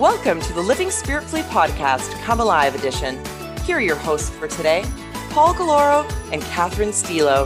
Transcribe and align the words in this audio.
Welcome 0.00 0.40
to 0.40 0.54
the 0.54 0.62
Living 0.62 0.90
Spiritually 0.90 1.42
podcast, 1.42 2.10
Come 2.22 2.40
Alive 2.40 2.74
edition. 2.74 3.22
Here 3.66 3.76
are 3.76 3.82
your 3.82 3.96
hosts 3.96 4.30
for 4.30 4.48
today, 4.48 4.82
Paul 5.28 5.52
Galoro 5.52 6.10
and 6.32 6.40
Catherine 6.40 6.94
Stilo. 6.94 7.44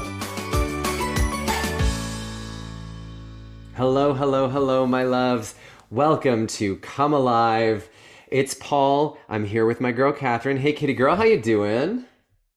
Hello, 3.75 4.15
hello, 4.15 4.49
hello, 4.49 4.87
my 4.87 5.03
loves. 5.03 5.57
Welcome 5.91 6.47
to 6.47 6.77
Come 6.77 7.13
Alive. 7.13 7.91
It's 8.29 8.55
Paul. 8.55 9.19
I'm 9.29 9.45
here 9.45 9.67
with 9.67 9.81
my 9.81 9.91
girl 9.91 10.13
Catherine. 10.13 10.59
Hey, 10.59 10.75
kitty 10.75 10.95
girl, 10.95 11.17
how 11.17 11.25
you 11.25 11.43
doing? 11.43 12.05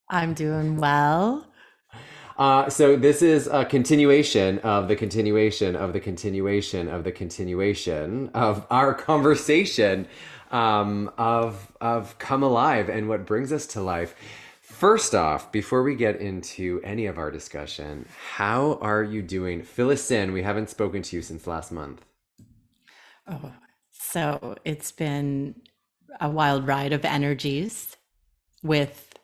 I'm 0.09 0.35
doing 0.35 0.77
well. 0.77 1.46
Uh, 2.37 2.69
so 2.69 2.95
this 2.95 3.21
is 3.23 3.47
a 3.47 3.65
continuation 3.65 4.59
of 4.59 4.87
the 4.87 4.95
continuation 4.95 5.75
of 5.75 5.91
the 5.93 5.99
continuation 5.99 6.87
of 6.87 7.03
the 7.03 7.11
continuation 7.11 8.29
of 8.33 8.65
our 8.69 8.93
conversation 9.09 10.07
um, 10.51 11.11
of 11.17 11.71
of 11.81 12.17
come 12.19 12.43
alive 12.43 12.89
and 12.89 13.09
what 13.09 13.25
brings 13.25 13.51
us 13.51 13.65
to 13.65 13.81
life. 13.81 14.15
First 14.61 15.15
off, 15.15 15.51
before 15.51 15.81
we 15.81 15.95
get 15.95 16.21
into 16.21 16.79
any 16.83 17.07
of 17.07 17.17
our 17.17 17.31
discussion, 17.31 18.07
how 18.35 18.77
are 18.81 19.03
you 19.03 19.23
doing? 19.23 19.63
Fill 19.63 19.89
us 19.89 20.11
in. 20.11 20.31
We 20.31 20.43
haven't 20.43 20.69
spoken 20.69 21.01
to 21.01 21.15
you 21.15 21.23
since 21.23 21.47
last 21.47 21.71
month. 21.71 22.05
Oh, 23.27 23.51
so 23.91 24.55
it's 24.63 24.91
been 24.91 25.55
a 26.21 26.29
wild 26.29 26.67
ride 26.67 26.93
of 26.93 27.03
energies 27.03 27.97
with 28.61 29.17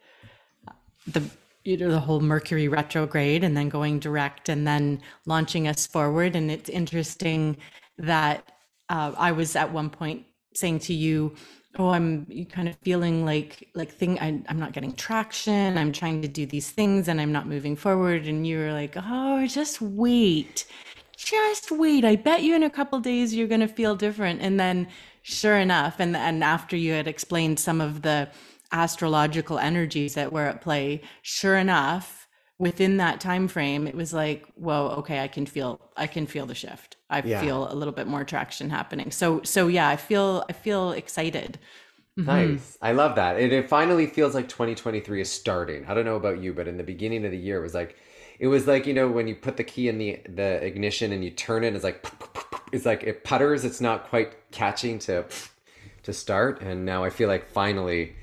the 1.06 1.30
you 1.64 1.78
know 1.78 1.90
the 1.90 2.00
whole 2.00 2.20
mercury 2.20 2.68
retrograde 2.68 3.44
and 3.44 3.56
then 3.56 3.70
going 3.70 4.00
direct 4.00 4.50
and 4.50 4.68
then 4.68 5.02
launching 5.26 5.68
us 5.68 5.88
forward. 5.88 6.36
And 6.36 6.52
it's 6.52 6.70
interesting 6.70 7.58
that 7.98 8.52
uh, 8.90 9.14
i 9.18 9.32
was 9.32 9.56
at 9.56 9.72
one 9.72 9.90
point 9.90 10.26
saying 10.56 10.80
to 10.80 10.94
you 10.94 11.34
oh 11.78 11.90
i'm 11.90 12.26
kind 12.52 12.68
of 12.68 12.76
feeling 12.84 13.26
like 13.26 13.68
like 13.76 13.92
thing 13.92 14.20
I, 14.20 14.42
i'm 14.50 14.60
not 14.60 14.74
getting 14.74 14.94
traction. 14.94 15.78
I'm 15.78 15.92
trying 15.92 16.22
to 16.22 16.28
do 16.28 16.46
these 16.46 16.70
things 16.70 17.08
and 17.08 17.20
i'm 17.22 17.32
not 17.32 17.48
moving 17.48 17.76
forward. 17.76 18.28
And 18.28 18.46
you 18.46 18.60
were 18.60 18.74
like 18.74 18.96
oh 18.98 19.46
just 19.48 19.82
wait. 19.82 20.66
Just 21.18 21.72
wait. 21.72 22.04
I 22.04 22.16
bet 22.16 22.44
you 22.44 22.56
in 22.56 22.64
a 22.64 22.70
couple 22.70 23.00
days 23.00 23.34
you're 23.34 23.48
going 23.48 23.62
to 23.62 23.68
feel 23.68 23.96
different. 23.96 24.42
And 24.42 24.60
then 24.60 24.88
sure 25.22 25.58
enough 25.58 25.96
and 26.00 26.18
and 26.18 26.44
after 26.44 26.76
you 26.76 26.94
had 26.94 27.08
explained 27.08 27.60
some 27.60 27.80
of 27.82 28.02
the 28.02 28.30
astrological 28.74 29.60
energies 29.60 30.16
that 30.16 30.34
were 30.34 30.48
at 30.48 30.62
play 30.62 31.02
sure 31.22 31.58
enough 31.58 32.28
within 32.60 32.98
that 32.98 33.20
time 33.22 33.48
frame 33.48 33.88
it 33.88 33.96
was 33.96 34.14
like 34.14 34.46
whoa 34.56 34.88
okay 34.98 35.20
i 35.22 35.28
can 35.28 35.46
feel 35.46 35.80
i 35.98 36.08
can 36.08 36.26
feel 36.28 36.46
the 36.46 36.56
shift 36.56 36.98
i 37.10 37.22
Yeah. 37.22 37.40
feel 37.42 37.72
a 37.72 37.76
little 37.76 37.94
bit 37.94 38.08
more 38.08 38.24
traction 38.24 38.70
happening 38.70 39.12
so 39.12 39.42
so 39.44 39.68
yeah 39.68 39.90
i 39.90 39.96
feel 39.96 40.44
i 40.50 40.54
feel 40.54 40.92
excited 40.94 41.60
Mhm. 42.20 42.62
Nice. 42.62 42.78
I 42.82 42.94
love 42.94 43.16
that. 43.16 43.40
It, 43.40 43.52
it 43.52 43.68
finally 43.70 44.08
feels 44.08 44.34
like 44.34 44.48
2023 44.48 45.22
is 45.22 45.30
starting. 45.32 45.86
I 45.86 45.94
don't 45.94 46.06
know 46.06 46.16
about 46.16 46.40
you, 46.42 46.54
but 46.54 46.68
in 46.68 46.78
the 46.78 46.84
beginning 46.84 47.26
of 47.26 47.32
the 47.32 47.38
year, 47.38 47.58
it 47.60 47.62
was 47.62 47.74
like, 47.74 47.98
it 48.40 48.48
was 48.48 48.66
like, 48.66 48.86
you 48.88 48.94
know, 48.94 49.10
when 49.10 49.28
you 49.28 49.36
put 49.36 49.58
the 49.58 49.64
key 49.64 49.90
in 49.90 49.98
the, 49.98 50.20
the 50.30 50.64
ignition 50.64 51.12
and 51.12 51.24
you 51.24 51.32
turn 51.32 51.64
it, 51.64 51.76
it's 51.76 51.84
like, 51.84 52.06
it's 52.72 52.86
like 52.86 53.04
it 53.04 53.24
putters. 53.26 53.66
It's 53.66 53.82
not 53.82 54.08
quite 54.10 54.36
catching 54.52 55.00
to, 55.00 55.26
to 56.04 56.14
start. 56.14 56.62
And 56.62 56.86
now 56.86 57.04
I 57.04 57.10
feel 57.10 57.28
like 57.28 57.48
finally 57.50 58.16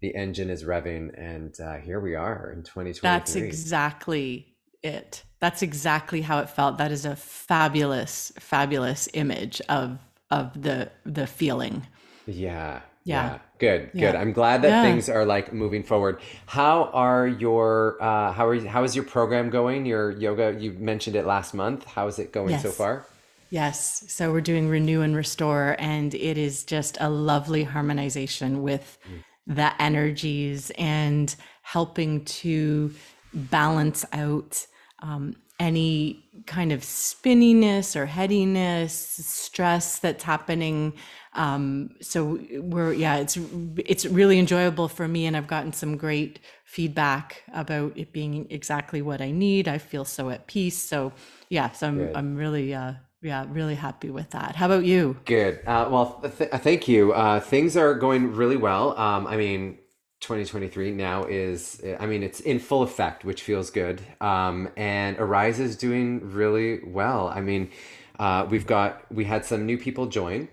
the 0.00 0.14
engine 0.14 0.50
is 0.50 0.64
revving 0.64 1.10
and 1.18 1.58
uh, 1.60 1.76
here 1.76 2.00
we 2.00 2.14
are 2.14 2.50
in 2.52 2.62
2023. 2.62 3.00
that's 3.02 3.34
exactly 3.36 4.54
it 4.82 5.22
that's 5.40 5.62
exactly 5.62 6.20
how 6.22 6.38
it 6.38 6.48
felt 6.50 6.78
that 6.78 6.90
is 6.92 7.04
a 7.04 7.16
fabulous 7.16 8.32
fabulous 8.38 9.08
image 9.14 9.60
of 9.68 9.98
of 10.30 10.60
the 10.60 10.90
the 11.04 11.26
feeling 11.26 11.86
Yeah. 12.26 12.80
Yeah. 13.04 13.38
Good. 13.60 13.92
Good. 13.92 14.00
Yeah. 14.00 14.20
I'm 14.20 14.32
glad 14.32 14.62
that 14.62 14.68
Yeah. 14.70 14.82
things 14.82 15.08
are 15.08 15.24
like 15.24 15.52
moving 15.52 15.84
forward. 15.84 16.18
How 16.46 16.90
are 16.92 17.24
your 17.28 17.96
uh 18.02 18.32
how 18.32 18.48
are 18.48 18.54
you, 18.54 18.66
how 18.68 18.82
is 18.82 18.96
your 18.96 19.04
program 19.04 19.48
going? 19.48 19.86
Your 19.86 20.10
yoga, 20.10 20.56
you 20.58 20.72
mentioned 20.72 21.14
it 21.14 21.24
last 21.24 21.54
month. 21.54 21.84
How 21.84 22.08
is 22.08 22.18
it 22.18 22.32
going 22.32 22.58
so 22.58 22.70
far? 22.72 23.06
Yes. 23.50 24.02
So 24.08 24.32
we're 24.32 24.40
doing 24.52 24.68
renew 24.68 25.02
and 25.02 25.14
restore, 25.14 25.76
and 25.78 26.12
it 26.14 26.36
is 26.36 26.64
just 26.64 26.98
a 27.00 27.08
lovely 27.08 27.62
harmonization 27.62 28.62
with 28.62 28.98
the 29.46 29.80
energies 29.80 30.70
and 30.76 31.34
helping 31.62 32.24
to 32.24 32.92
balance 33.32 34.04
out 34.12 34.66
um, 35.00 35.36
any 35.58 36.24
kind 36.46 36.72
of 36.72 36.80
spinniness 36.80 37.96
or 37.96 38.06
headiness, 38.06 38.92
stress 38.94 39.98
that's 39.98 40.24
happening. 40.24 40.92
Um, 41.34 41.90
so 42.00 42.38
we're 42.60 42.92
yeah, 42.92 43.16
it's 43.16 43.38
it's 43.76 44.06
really 44.06 44.38
enjoyable 44.38 44.88
for 44.88 45.08
me, 45.08 45.26
and 45.26 45.36
I've 45.36 45.46
gotten 45.46 45.72
some 45.72 45.96
great 45.96 46.40
feedback 46.64 47.42
about 47.52 47.96
it 47.96 48.12
being 48.12 48.46
exactly 48.50 49.02
what 49.02 49.20
I 49.20 49.30
need. 49.30 49.68
I 49.68 49.78
feel 49.78 50.04
so 50.04 50.30
at 50.30 50.46
peace. 50.46 50.78
So 50.78 51.12
yeah, 51.48 51.70
so 51.70 51.88
I'm 51.88 51.98
Good. 51.98 52.16
I'm 52.16 52.36
really 52.36 52.74
uh 52.74 52.94
yeah 53.26 53.44
really 53.48 53.74
happy 53.74 54.10
with 54.10 54.30
that. 54.30 54.56
How 54.56 54.66
about 54.66 54.84
you? 54.84 55.18
Good. 55.24 55.60
Uh, 55.66 55.88
well, 55.90 56.20
th- 56.22 56.38
th- 56.38 56.62
thank 56.62 56.88
you. 56.88 57.12
Uh, 57.12 57.40
things 57.40 57.76
are 57.76 57.94
going 57.94 58.34
really 58.34 58.56
well. 58.56 58.96
Um, 58.98 59.26
I 59.26 59.36
mean, 59.36 59.78
2023 60.20 60.92
now 60.92 61.24
is, 61.24 61.82
I 62.00 62.06
mean, 62.06 62.22
it's 62.22 62.40
in 62.40 62.58
full 62.58 62.82
effect, 62.82 63.24
which 63.24 63.42
feels 63.42 63.70
good. 63.70 64.00
Um, 64.20 64.68
and 64.76 65.18
Arise 65.18 65.60
is 65.60 65.76
doing 65.76 66.32
really 66.32 66.80
well. 66.86 67.28
I 67.28 67.40
mean, 67.40 67.70
uh, 68.18 68.46
we've 68.48 68.66
got, 68.66 69.12
we 69.12 69.24
had 69.24 69.44
some 69.44 69.66
new 69.66 69.76
people 69.76 70.06
join 70.06 70.48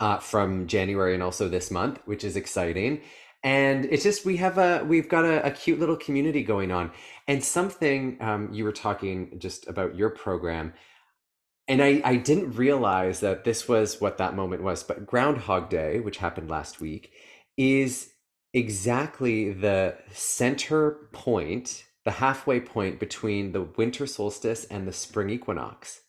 uh, 0.00 0.18
from 0.18 0.66
January 0.68 1.14
and 1.14 1.22
also 1.22 1.48
this 1.48 1.70
month, 1.70 2.00
which 2.04 2.22
is 2.22 2.36
exciting. 2.36 3.00
And 3.42 3.84
it's 3.86 4.04
just, 4.04 4.24
we 4.24 4.36
have 4.36 4.58
a, 4.58 4.84
we've 4.84 5.08
got 5.08 5.24
a, 5.24 5.44
a 5.44 5.50
cute 5.50 5.80
little 5.80 5.96
community 5.96 6.42
going 6.42 6.70
on. 6.70 6.92
And 7.26 7.42
something 7.42 8.16
um, 8.20 8.48
you 8.52 8.64
were 8.64 8.72
talking 8.72 9.38
just 9.38 9.66
about 9.68 9.96
your 9.96 10.10
program 10.10 10.72
and 11.68 11.82
I, 11.82 12.00
I 12.04 12.16
didn't 12.16 12.52
realize 12.52 13.20
that 13.20 13.44
this 13.44 13.68
was 13.68 14.00
what 14.00 14.18
that 14.18 14.34
moment 14.34 14.62
was 14.62 14.82
but 14.82 15.06
groundhog 15.06 15.68
day 15.68 16.00
which 16.00 16.18
happened 16.18 16.50
last 16.50 16.80
week 16.80 17.12
is 17.56 18.10
exactly 18.54 19.52
the 19.52 19.96
center 20.12 21.08
point 21.12 21.84
the 22.08 22.12
halfway 22.12 22.58
point 22.58 22.98
between 22.98 23.52
the 23.52 23.60
winter 23.60 24.06
solstice 24.06 24.64
and 24.70 24.88
the 24.88 24.94
spring 24.94 25.28
equinox. 25.28 26.00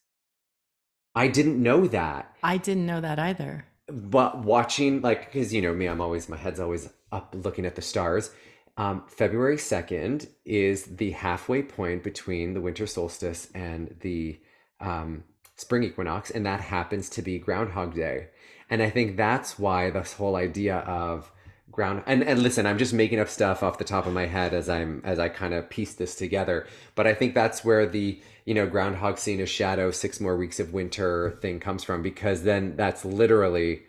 I 1.14 1.28
didn't 1.28 1.62
know 1.62 1.88
that. 1.88 2.38
I 2.42 2.56
didn't 2.56 2.86
know 2.86 3.02
that 3.02 3.20
either. 3.20 3.66
but 3.92 4.40
watching 4.40 5.02
like 5.02 5.26
because 5.26 5.54
you 5.54 5.62
know 5.62 5.74
me 5.74 5.88
i'm 5.88 6.00
always 6.00 6.30
my 6.30 6.38
head's 6.38 6.60
always 6.60 6.90
up 7.12 7.36
looking 7.44 7.66
at 7.66 7.76
the 7.76 7.82
stars. 7.82 8.32
Um, 8.78 9.04
february 9.10 9.58
2nd 9.58 10.30
is 10.46 10.86
the 10.86 11.12
halfway 11.12 11.64
point 11.64 12.02
between 12.02 12.54
the 12.54 12.62
winter 12.62 12.88
solstice 12.88 13.50
and 13.54 13.98
the 14.00 14.40
um, 14.80 15.26
spring 15.60 15.84
equinox 15.84 16.30
and 16.30 16.46
that 16.46 16.62
happens 16.62 17.10
to 17.10 17.22
be 17.22 17.38
groundhog 17.38 17.94
day 17.94 18.28
and 18.70 18.82
i 18.82 18.90
think 18.90 19.18
that's 19.18 19.60
why 19.60 19.90
this 19.90 20.14
whole 20.14 20.36
idea 20.36 20.78
of 20.80 21.32
ground 21.72 22.04
and, 22.06 22.24
and 22.24 22.42
listen 22.42 22.66
i'm 22.66 22.78
just 22.78 22.94
making 22.94 23.20
up 23.20 23.30
stuff 23.30 23.62
off 23.62 23.78
the 23.78 23.84
top 23.84 24.06
of 24.06 24.14
my 24.14 24.26
head 24.26 24.54
as 24.54 24.70
i'm 24.70 25.02
as 25.04 25.20
i 25.20 25.30
kind 25.30 25.54
of 25.54 25.70
piece 25.70 25.94
this 25.94 26.16
together 26.16 26.68
but 26.96 27.06
i 27.06 27.14
think 27.14 27.34
that's 27.34 27.64
where 27.64 27.86
the 27.86 28.20
you 28.46 28.54
know 28.54 28.66
groundhog 28.66 29.18
seeing 29.18 29.42
a 29.42 29.46
shadow 29.46 29.92
six 29.92 30.20
more 30.20 30.36
weeks 30.36 30.60
of 30.60 30.74
winter 30.74 31.38
thing 31.42 31.60
comes 31.60 31.84
from 31.84 32.02
because 32.02 32.44
then 32.44 32.76
that's 32.76 33.06
literally 33.06 33.82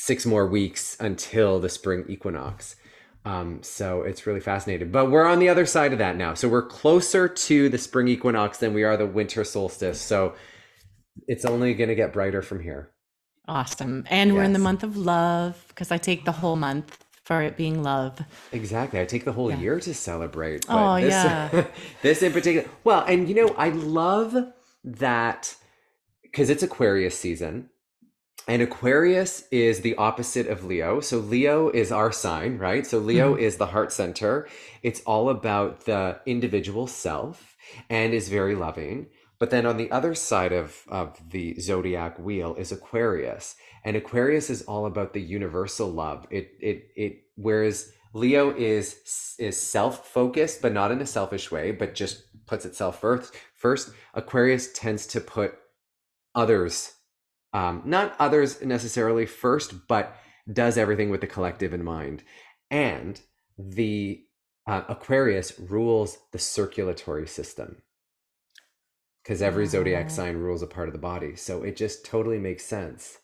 six 0.00 0.24
more 0.24 0.46
weeks 0.46 0.96
until 0.98 1.60
the 1.60 1.68
spring 1.68 2.06
equinox. 2.08 2.76
Um, 3.24 3.62
so 3.62 4.02
it's 4.02 4.26
really 4.26 4.40
fascinating. 4.40 4.90
But 4.90 5.10
we're 5.10 5.26
on 5.26 5.38
the 5.38 5.48
other 5.48 5.66
side 5.66 5.92
of 5.92 5.98
that 5.98 6.16
now. 6.16 6.34
So 6.34 6.48
we're 6.48 6.66
closer 6.66 7.28
to 7.28 7.68
the 7.68 7.78
spring 7.78 8.08
equinox 8.08 8.58
than 8.58 8.72
we 8.72 8.82
are 8.82 8.96
the 8.96 9.06
winter 9.06 9.44
solstice. 9.44 10.00
So 10.00 10.34
it's 11.28 11.44
only 11.44 11.74
going 11.74 11.88
to 11.88 11.94
get 11.94 12.12
brighter 12.12 12.42
from 12.42 12.60
here. 12.60 12.90
Awesome. 13.46 14.04
And 14.08 14.34
we're 14.34 14.44
in 14.44 14.52
the 14.52 14.58
month 14.58 14.82
of 14.82 14.96
love 14.96 15.64
because 15.68 15.90
I 15.90 15.98
take 15.98 16.24
the 16.24 16.32
whole 16.32 16.56
month 16.56 17.04
for 17.24 17.42
it 17.42 17.56
being 17.56 17.82
love. 17.82 18.20
Exactly. 18.52 19.00
I 19.00 19.04
take 19.04 19.24
the 19.24 19.32
whole 19.32 19.50
Yeah. 19.50 19.58
year 19.58 19.80
to 19.80 19.94
celebrate. 19.94 20.64
Oh, 20.68 21.00
this, 21.00 21.10
yeah. 21.10 21.66
this 22.02 22.22
in 22.22 22.32
particular. 22.32 22.68
Well, 22.84 23.04
and 23.04 23.28
you 23.28 23.34
know, 23.34 23.48
I 23.58 23.70
love 23.70 24.36
that 24.84 25.54
because 26.22 26.48
it's 26.48 26.62
Aquarius 26.62 27.18
season. 27.18 27.70
And 28.48 28.62
Aquarius 28.62 29.44
is 29.50 29.80
the 29.80 29.94
opposite 29.96 30.48
of 30.48 30.64
Leo. 30.64 31.00
So 31.00 31.18
Leo 31.18 31.68
is 31.68 31.92
our 31.92 32.10
sign, 32.10 32.58
right? 32.58 32.86
So 32.86 32.98
Leo 32.98 33.34
mm-hmm. 33.34 33.42
is 33.42 33.56
the 33.56 33.66
heart 33.66 33.92
center. 33.92 34.48
It's 34.82 35.00
all 35.02 35.28
about 35.28 35.84
the 35.84 36.20
individual 36.26 36.86
self 36.86 37.56
and 37.88 38.12
is 38.12 38.28
very 38.28 38.54
loving. 38.56 39.06
But 39.38 39.50
then 39.50 39.66
on 39.66 39.76
the 39.76 39.90
other 39.90 40.14
side 40.14 40.52
of, 40.52 40.82
of 40.88 41.18
the 41.30 41.58
zodiac 41.60 42.18
wheel 42.18 42.54
is 42.56 42.72
Aquarius. 42.72 43.56
And 43.84 43.96
Aquarius 43.96 44.50
is 44.50 44.62
all 44.62 44.86
about 44.86 45.12
the 45.12 45.22
universal 45.22 45.88
love. 45.88 46.26
It 46.30 46.50
it 46.60 46.88
it 46.96 47.22
whereas 47.36 47.92
Leo 48.12 48.54
is 48.54 49.36
is 49.38 49.58
self-focused, 49.58 50.60
but 50.60 50.72
not 50.72 50.90
in 50.90 51.00
a 51.00 51.06
selfish 51.06 51.50
way, 51.50 51.70
but 51.70 51.94
just 51.94 52.24
puts 52.46 52.64
itself 52.64 53.00
first. 53.00 53.34
First, 53.54 53.90
Aquarius 54.12 54.72
tends 54.72 55.06
to 55.08 55.20
put 55.20 55.54
others 56.34 56.92
um, 57.52 57.82
not 57.84 58.14
others 58.18 58.62
necessarily 58.62 59.26
first, 59.26 59.88
but 59.88 60.16
does 60.50 60.78
everything 60.78 61.10
with 61.10 61.20
the 61.20 61.26
collective 61.26 61.72
in 61.72 61.84
mind. 61.84 62.22
And 62.70 63.20
the 63.58 64.24
uh, 64.66 64.82
Aquarius 64.88 65.58
rules 65.58 66.18
the 66.32 66.38
circulatory 66.38 67.26
system 67.26 67.82
because 69.22 69.42
every 69.42 69.66
zodiac 69.66 70.10
sign 70.10 70.36
rules 70.36 70.62
a 70.62 70.66
part 70.66 70.88
of 70.88 70.92
the 70.92 70.98
body. 70.98 71.36
So 71.36 71.62
it 71.62 71.76
just 71.76 72.04
totally 72.04 72.38
makes 72.38 72.64
sense 72.64 73.18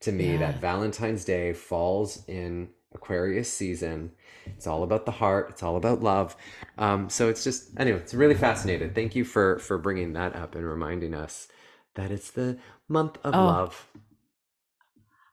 to 0.00 0.12
me 0.12 0.36
that 0.36 0.60
Valentine's 0.60 1.24
Day 1.24 1.52
falls 1.52 2.24
in 2.28 2.68
Aquarius 2.94 3.52
season. 3.52 4.12
It's 4.46 4.66
all 4.66 4.82
about 4.82 5.06
the 5.06 5.12
heart. 5.12 5.50
It's 5.50 5.62
all 5.62 5.76
about 5.76 6.02
love. 6.02 6.36
Um, 6.78 7.08
so 7.08 7.28
it's 7.28 7.44
just 7.44 7.78
anyway, 7.78 7.98
it's 7.98 8.14
really 8.14 8.34
fascinating. 8.34 8.92
Thank 8.92 9.14
you 9.14 9.24
for 9.24 9.58
for 9.58 9.78
bringing 9.78 10.14
that 10.14 10.34
up 10.34 10.54
and 10.54 10.66
reminding 10.66 11.14
us 11.14 11.48
that 11.96 12.10
it's 12.10 12.30
the 12.30 12.58
month 12.88 13.18
of 13.24 13.34
Oh. 13.34 13.44
love. 13.46 13.86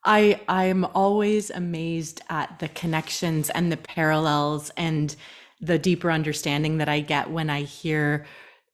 I 0.06 0.42
I'm 0.50 0.86
always 0.86 1.50
amazed 1.50 2.22
at 2.30 2.60
the 2.60 2.68
connections 2.70 3.50
and 3.50 3.72
the 3.72 3.78
parallels 3.78 4.72
and 4.76 5.16
the 5.62 5.80
deeper 5.80 6.12
understanding 6.12 6.78
that 6.80 6.90
I 6.90 7.00
get 7.00 7.30
when 7.32 7.50
I 7.50 7.62
hear 7.62 8.26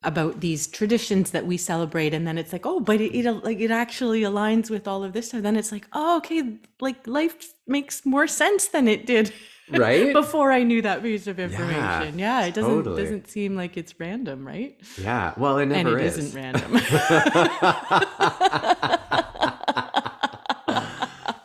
about 0.02 0.40
these 0.40 0.66
traditions 0.66 1.30
that 1.30 1.46
we 1.46 1.56
celebrate 1.56 2.14
and 2.14 2.26
then 2.26 2.38
it's 2.38 2.52
like 2.52 2.64
oh 2.64 2.80
but 2.80 3.00
it, 3.00 3.14
it 3.14 3.30
like 3.44 3.60
it 3.60 3.70
actually 3.70 4.22
aligns 4.22 4.70
with 4.70 4.88
all 4.88 5.04
of 5.04 5.12
this 5.12 5.34
and 5.34 5.44
then 5.44 5.56
it's 5.56 5.70
like 5.70 5.86
oh 5.92 6.16
okay 6.16 6.58
like 6.80 7.06
life 7.06 7.52
makes 7.66 8.06
more 8.06 8.26
sense 8.26 8.68
than 8.68 8.88
it 8.88 9.04
did 9.06 9.32
Right? 9.72 10.12
before 10.22 10.52
I 10.52 10.62
knew 10.62 10.82
that 10.82 11.02
piece 11.02 11.26
of 11.26 11.38
information 11.38 12.18
yeah, 12.18 12.44
it 12.46 12.54
doesn't 12.54 12.70
totally. 12.70 13.02
doesn't 13.02 13.28
seem 13.28 13.56
like 13.56 13.76
it's 13.76 13.94
random 13.98 14.46
right 14.46 14.78
Yeah. 15.00 15.34
Well, 15.36 15.58
it 15.58 15.70
and 15.70 15.88
it 15.88 16.00
is. 16.00 16.18
isn't 16.18 16.40
random 16.40 16.72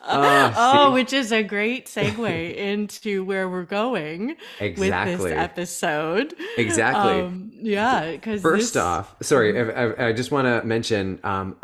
Ah, 0.08 0.65
Oh, 0.78 0.92
which 0.92 1.14
is 1.14 1.32
a 1.32 1.44
great 1.44 1.86
segue 1.88 2.56
into 2.56 3.24
where 3.24 3.50
we're 3.50 3.64
going 3.64 4.28
with 4.28 4.38
Exactly. 4.62 5.30
this 5.32 5.38
episode. 5.40 6.34
Exactly. 6.58 7.22
Um, 7.22 7.52
yeah, 7.54 8.12
because 8.12 8.42
First 8.42 8.78
off, 8.78 9.16
sorry, 9.22 9.54
Mm-hmm. 9.54 10.02
I, 10.02 10.06
I, 10.06 10.08
I 10.10 10.14
just 10.14 10.32
want 10.32 10.46
to 10.48 10.66
mention 10.68 11.20
um, 11.24 11.56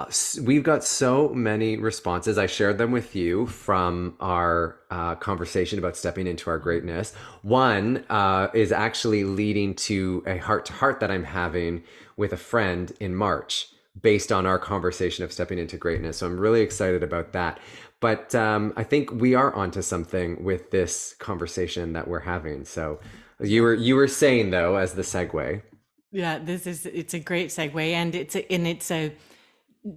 we've 0.41 0.63
got 0.63 0.83
so 0.83 1.29
many 1.29 1.77
responses. 1.77 2.37
I 2.37 2.45
shared 2.47 2.77
them 2.77 2.91
with 2.91 3.15
you 3.15 3.47
from 3.47 4.15
our 4.19 4.77
uh, 4.89 5.15
conversation 5.15 5.79
about 5.79 5.95
stepping 5.97 6.27
into 6.27 6.49
our 6.49 6.57
greatness. 6.57 7.13
One 7.41 8.03
uh, 8.09 8.47
is 8.53 8.71
actually 8.71 9.23
leading 9.23 9.75
to 9.75 10.23
a 10.25 10.37
heart 10.37 10.65
to 10.65 10.73
heart 10.73 10.99
that 11.01 11.11
I'm 11.11 11.23
having 11.23 11.83
with 12.17 12.33
a 12.33 12.37
friend 12.37 12.91
in 12.99 13.15
March 13.15 13.67
based 14.01 14.31
on 14.31 14.45
our 14.45 14.57
conversation 14.57 15.23
of 15.25 15.31
stepping 15.33 15.57
into 15.59 15.75
greatness. 15.77 16.17
So 16.17 16.25
I'm 16.25 16.39
really 16.39 16.61
excited 16.61 17.03
about 17.03 17.33
that. 17.33 17.59
But 18.01 18.35
um, 18.35 18.73
I 18.77 18.83
think 18.83 19.11
we 19.11 19.35
are 19.35 19.53
onto 19.55 19.81
something 19.83 20.43
with 20.43 20.71
this 20.71 21.15
conversation 21.19 21.93
that 21.93 22.07
we're 22.09 22.21
having. 22.21 22.65
So 22.65 22.99
you 23.41 23.63
were 23.63 23.75
you 23.75 23.95
were 23.97 24.09
saying 24.09 24.51
though 24.51 24.77
as 24.77 24.93
the 24.95 25.03
segue. 25.03 25.63
yeah, 26.11 26.39
this 26.39 26.67
is 26.67 26.85
it's 26.85 27.13
a 27.13 27.19
great 27.19 27.49
segue, 27.49 27.91
and 27.93 28.15
it's 28.15 28.35
a, 28.35 28.51
and 28.53 28.67
it's 28.67 28.91
a 28.91 29.15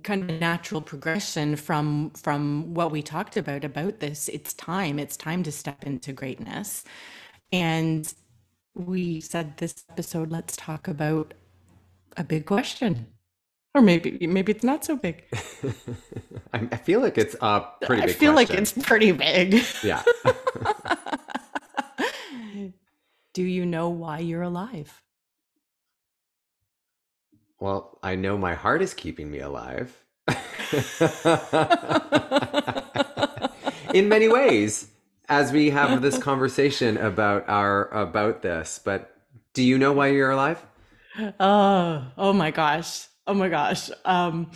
kind 0.02 0.30
of 0.30 0.40
natural 0.40 0.80
progression 0.82 1.56
from 1.56 2.10
from 2.12 2.74
what 2.74 2.92
we 2.92 3.02
talked 3.02 3.36
about 3.36 3.64
about 3.64 4.00
this. 4.00 4.28
It's 4.28 4.54
time. 4.54 4.98
It's 4.98 5.16
time 5.16 5.42
to 5.44 5.52
step 5.52 5.84
into 5.84 6.12
greatness, 6.12 6.84
and 7.52 8.12
we 8.74 9.20
said 9.20 9.58
this 9.58 9.84
episode. 9.90 10.30
Let's 10.30 10.56
talk 10.56 10.88
about 10.88 11.34
a 12.16 12.24
big 12.24 12.46
question, 12.46 13.06
or 13.74 13.82
maybe 13.82 14.26
maybe 14.26 14.52
it's 14.52 14.64
not 14.64 14.84
so 14.84 14.96
big. 14.96 15.24
I, 16.52 16.68
I 16.72 16.76
feel 16.76 17.00
like 17.00 17.18
it's 17.18 17.36
a 17.40 17.62
pretty 17.82 18.02
big. 18.02 18.10
I 18.10 18.14
feel 18.14 18.34
like 18.34 18.50
it's 18.50 18.72
pretty 18.72 19.12
big. 19.12 19.62
yeah. 19.82 20.02
Do 23.34 23.42
you 23.42 23.66
know 23.66 23.88
why 23.88 24.20
you're 24.20 24.42
alive? 24.42 25.02
well, 27.64 27.98
I 28.02 28.14
know 28.14 28.36
my 28.36 28.52
heart 28.52 28.82
is 28.82 28.92
keeping 28.92 29.30
me 29.30 29.40
alive. 29.40 30.04
In 33.94 34.10
many 34.10 34.28
ways, 34.28 34.88
as 35.30 35.50
we 35.50 35.70
have 35.70 36.02
this 36.02 36.18
conversation 36.18 36.98
about 36.98 37.48
our 37.48 37.88
about 37.88 38.42
this, 38.42 38.78
but 38.84 39.16
do 39.54 39.62
you 39.62 39.78
know 39.78 39.92
why 39.92 40.08
you're 40.08 40.32
alive? 40.32 40.62
Oh, 41.40 42.04
oh 42.18 42.34
my 42.34 42.50
gosh. 42.50 43.06
Oh 43.26 43.34
my 43.34 43.48
gosh. 43.48 43.90
Um, 44.04 44.50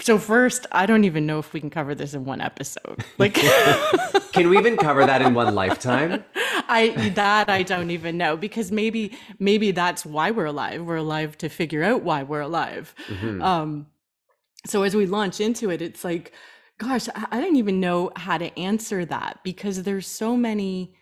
so 0.00 0.18
first, 0.18 0.66
I 0.72 0.86
don't 0.86 1.04
even 1.04 1.24
know 1.26 1.38
if 1.38 1.52
we 1.52 1.60
can 1.60 1.70
cover 1.70 1.94
this 1.94 2.14
in 2.14 2.24
one 2.24 2.40
episode. 2.40 3.04
Like 3.18 3.34
Can 4.32 4.48
we 4.48 4.58
even 4.58 4.76
cover 4.76 5.06
that 5.06 5.22
in 5.22 5.34
one 5.34 5.54
lifetime? 5.54 6.24
I 6.66 7.10
that 7.14 7.48
I 7.48 7.62
don't 7.62 7.90
even 7.90 8.16
know 8.16 8.36
because 8.36 8.72
maybe 8.72 9.16
maybe 9.38 9.70
that's 9.70 10.04
why 10.04 10.30
we're 10.32 10.46
alive. 10.46 10.82
We're 10.82 10.96
alive 10.96 11.38
to 11.38 11.48
figure 11.48 11.84
out 11.84 12.02
why 12.02 12.22
we're 12.24 12.40
alive. 12.40 12.94
Mhm. 13.08 13.42
Um, 13.42 13.86
so 14.66 14.82
as 14.82 14.96
we 14.96 15.06
launch 15.06 15.40
into 15.40 15.70
it, 15.70 15.82
it's 15.82 16.02
like, 16.04 16.32
gosh, 16.78 17.08
I, 17.14 17.26
I 17.32 17.40
don't 17.40 17.56
even 17.56 17.78
know 17.80 18.10
how 18.16 18.38
to 18.38 18.58
answer 18.58 19.04
that 19.04 19.40
because 19.44 19.82
there's 19.82 20.06
so 20.06 20.36
many, 20.36 20.96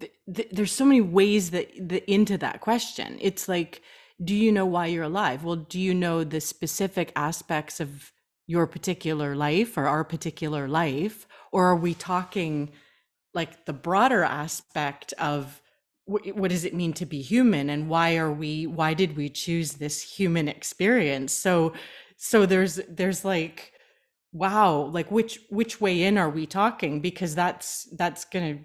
th- 0.00 0.12
th- 0.34 0.48
there's 0.50 0.72
so 0.72 0.84
many 0.84 1.00
ways 1.00 1.52
that 1.52 1.70
the, 1.88 2.10
into 2.10 2.36
that 2.38 2.60
question. 2.60 3.16
It's 3.20 3.48
like, 3.48 3.80
do 4.22 4.34
you 4.34 4.52
know 4.52 4.66
why 4.66 4.86
you're 4.86 5.04
alive? 5.04 5.44
Well, 5.44 5.56
do 5.56 5.80
you 5.80 5.94
know 5.94 6.24
the 6.24 6.40
specific 6.40 7.12
aspects 7.16 7.80
of 7.80 8.12
your 8.46 8.66
particular 8.66 9.34
life 9.34 9.78
or 9.78 9.86
our 9.86 10.04
particular 10.04 10.68
life, 10.68 11.26
or 11.52 11.66
are 11.66 11.76
we 11.76 11.94
talking 11.94 12.70
like 13.32 13.64
the 13.64 13.72
broader 13.72 14.24
aspect 14.24 15.12
of 15.14 15.62
what 16.06 16.50
does 16.50 16.64
it 16.64 16.74
mean 16.74 16.92
to 16.94 17.06
be 17.06 17.22
human? 17.22 17.70
And 17.70 17.88
why 17.88 18.16
are 18.16 18.32
we 18.32 18.66
why 18.66 18.94
did 18.94 19.16
we 19.16 19.28
choose 19.28 19.74
this 19.74 20.02
human 20.02 20.48
experience? 20.48 21.32
So 21.32 21.72
so 22.16 22.44
there's 22.46 22.80
there's 22.88 23.24
like 23.24 23.72
wow 24.32 24.90
like 24.92 25.10
which 25.10 25.38
which 25.50 25.80
way 25.80 26.02
in 26.02 26.18
are 26.18 26.30
we 26.30 26.46
talking? 26.46 27.00
Because 27.00 27.34
that's 27.36 27.84
that's 27.96 28.24
gonna 28.24 28.58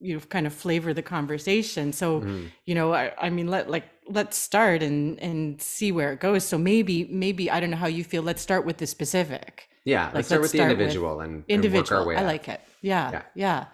you 0.00 0.14
know 0.14 0.20
kind 0.28 0.46
of 0.46 0.52
flavor 0.54 0.92
the 0.94 1.02
conversation. 1.02 1.92
So 1.92 2.20
Mhm. 2.20 2.50
you 2.64 2.74
know 2.74 2.92
I, 2.94 3.12
I 3.20 3.30
mean 3.30 3.46
let 3.48 3.70
like 3.70 3.84
let's 4.08 4.36
start 4.36 4.82
and 4.82 5.18
and 5.20 5.60
see 5.62 5.92
where 5.92 6.12
it 6.12 6.20
goes. 6.20 6.44
So 6.44 6.58
maybe 6.58 7.06
maybe 7.10 7.50
i 7.50 7.60
don't 7.60 7.70
know 7.70 7.76
how 7.76 7.86
you 7.86 8.04
feel. 8.04 8.22
Let's 8.22 8.42
start 8.42 8.64
with 8.66 8.78
the 8.78 8.86
specific. 8.86 9.68
Yeah, 9.84 10.06
Like, 10.06 10.14
let's 10.14 10.28
start 10.28 10.42
let's 10.42 10.52
with 10.52 10.54
the 10.58 10.58
start 10.58 10.70
with 10.70 10.80
individual 10.80 11.20
and, 11.20 11.30
and 11.30 11.38
work 11.40 11.44
individual. 11.48 12.00
our 12.00 12.06
way 12.06 12.16
i 12.16 12.22
like 12.22 12.48
it. 12.48 12.60
Yeah 12.82 13.10
Yeah. 13.12 13.22
yeah, 13.34 13.64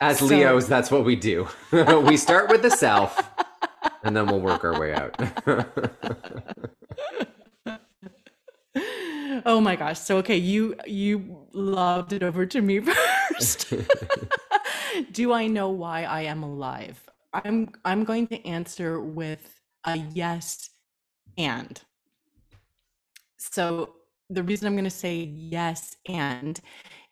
As 0.00 0.18
So- 0.18 0.26
Leos, 0.26 0.66
that's 0.66 0.90
what 0.90 1.04
we 1.04 1.14
do. 1.16 1.46
we 2.10 2.16
start 2.16 2.48
with 2.50 2.62
the 2.62 2.70
self, 2.70 3.16
and 4.04 4.16
then 4.16 4.26
we'll 4.26 4.40
work 4.40 4.64
our 4.64 4.78
way 4.80 4.92
out. 4.94 5.14
oh 9.46 9.60
my 9.60 9.76
gosh. 9.76 9.98
So 10.00 10.16
okay 10.18 10.36
you 10.36 10.74
you 10.86 11.46
loved 11.52 12.12
it 12.12 12.22
over 12.22 12.46
to 12.46 12.60
me 12.60 12.80
first 12.80 13.72
do 15.12 15.32
i 15.32 15.46
know 15.46 15.70
why 15.70 16.04
i 16.04 16.22
am 16.22 16.42
alive? 16.42 17.02
I'm 17.32 17.70
i'm 17.84 18.04
going 18.04 18.26
to 18.28 18.46
answer 18.46 19.00
with 19.00 19.60
a 19.84 19.96
yes 19.96 20.70
and. 21.38 21.80
So 23.38 23.94
the 24.30 24.42
reason 24.42 24.66
i'm 24.66 24.74
going 24.74 24.84
to 24.84 24.90
say 24.90 25.16
yes 25.16 25.96
and 26.08 26.60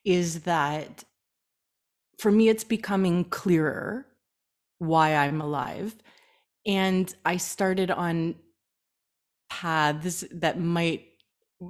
is 0.04 0.40
that 0.40 1.04
for 2.18 2.30
me 2.30 2.48
it's 2.48 2.64
becoming 2.64 3.24
clearer 3.24 4.06
why 4.78 5.14
i'm 5.16 5.40
alive. 5.40 5.94
And 6.66 7.12
i 7.24 7.36
started 7.36 7.90
on 7.90 8.36
paths 9.50 10.24
that 10.32 10.60
might 10.60 11.06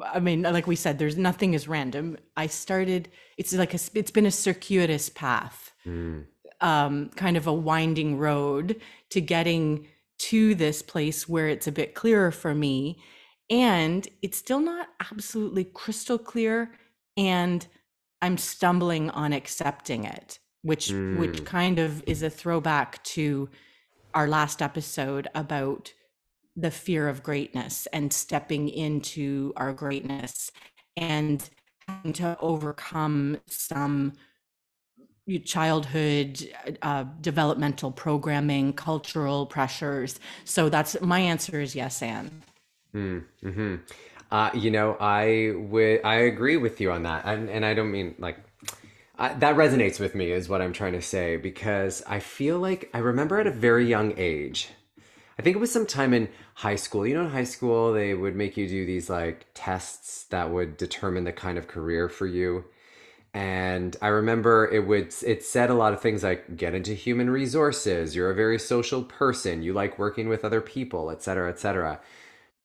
I 0.04 0.20
mean, 0.20 0.42
like 0.42 0.66
we 0.66 0.76
said, 0.76 0.98
there's 0.98 1.16
nothing 1.16 1.54
is 1.54 1.66
random. 1.66 2.16
I 2.36 2.46
started, 2.46 3.08
it's 3.36 3.52
like 3.52 3.74
a, 3.74 3.78
it's 3.94 4.12
been 4.12 4.26
a 4.26 4.30
circuitous 4.30 5.08
path, 5.08 5.69
Mm, 5.86 6.26
um, 6.60 7.10
kind 7.10 7.36
of 7.36 7.46
a 7.46 7.52
winding 7.52 8.18
road 8.18 8.80
to 9.10 9.20
getting 9.20 9.86
to 10.18 10.54
this 10.54 10.82
place 10.82 11.28
where 11.28 11.48
it's 11.48 11.66
a 11.66 11.72
bit 11.72 11.94
clearer 11.94 12.30
for 12.30 12.54
me. 12.54 13.02
And 13.48 14.06
it's 14.22 14.38
still 14.38 14.60
not 14.60 14.88
absolutely 15.10 15.64
crystal 15.64 16.18
clear. 16.18 16.72
And 17.16 17.66
I'm 18.22 18.36
stumbling 18.38 19.10
on 19.10 19.32
accepting 19.32 20.04
it, 20.04 20.38
which, 20.62 20.90
which 21.10 21.42
Mm. 21.42 21.46
kind 21.46 21.78
of 21.78 22.02
is 22.06 22.22
a 22.22 22.30
throwback 22.30 23.02
to 23.04 23.48
our 24.14 24.28
last 24.28 24.60
episode 24.60 25.28
about 25.34 25.92
the 26.56 26.70
fear 26.70 27.08
of 27.08 27.22
greatness 27.22 27.86
and 27.92 28.12
stepping 28.12 28.68
into 28.68 29.52
our 29.56 29.72
greatness 29.72 30.50
and 30.96 31.48
having 31.88 32.12
to 32.14 32.36
overcome 32.40 33.38
some 33.46 34.12
y- 35.26 35.42
childhood 35.44 36.48
uh, 36.82 37.04
developmental 37.20 37.90
programming 37.90 38.72
cultural 38.72 39.46
pressures 39.46 40.20
so 40.44 40.68
that's 40.68 41.00
my 41.00 41.20
answer 41.20 41.60
is 41.60 41.74
yes 41.74 42.02
and 42.02 42.42
mm, 42.94 43.24
mhm. 43.42 43.80
Uh, 44.30 44.50
you 44.54 44.70
know, 44.70 44.96
I 45.00 45.52
would 45.56 46.02
I 46.04 46.16
agree 46.16 46.56
with 46.56 46.80
you 46.80 46.92
on 46.92 47.02
that, 47.02 47.24
and 47.24 47.50
and 47.50 47.64
I 47.66 47.74
don't 47.74 47.90
mean 47.90 48.14
like 48.18 48.38
I, 49.18 49.34
that 49.34 49.56
resonates 49.56 50.00
with 50.00 50.14
me 50.14 50.30
is 50.32 50.48
what 50.48 50.62
I'm 50.62 50.72
trying 50.72 50.92
to 50.92 51.02
say 51.02 51.36
because 51.36 52.02
I 52.06 52.20
feel 52.20 52.58
like 52.58 52.90
I 52.94 52.98
remember 52.98 53.40
at 53.40 53.46
a 53.46 53.50
very 53.50 53.86
young 53.86 54.14
age. 54.16 54.68
I 55.38 55.42
think 55.42 55.56
it 55.56 55.60
was 55.60 55.72
sometime 55.72 56.14
in 56.14 56.28
high 56.54 56.76
school. 56.76 57.06
You 57.06 57.14
know, 57.14 57.24
in 57.24 57.30
high 57.30 57.44
school 57.44 57.92
they 57.92 58.14
would 58.14 58.36
make 58.36 58.56
you 58.56 58.68
do 58.68 58.86
these 58.86 59.10
like 59.10 59.46
tests 59.54 60.24
that 60.26 60.50
would 60.50 60.76
determine 60.76 61.24
the 61.24 61.32
kind 61.32 61.58
of 61.58 61.66
career 61.68 62.08
for 62.08 62.26
you 62.26 62.64
and 63.32 63.96
i 64.02 64.08
remember 64.08 64.68
it 64.72 64.86
would 64.86 65.14
it 65.24 65.44
said 65.44 65.70
a 65.70 65.74
lot 65.74 65.92
of 65.92 66.00
things 66.00 66.22
like 66.24 66.56
get 66.56 66.74
into 66.74 66.94
human 66.94 67.30
resources. 67.30 68.16
You're 68.16 68.30
a 68.30 68.34
very 68.34 68.58
social 68.58 69.04
person. 69.04 69.62
You 69.62 69.72
like 69.72 69.98
working 69.98 70.28
with 70.28 70.44
other 70.44 70.60
people 70.60 71.10
et 71.10 71.22
cetera 71.22 71.48
et 71.48 71.58
cetera. 71.58 72.00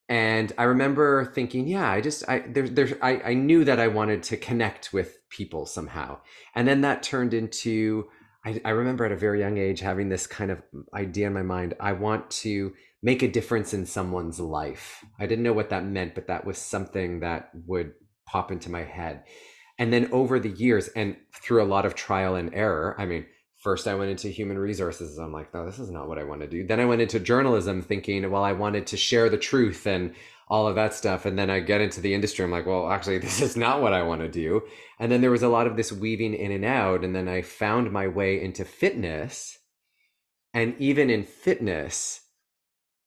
And 0.09 0.51
i 0.57 0.63
remember 0.63 1.25
thinking 1.25 1.67
yeah 1.67 1.89
i 1.89 2.01
just 2.01 2.27
i 2.27 2.39
there, 2.39 2.67
there 2.67 2.97
I, 3.01 3.21
I 3.31 3.33
knew 3.35 3.63
that 3.63 3.79
i 3.79 3.87
wanted 3.87 4.23
to 4.23 4.37
connect 4.37 4.91
with 4.91 5.19
people 5.29 5.65
somehow. 5.65 6.19
And 6.55 6.67
then 6.67 6.81
that 6.81 7.03
turned 7.03 7.33
into 7.33 8.05
I, 8.43 8.61
I 8.65 8.69
remember 8.71 9.05
at 9.05 9.11
a 9.11 9.17
very 9.17 9.39
young 9.39 9.57
age 9.57 9.79
having 9.79 10.09
this 10.09 10.25
kind 10.27 10.51
of 10.51 10.61
idea 10.95 11.27
in 11.27 11.33
my 11.33 11.43
mind 11.43 11.75
i 11.79 11.91
want 11.91 12.31
to 12.41 12.73
make 13.03 13.21
a 13.21 13.27
difference 13.27 13.71
in 13.71 13.85
someone's 13.85 14.39
life. 14.39 15.05
I 15.19 15.27
didn't 15.27 15.43
know 15.43 15.53
what 15.53 15.69
that 15.69 15.85
meant 15.85 16.15
but 16.15 16.25
that 16.27 16.45
was 16.45 16.57
something 16.57 17.19
that 17.19 17.51
would 17.67 17.93
pop 18.25 18.51
into 18.51 18.71
my 18.71 18.83
head 18.83 19.23
and 19.77 19.91
then 19.91 20.09
over 20.11 20.39
the 20.39 20.49
years 20.49 20.87
and 20.89 21.17
through 21.33 21.61
a 21.61 21.65
lot 21.65 21.85
of 21.85 21.95
trial 21.95 22.35
and 22.35 22.53
error, 22.53 22.95
I 22.97 23.05
mean, 23.05 23.25
first 23.57 23.87
I 23.87 23.95
went 23.95 24.11
into 24.11 24.29
human 24.29 24.57
resources. 24.57 25.17
I'm 25.17 25.33
like, 25.33 25.53
no, 25.53 25.65
this 25.65 25.79
is 25.79 25.91
not 25.91 26.07
what 26.07 26.17
I 26.17 26.23
want 26.23 26.41
to 26.41 26.47
do. 26.47 26.65
Then 26.65 26.79
I 26.79 26.85
went 26.85 27.01
into 27.01 27.19
journalism 27.19 27.81
thinking, 27.81 28.29
well, 28.31 28.43
I 28.43 28.53
wanted 28.53 28.87
to 28.87 28.97
share 28.97 29.29
the 29.29 29.37
truth 29.37 29.85
and 29.85 30.15
all 30.47 30.67
of 30.67 30.75
that 30.75 30.93
stuff. 30.93 31.25
And 31.25 31.37
then 31.37 31.49
I 31.49 31.59
get 31.59 31.81
into 31.81 31.99
the 31.99 32.13
industry. 32.13 32.45
I'm 32.45 32.51
like, 32.51 32.65
well, 32.65 32.89
actually, 32.89 33.17
this 33.19 33.41
is 33.41 33.57
not 33.57 33.81
what 33.81 33.93
I 33.93 34.03
want 34.03 34.21
to 34.21 34.29
do. 34.29 34.61
And 34.99 35.11
then 35.11 35.21
there 35.21 35.31
was 35.31 35.43
a 35.43 35.49
lot 35.49 35.67
of 35.67 35.75
this 35.75 35.91
weaving 35.91 36.35
in 36.35 36.51
and 36.51 36.63
out. 36.63 37.03
And 37.03 37.15
then 37.15 37.27
I 37.27 37.41
found 37.41 37.91
my 37.91 38.07
way 38.07 38.41
into 38.41 38.63
fitness. 38.63 39.57
And 40.53 40.75
even 40.79 41.09
in 41.09 41.25
fitness, 41.25 42.21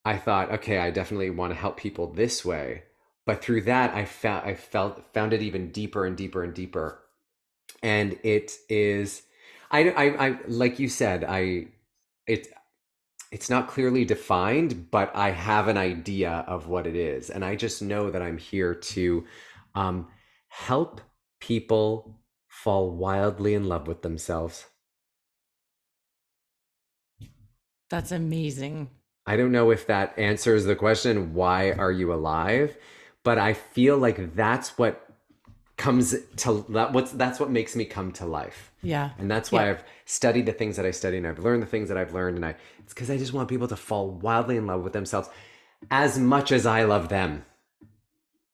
I 0.05 0.19
thought, 0.19 0.51
okay, 0.53 0.79
I 0.79 0.91
definitely 0.91 1.31
want 1.31 1.53
to 1.53 1.59
help 1.59 1.79
people 1.79 2.13
this 2.13 2.45
way 2.45 2.83
but 3.29 3.43
through 3.43 3.61
that 3.61 3.95
i 3.95 4.07
found 4.07 4.49
i 4.49 4.55
felt 4.55 5.05
found 5.13 5.35
it 5.35 5.43
even 5.43 5.71
deeper 5.71 6.07
and 6.07 6.17
deeper 6.17 6.43
and 6.43 6.55
deeper. 6.55 6.99
And 7.83 8.19
it 8.25 8.53
is 8.71 9.23
I, 9.71 9.91
I 9.91 10.27
i 10.29 10.39
like 10.49 10.79
you 10.79 10.89
said 10.89 11.25
i 11.29 11.67
it 12.27 12.49
it's 13.31 13.51
not 13.51 13.69
clearly 13.69 14.07
defined 14.07 14.91
but 14.91 15.15
i 15.15 15.31
have 15.31 15.69
an 15.69 15.77
idea 15.77 16.43
of 16.49 16.69
what 16.69 16.87
it 16.87 16.97
is. 16.97 17.29
And 17.29 17.45
i 17.45 17.55
just 17.55 17.83
know 17.83 18.11
that 18.11 18.23
i'm 18.23 18.39
here 18.39 18.75
to 18.75 19.27
um 19.75 20.09
help 20.49 21.03
people 21.39 22.19
fall 22.49 22.91
wildly 22.91 23.53
in 23.53 23.69
love 23.69 23.87
with 23.87 24.01
themselves. 24.01 24.65
That's 27.91 28.11
amazing. 28.11 28.89
I 29.27 29.37
don't 29.37 29.53
know 29.53 29.71
if 29.71 29.87
that 29.87 30.19
answers 30.19 30.65
the 30.65 30.75
question 30.75 31.35
why 31.35 31.73
are 31.73 31.93
you 31.93 32.15
alive 32.15 32.79
but 33.23 33.39
I 33.39 33.55
feel 33.55 33.99
like 33.99 34.35
that's 34.35 34.79
what 34.79 35.05
comes 35.77 36.17
to 36.37 36.67
that 36.71 36.93
what's 36.93 37.13
that's 37.13 37.39
what 37.39 37.51
makes 37.51 37.77
me 37.77 37.85
come 37.85 38.11
to 38.13 38.27
life. 38.27 38.73
Yeah. 38.83 39.11
And 39.19 39.31
that's 39.31 39.53
why 39.53 39.65
yeah. 39.65 39.71
I've 39.71 39.85
studied 40.05 40.47
the 40.47 40.53
things 40.53 40.77
that 40.77 40.85
I 40.85 40.91
study 40.91 41.17
and 41.17 41.27
I've 41.27 41.39
learned 41.39 41.63
the 41.63 41.67
things 41.67 41.89
that 41.89 41.97
I've 41.97 42.13
learned 42.13 42.37
and 42.37 42.45
I 42.45 42.57
it's 42.81 42.93
cuz 42.93 43.11
I 43.11 43.17
just 43.17 43.33
want 43.33 43.49
people 43.49 43.69
to 43.69 43.77
fall 43.77 44.11
wildly 44.11 44.57
in 44.57 44.67
love 44.67 44.83
with 44.83 44.93
themselves 44.93 45.31
as 45.91 46.19
much 46.19 46.53
as 46.53 46.67
I 46.67 46.83
love 46.83 47.09
them. 47.09 47.45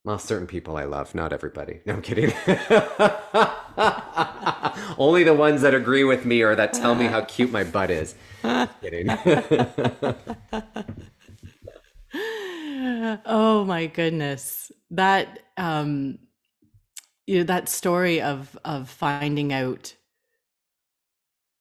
Well, 0.04 0.18
certain 0.18 0.46
people 0.46 0.76
I 0.76 0.84
love, 0.84 1.14
not 1.14 1.32
everybody. 1.32 1.80
No, 1.86 1.94
I'm 1.94 2.02
kidding. 2.02 2.30
Only 4.98 5.24
the 5.24 5.32
ones 5.32 5.62
that 5.62 5.74
agree 5.74 6.04
with 6.04 6.26
me 6.26 6.42
or 6.42 6.54
that 6.54 6.74
tell 6.74 6.94
me 6.94 7.06
how 7.06 7.22
cute 7.22 7.50
my 7.50 7.64
butt 7.64 7.90
is. 7.90 8.14
kidding. 8.82 9.08
oh 13.26 13.64
my 13.66 13.86
goodness. 13.86 14.70
That 14.90 15.40
um 15.56 16.18
you 17.26 17.38
know 17.38 17.44
that 17.44 17.68
story 17.68 18.20
of 18.20 18.58
of 18.64 18.88
finding 18.88 19.52
out 19.52 19.94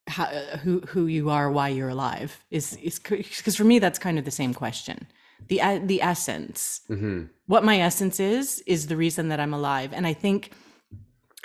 how, 0.07 0.25
who 0.25 0.81
who 0.81 1.07
you 1.07 1.29
are 1.29 1.49
why 1.51 1.69
you're 1.69 1.89
alive 1.89 2.43
is 2.51 2.75
is 2.77 2.99
because 2.99 3.55
for 3.55 3.63
me 3.63 3.79
that's 3.79 3.99
kind 3.99 4.19
of 4.19 4.25
the 4.25 4.31
same 4.31 4.53
question. 4.53 5.07
The 5.47 5.81
the 5.83 6.01
essence. 6.01 6.81
Mm-hmm. 6.89 7.23
what 7.47 7.63
my 7.63 7.79
essence 7.79 8.19
is 8.19 8.63
is 8.65 8.87
the 8.87 8.97
reason 8.97 9.29
that 9.29 9.39
i'm 9.39 9.53
alive. 9.53 9.93
And 9.93 10.05
i 10.05 10.13
think 10.13 10.51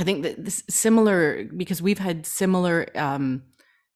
i 0.01 0.05
think 0.05 0.23
that 0.23 0.45
this 0.45 0.65
similar 0.69 1.45
because 1.45 1.81
we've 1.81 1.99
had 1.99 2.27
similar 2.27 2.87
um 2.95 3.43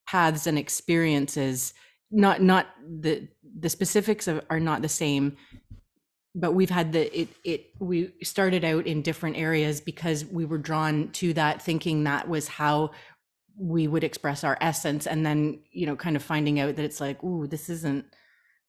paths 0.07 0.47
and 0.47 0.59
experiences 0.59 1.75
not 2.11 2.43
not 2.43 2.67
the 3.01 3.29
the 3.59 3.69
specifics 3.69 4.29
of, 4.29 4.45
are 4.51 4.61
not 4.61 4.83
the 4.83 4.89
same 4.89 5.37
but 6.35 6.53
we've 6.53 6.71
had 6.71 6.93
the 6.93 7.21
it 7.21 7.29
it 7.45 7.71
we 7.79 8.13
started 8.23 8.65
out 8.65 8.87
in 8.87 9.03
different 9.03 9.37
areas 9.37 9.81
because 9.81 10.25
we 10.25 10.45
were 10.45 10.59
drawn 10.59 11.09
to 11.11 11.33
that 11.35 11.61
thinking 11.61 12.05
that 12.05 12.29
was 12.29 12.49
how 12.49 12.91
we 13.59 13.87
would 13.87 14.03
express 14.03 14.45
our 14.45 14.57
essence 14.61 15.07
and 15.07 15.27
then 15.27 15.61
you 15.71 15.87
know 15.87 15.97
kind 15.97 16.17
of 16.17 16.23
finding 16.23 16.59
out 16.59 16.77
that 16.77 16.85
it's 16.85 17.01
like 17.01 17.23
ooh 17.23 17.47
this 17.47 17.69
isn't 17.69 18.07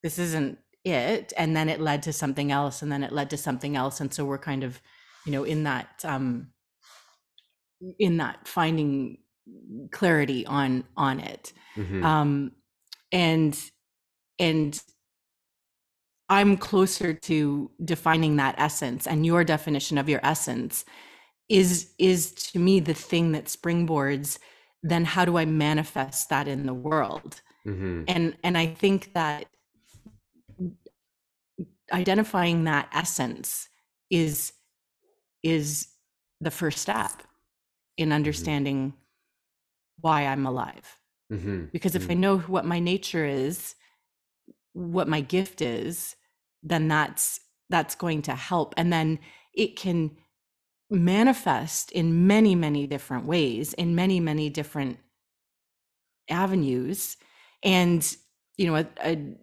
this 0.01 0.19
isn't 0.19 0.57
it 0.83 1.31
and 1.37 1.55
then 1.55 1.69
it 1.69 1.79
led 1.79 2.03
to 2.03 2.11
something 2.11 2.51
else 2.51 2.81
and 2.81 2.91
then 2.91 3.03
it 3.03 3.13
led 3.13 3.29
to 3.29 3.37
something 3.37 3.77
else 3.77 4.01
and 4.01 4.13
so 4.13 4.25
we're 4.25 4.37
kind 4.37 4.63
of 4.63 4.81
you 5.25 5.31
know 5.31 5.45
in 5.45 5.63
that 5.63 6.03
um 6.03 6.47
in 7.97 8.17
that 8.17 8.45
finding 8.45 9.17
clarity 9.91 10.45
on 10.45 10.83
on 10.97 11.21
it 11.21 11.53
mm-hmm. 11.77 12.03
um 12.03 12.51
and 13.13 13.57
and 14.39 14.81
I'm 16.29 16.57
closer 16.57 17.13
to 17.13 17.69
defining 17.83 18.37
that 18.37 18.55
essence 18.57 19.07
and 19.07 19.25
your 19.25 19.43
definition 19.43 19.97
of 19.97 20.09
your 20.09 20.21
essence 20.23 20.85
is 21.49 21.91
is 21.99 22.31
to 22.31 22.59
me 22.59 22.79
the 22.79 22.93
thing 22.93 23.33
that 23.33 23.45
springboards 23.45 24.39
then 24.83 25.05
how 25.05 25.23
do 25.23 25.37
I 25.37 25.45
manifest 25.45 26.29
that 26.29 26.47
in 26.47 26.65
the 26.65 26.73
world? 26.73 27.41
Mm-hmm. 27.65 28.03
And 28.07 28.35
and 28.43 28.57
I 28.57 28.67
think 28.67 29.13
that 29.13 29.45
identifying 31.91 32.65
that 32.65 32.89
essence 32.93 33.69
is 34.09 34.51
is 35.41 35.87
the 36.41 36.51
first 36.51 36.79
step 36.79 37.23
in 37.97 38.09
mm-hmm. 38.09 38.13
understanding 38.13 38.77
mm-hmm. 38.89 38.97
why 40.01 40.25
I'm 40.25 40.45
alive. 40.45 40.99
Mm-hmm. 41.31 41.65
Because 41.71 41.95
if 41.95 42.03
I 42.03 42.13
mm-hmm. 42.13 42.21
know 42.21 42.37
what 42.39 42.65
my 42.65 42.79
nature 42.79 43.25
is, 43.25 43.75
what 44.73 45.07
my 45.07 45.21
gift 45.21 45.61
is, 45.61 46.15
then 46.61 46.87
that's 46.87 47.39
that's 47.69 47.95
going 47.95 48.21
to 48.23 48.35
help. 48.35 48.73
And 48.77 48.91
then 48.91 49.19
it 49.53 49.75
can 49.75 50.17
manifest 50.89 51.91
in 51.91 52.27
many 52.27 52.53
many 52.53 52.85
different 52.85 53.25
ways 53.25 53.73
in 53.73 53.95
many 53.95 54.19
many 54.19 54.49
different 54.49 54.99
avenues. 56.29 57.17
And 57.63 58.15
you 58.57 58.67
know 58.67 58.75
a, 58.75 58.87
a, 59.03 59.35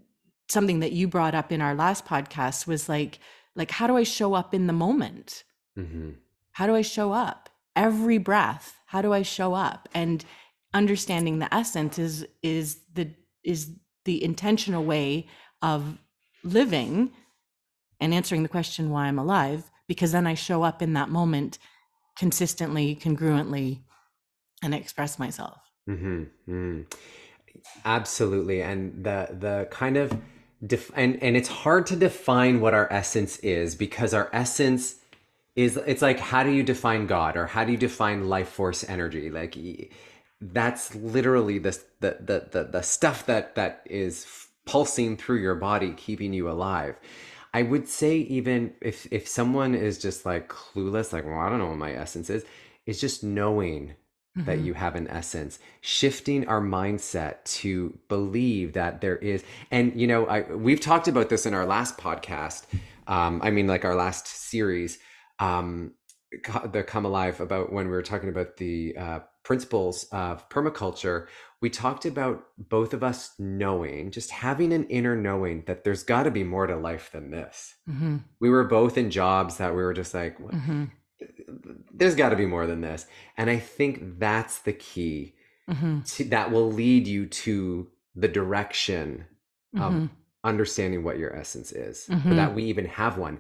something 0.49 0.80
that 0.80 0.92
you 0.92 1.08
brought 1.08 1.34
up 1.34 1.50
in 1.50 1.60
our 1.60 1.75
last 1.75 2.04
podcast 2.04 2.66
was 2.66 2.88
like 2.88 3.18
like 3.56 3.70
how 3.70 3.87
do 3.87 3.96
i 3.96 4.02
show 4.02 4.34
up 4.34 4.54
in 4.54 4.66
the 4.66 4.72
moment? 4.72 5.44
Mm-hmm. 5.78 6.10
how 6.52 6.66
do 6.66 6.75
i 6.75 6.82
show 6.82 7.12
up? 7.12 7.49
Every 7.75 8.18
breath 8.18 8.76
how 8.87 9.02
do 9.02 9.12
i 9.12 9.22
show 9.22 9.54
up? 9.54 9.88
And 9.94 10.25
understanding 10.75 11.38
the 11.38 11.52
essence 11.52 11.99
is 11.99 12.26
is 12.42 12.80
the 12.92 13.10
is 13.42 13.72
the 14.11 14.25
intentional 14.25 14.83
way 14.83 15.25
of 15.62 15.97
living 16.43 17.12
and 18.00 18.12
answering 18.12 18.43
the 18.43 18.49
question 18.49 18.90
why 18.90 19.07
I'm 19.07 19.21
alive, 19.21 19.71
because 19.87 20.11
then 20.11 20.26
I 20.26 20.35
show 20.35 20.64
up 20.64 20.83
in 20.83 20.95
that 20.95 21.11
moment 21.11 21.59
consistently, 22.19 22.97
congruently, 22.97 23.83
and 24.64 24.75
express 24.75 25.17
myself. 25.17 25.59
Mm-hmm. 25.88 26.25
Mm. 26.49 26.93
Absolutely, 27.85 28.62
and 28.62 29.05
the 29.05 29.29
the 29.38 29.69
kind 29.71 29.97
of 29.97 30.19
def- 30.67 30.90
and 30.97 31.23
and 31.23 31.37
it's 31.37 31.49
hard 31.49 31.87
to 31.87 31.95
define 31.95 32.61
what 32.61 32.75
our 32.75 32.93
essence 32.93 33.38
is 33.38 33.76
because 33.76 34.12
our 34.12 34.29
essence 34.33 34.97
is 35.55 35.76
it's 35.76 36.02
like 36.02 36.19
how 36.19 36.43
do 36.43 36.50
you 36.50 36.64
define 36.64 37.07
God 37.07 37.37
or 37.37 37.47
how 37.47 37.64
do 37.64 37.71
you 37.71 37.79
define 37.79 38.29
life 38.29 38.49
force 38.49 38.83
energy 38.88 39.31
like 39.31 39.57
that's 40.40 40.94
literally 40.94 41.59
the 41.59 41.78
the 42.00 42.16
the 42.20 42.49
the, 42.50 42.64
the 42.64 42.82
stuff 42.82 43.26
that 43.26 43.54
that 43.54 43.82
is 43.87 44.26
pulsing 44.66 45.16
through 45.16 45.38
your 45.38 45.54
body 45.54 45.92
keeping 45.97 46.32
you 46.32 46.49
alive 46.50 46.97
i 47.52 47.62
would 47.62 47.88
say 47.88 48.16
even 48.18 48.73
if 48.80 49.06
if 49.11 49.26
someone 49.28 49.75
is 49.75 49.99
just 49.99 50.25
like 50.25 50.49
clueless 50.49 51.12
like 51.12 51.25
well 51.25 51.38
i 51.38 51.49
don't 51.49 51.59
know 51.59 51.66
what 51.66 51.76
my 51.76 51.92
essence 51.92 52.30
is 52.30 52.44
it's 52.87 53.00
just 53.00 53.23
knowing 53.23 53.88
mm-hmm. 54.37 54.44
that 54.44 54.61
you 54.61 54.75
have 54.75 54.94
an 54.94 55.09
essence 55.09 55.59
shifting 55.80 56.47
our 56.49 56.61
mindset 56.61 57.42
to 57.44 57.99
believe 58.09 58.73
that 58.73 59.00
there 59.00 59.16
is 59.16 59.42
and 59.70 59.99
you 60.00 60.06
know 60.06 60.26
I, 60.26 60.42
we've 60.54 60.80
talked 60.80 61.09
about 61.09 61.28
this 61.28 61.47
in 61.47 61.54
our 61.54 61.66
last 61.66 61.99
podcast 61.99 62.64
Um, 63.11 63.40
I 63.42 63.50
mean, 63.50 63.66
like 63.66 63.85
our 63.85 63.97
last 63.97 64.28
series, 64.28 65.00
um, 65.40 65.94
the 66.70 66.85
Come 66.85 67.04
Alive, 67.04 67.40
about 67.40 67.73
when 67.73 67.87
we 67.87 67.92
were 67.92 68.02
talking 68.02 68.28
about 68.28 68.56
the 68.56 68.94
uh, 68.97 69.20
principles 69.42 70.04
of 70.12 70.49
permaculture, 70.49 71.26
we 71.61 71.70
talked 71.70 72.06
about 72.06 72.44
both 72.59 72.94
of 72.94 73.02
us 73.02 73.32
knowing, 73.38 74.11
just 74.11 74.30
having 74.30 74.73
an 74.73 74.85
inner 74.85 75.16
knowing 75.16 75.62
that 75.66 75.85
there's 75.85 76.02
got 76.02 76.23
to 76.25 76.30
be 76.30 76.44
more 76.44 76.66
to 76.66 76.76
life 76.76 77.11
than 77.12 77.30
this. 77.30 77.75
Mm-hmm. 77.88 78.18
We 78.40 78.50
were 78.50 78.64
both 78.64 78.97
in 78.97 79.11
jobs 79.11 79.56
that 79.59 79.75
we 79.75 79.82
were 79.82 79.94
just 79.94 80.14
like, 80.14 80.38
Mm-hmm. 80.38 80.85
there's 81.92 82.14
got 82.14 82.30
to 82.30 82.37
be 82.37 82.47
more 82.47 82.66
than 82.66 82.80
this. 82.80 83.06
And 83.37 83.50
I 83.50 83.59
think 83.59 84.18
that's 84.18 84.59
the 84.61 84.73
key 84.73 85.35
Mm-hmm. 85.68 86.00
to, 86.00 86.25
that 86.25 86.50
will 86.50 86.73
lead 86.73 87.06
you 87.06 87.26
to 87.26 87.88
the 88.16 88.26
direction 88.28 89.26
of 89.76 89.92
Mm-hmm. 89.92 90.06
understanding 90.42 91.04
what 91.04 91.18
your 91.18 91.37
essence 91.37 91.70
is, 91.70 92.06
Mhm. 92.11 92.35
that 92.37 92.54
we 92.54 92.64
even 92.64 92.87
have 92.87 93.18
one. 93.18 93.38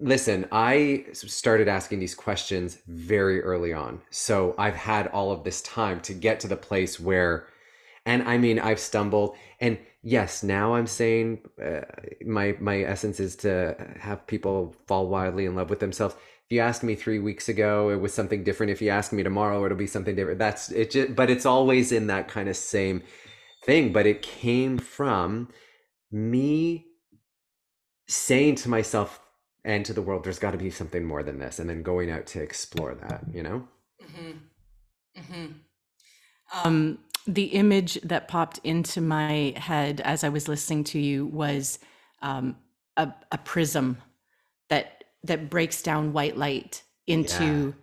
Listen, 0.00 0.46
I 0.50 1.04
started 1.12 1.68
asking 1.68 2.00
these 2.00 2.14
questions 2.14 2.78
very 2.88 3.42
early 3.42 3.74
on. 3.74 4.00
So 4.10 4.54
I've 4.56 4.74
had 4.74 5.08
all 5.08 5.30
of 5.30 5.44
this 5.44 5.60
time 5.60 6.00
to 6.02 6.14
get 6.14 6.40
to 6.40 6.48
the 6.48 6.56
place 6.56 6.98
where, 6.98 7.46
and 8.06 8.22
I 8.22 8.38
mean, 8.38 8.58
I've 8.58 8.80
stumbled. 8.80 9.36
And 9.60 9.78
yes, 10.02 10.42
now 10.42 10.74
I'm 10.74 10.86
saying 10.86 11.40
uh, 11.62 11.82
my 12.24 12.56
my 12.60 12.80
essence 12.80 13.20
is 13.20 13.36
to 13.36 13.76
have 13.98 14.26
people 14.26 14.74
fall 14.86 15.06
wildly 15.06 15.44
in 15.44 15.54
love 15.54 15.68
with 15.68 15.80
themselves. 15.80 16.14
If 16.14 16.54
you 16.54 16.60
asked 16.60 16.82
me 16.82 16.94
three 16.94 17.18
weeks 17.18 17.50
ago, 17.50 17.90
it 17.90 18.00
was 18.00 18.14
something 18.14 18.42
different. 18.42 18.72
If 18.72 18.80
you 18.80 18.88
ask 18.88 19.12
me 19.12 19.22
tomorrow, 19.22 19.64
it'll 19.66 19.76
be 19.76 19.86
something 19.86 20.16
different. 20.16 20.38
That's 20.38 20.70
it. 20.70 20.92
Just, 20.92 21.14
but 21.14 21.28
it's 21.28 21.46
always 21.46 21.92
in 21.92 22.06
that 22.06 22.26
kind 22.26 22.48
of 22.48 22.56
same 22.56 23.02
thing. 23.64 23.92
But 23.92 24.06
it 24.06 24.22
came 24.22 24.78
from 24.78 25.48
me 26.10 26.86
saying 28.08 28.56
to 28.56 28.68
myself 28.70 29.20
and 29.64 29.84
to 29.86 29.92
the 29.92 30.02
world, 30.02 30.24
there's 30.24 30.38
got 30.38 30.52
to 30.52 30.58
be 30.58 30.70
something 30.70 31.04
more 31.04 31.22
than 31.22 31.38
this, 31.38 31.58
and 31.58 31.68
then 31.68 31.82
going 31.82 32.10
out 32.10 32.26
to 32.26 32.42
explore 32.42 32.94
that, 32.94 33.24
you 33.32 33.42
know? 33.42 33.68
Um, 36.52 36.98
the 37.26 37.44
image 37.44 37.94
that 38.02 38.28
popped 38.28 38.58
into 38.64 39.00
my 39.00 39.54
head 39.56 40.00
as 40.00 40.24
I 40.24 40.30
was 40.30 40.48
listening 40.48 40.84
to 40.84 40.98
you 40.98 41.26
was 41.26 41.78
um, 42.22 42.56
a, 42.96 43.12
a 43.30 43.38
prism 43.38 43.98
that 44.68 45.04
that 45.24 45.50
breaks 45.50 45.82
down 45.82 46.14
white 46.14 46.36
light 46.36 46.82
into 47.06 47.74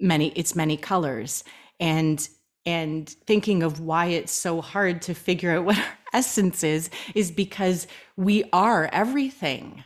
many 0.00 0.28
its 0.28 0.54
many 0.54 0.76
colors, 0.76 1.44
and 1.80 2.28
and 2.66 3.08
thinking 3.26 3.62
of 3.62 3.80
why 3.80 4.06
it's 4.06 4.32
so 4.32 4.60
hard 4.60 5.02
to 5.02 5.14
figure 5.14 5.50
out 5.50 5.64
what 5.66 5.78
our 5.78 5.98
essence 6.12 6.62
is 6.62 6.90
is 7.14 7.30
because 7.30 7.86
we 8.16 8.44
are 8.52 8.88
everything. 8.92 9.84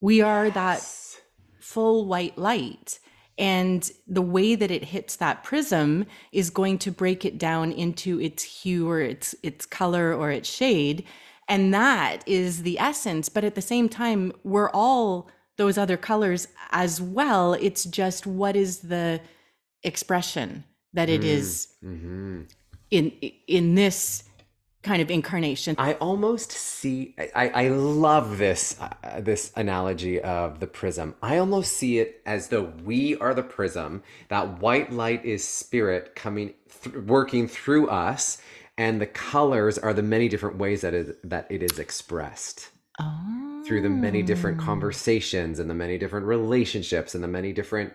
We 0.00 0.20
are 0.20 0.50
that 0.50 0.86
full 1.60 2.06
white 2.06 2.36
light. 2.38 2.98
And 3.38 3.90
the 4.06 4.22
way 4.22 4.54
that 4.54 4.70
it 4.70 4.84
hits 4.84 5.16
that 5.16 5.44
prism 5.44 6.06
is 6.32 6.48
going 6.48 6.78
to 6.78 6.90
break 6.90 7.24
it 7.24 7.36
down 7.36 7.70
into 7.70 8.18
its 8.20 8.42
hue 8.42 8.88
or 8.88 9.00
its 9.00 9.34
its 9.42 9.66
color 9.66 10.14
or 10.14 10.30
its 10.30 10.48
shade. 10.48 11.04
And 11.48 11.72
that 11.74 12.26
is 12.26 12.62
the 12.62 12.78
essence. 12.78 13.28
But 13.28 13.44
at 13.44 13.54
the 13.54 13.62
same 13.62 13.88
time, 13.90 14.32
we're 14.42 14.70
all 14.70 15.28
those 15.58 15.76
other 15.76 15.98
colors 15.98 16.48
as 16.70 17.00
well. 17.00 17.52
It's 17.54 17.84
just 17.84 18.26
what 18.26 18.56
is 18.56 18.78
the 18.80 19.20
expression 19.82 20.64
that 20.94 21.08
it 21.10 21.22
is 21.22 21.68
hmm 21.80 22.42
in 22.90 23.10
in 23.48 23.74
this 23.74 24.24
kind 24.86 25.02
of 25.02 25.10
incarnation. 25.10 25.74
I 25.78 25.94
almost 25.94 26.52
see. 26.52 27.14
I, 27.18 27.48
I 27.48 27.68
love 27.68 28.38
this 28.38 28.76
uh, 28.80 29.20
this 29.20 29.52
analogy 29.56 30.20
of 30.20 30.60
the 30.60 30.66
prism. 30.68 31.16
I 31.20 31.38
almost 31.38 31.72
see 31.72 31.98
it 31.98 32.22
as 32.24 32.48
though 32.48 32.72
we 32.84 33.16
are 33.16 33.34
the 33.34 33.42
prism. 33.42 34.02
That 34.28 34.60
white 34.60 34.92
light 34.92 35.24
is 35.24 35.44
spirit 35.44 36.14
coming, 36.14 36.54
th- 36.82 36.96
working 36.96 37.48
through 37.48 37.88
us, 37.88 38.38
and 38.78 39.00
the 39.00 39.06
colors 39.06 39.76
are 39.76 39.92
the 39.92 40.02
many 40.02 40.28
different 40.28 40.56
ways 40.56 40.82
that 40.82 40.94
it 40.94 41.28
that 41.28 41.46
it 41.50 41.62
is 41.64 41.78
expressed 41.80 42.70
oh. 43.00 43.62
through 43.66 43.82
the 43.82 43.90
many 43.90 44.22
different 44.22 44.58
conversations 44.60 45.58
and 45.58 45.68
the 45.68 45.74
many 45.74 45.98
different 45.98 46.26
relationships 46.26 47.14
and 47.14 47.24
the 47.24 47.28
many 47.28 47.52
different 47.52 47.92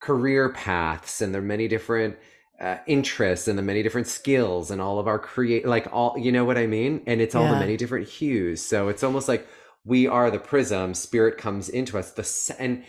career 0.00 0.48
paths 0.50 1.22
and 1.22 1.32
the 1.32 1.40
many 1.40 1.68
different 1.68 2.16
uh, 2.64 2.78
interests 2.88 3.48
and 3.48 3.58
the 3.58 3.62
many 3.62 3.84
different 3.84 4.08
skills 4.08 4.72
and 4.72 4.82
all 4.82 4.98
of 5.00 5.08
our 5.08 5.20
create 5.20 5.66
like 5.66 5.88
all 5.92 6.16
you 6.18 6.32
know 6.32 6.46
what 6.46 6.58
i 6.58 6.66
mean? 6.66 7.02
And 7.06 7.20
it's 7.22 7.36
all 7.36 7.48
the 7.48 7.56
many 7.56 7.76
different 7.78 8.08
hues. 8.08 8.62
So 8.62 8.88
it's 8.90 9.04
almost 9.04 9.28
like 9.28 9.48
we 9.86 10.08
are 10.08 10.30
the 10.32 10.40
prism 10.40 10.94
spirit 10.94 11.38
comes 11.38 11.70
into 11.70 11.98
us 11.98 12.12
the 12.12 12.22
and 12.60 12.84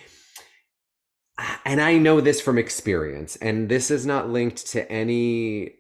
and 1.66 1.82
i 1.82 1.98
know 1.98 2.22
this 2.22 2.42
from 2.42 2.58
experience 2.60 3.38
and 3.38 3.70
this 3.70 3.92
is 3.92 4.06
not 4.06 4.30
linked 4.30 4.68
to 4.68 4.92
any 4.92 5.68
uh, 5.68 5.74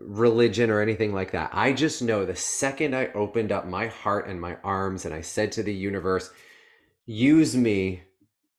religion 0.00 0.70
or 0.70 0.80
anything 0.80 1.14
like 1.14 1.32
that. 1.32 1.50
I 1.54 1.72
just 1.74 2.02
know 2.02 2.26
the 2.26 2.36
second 2.36 2.96
i 2.96 3.08
opened 3.14 3.52
up 3.52 3.66
my 3.66 3.88
heart 3.88 4.28
and 4.28 4.40
my 4.40 4.56
arms 4.64 5.06
and 5.06 5.14
i 5.14 5.22
said 5.22 5.52
to 5.54 5.64
the 5.64 5.74
universe 5.74 6.30
use 7.06 7.56
me 7.56 8.02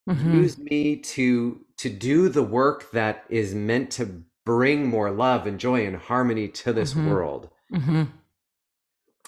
Mhm. 0.09 0.33
use 0.33 0.57
me 0.59 0.97
to 0.97 1.61
to 1.77 1.89
do 1.89 2.29
the 2.29 2.43
work 2.43 2.91
that 2.91 3.25
is 3.29 3.55
meant 3.55 3.91
to 3.91 4.23
bring 4.45 4.87
more 4.87 5.11
love 5.11 5.47
and 5.47 5.59
joy 5.59 5.85
and 5.85 5.95
harmony 5.95 6.47
to 6.47 6.73
this 6.73 6.93
Mhm. 6.93 7.07
world 7.07 7.49
Mhm. 7.71 8.07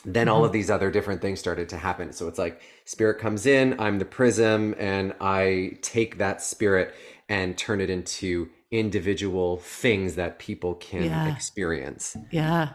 then 0.04 0.28
all 0.28 0.46
of 0.46 0.52
these 0.52 0.70
other 0.70 0.92
different 0.92 1.22
things 1.22 1.40
started 1.40 1.68
to 1.70 1.78
happen 1.78 2.12
so 2.12 2.28
it's 2.28 2.38
like 2.38 2.62
spirit 2.86 3.18
comes 3.20 3.46
in 3.46 3.80
i'm 3.80 3.98
the 4.00 4.06
prism 4.06 4.76
and 4.78 5.14
i 5.22 5.72
take 5.82 6.18
that 6.18 6.42
spirit 6.42 6.94
and 7.30 7.58
turn 7.58 7.82
it 7.82 7.90
into 7.90 8.50
individual 8.72 9.58
things 9.58 10.16
that 10.16 10.38
people 10.38 10.76
can 10.76 11.04
Yeah. 11.06 11.28
experience 11.34 12.16
Yeah. 12.32 12.70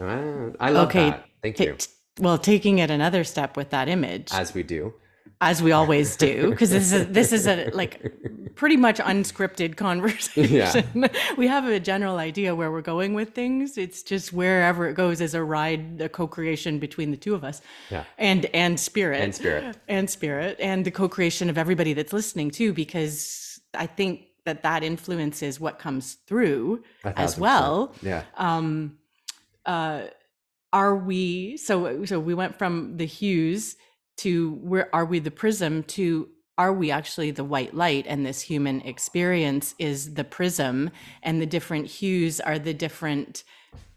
Ah, 0.00 0.50
i 0.60 0.70
love 0.70 0.88
Okay, 0.88 1.10
that 1.10 1.24
thank 1.42 1.58
you 1.58 1.74
t- 1.74 1.88
well, 2.20 2.38
taking 2.38 2.78
it 2.78 2.90
another 2.90 3.24
step 3.24 3.56
with 3.56 3.70
that 3.70 3.88
image, 3.88 4.30
as 4.32 4.54
we 4.54 4.62
do 4.62 4.94
we 5.62 5.72
always 5.72 6.16
do, 6.16 6.50
because 6.50 6.70
this 6.70 6.92
is 6.92 7.06
this 7.08 7.32
is 7.32 7.46
a 7.46 7.70
like 7.74 8.00
pretty 8.54 8.76
much 8.76 8.98
unscripted 8.98 9.76
conversation. 9.76 10.52
Yeah. 10.94 11.08
we 11.36 11.46
have 11.48 11.64
a 11.66 11.80
general 11.80 12.18
idea 12.18 12.54
where 12.54 12.70
we're 12.70 12.82
going 12.94 13.14
with 13.14 13.30
things. 13.34 13.76
It's 13.76 14.02
just 14.02 14.32
wherever 14.32 14.88
it 14.88 14.94
goes 14.94 15.20
is 15.20 15.34
a 15.34 15.42
ride, 15.42 16.00
a 16.00 16.08
co-creation 16.08 16.78
between 16.78 17.10
the 17.10 17.16
two 17.16 17.34
of 17.34 17.42
us, 17.44 17.60
Yeah. 17.90 18.04
and 18.18 18.46
and 18.54 18.78
spirit, 18.78 19.20
And 19.22 19.34
spirit. 19.34 19.76
and 19.88 20.08
spirit, 20.08 20.56
and 20.60 20.84
the 20.84 20.90
co-creation 20.90 21.50
of 21.50 21.58
everybody 21.58 21.92
that's 21.94 22.12
listening 22.12 22.50
too. 22.50 22.72
Because 22.72 23.60
I 23.74 23.86
think 23.86 24.22
that 24.44 24.62
that 24.62 24.82
influences 24.82 25.58
what 25.58 25.78
comes 25.78 26.14
through 26.26 26.82
as 27.04 27.14
thousand 27.14 27.16
percent. 27.16 27.40
well 27.40 27.94
yeah 28.02 28.22
um 28.36 28.98
uh 29.66 30.02
are 30.72 30.94
we 30.96 31.56
so 31.56 32.04
so 32.04 32.20
we 32.20 32.34
went 32.34 32.54
from 32.58 32.96
the 32.98 33.06
hues 33.06 33.76
to 34.18 34.52
where 34.62 34.94
are 34.94 35.04
we 35.04 35.18
the 35.18 35.30
prism 35.30 35.82
to 35.84 36.28
are 36.56 36.72
we 36.72 36.90
actually 36.92 37.32
the 37.32 37.42
white 37.44 37.74
light? 37.74 38.06
And 38.08 38.24
this 38.24 38.40
human 38.42 38.80
experience 38.82 39.74
is 39.78 40.14
the 40.14 40.22
prism 40.24 40.90
and 41.22 41.40
the 41.42 41.46
different 41.46 41.86
hues 41.88 42.38
are 42.40 42.60
the 42.60 42.72
different 42.74 43.42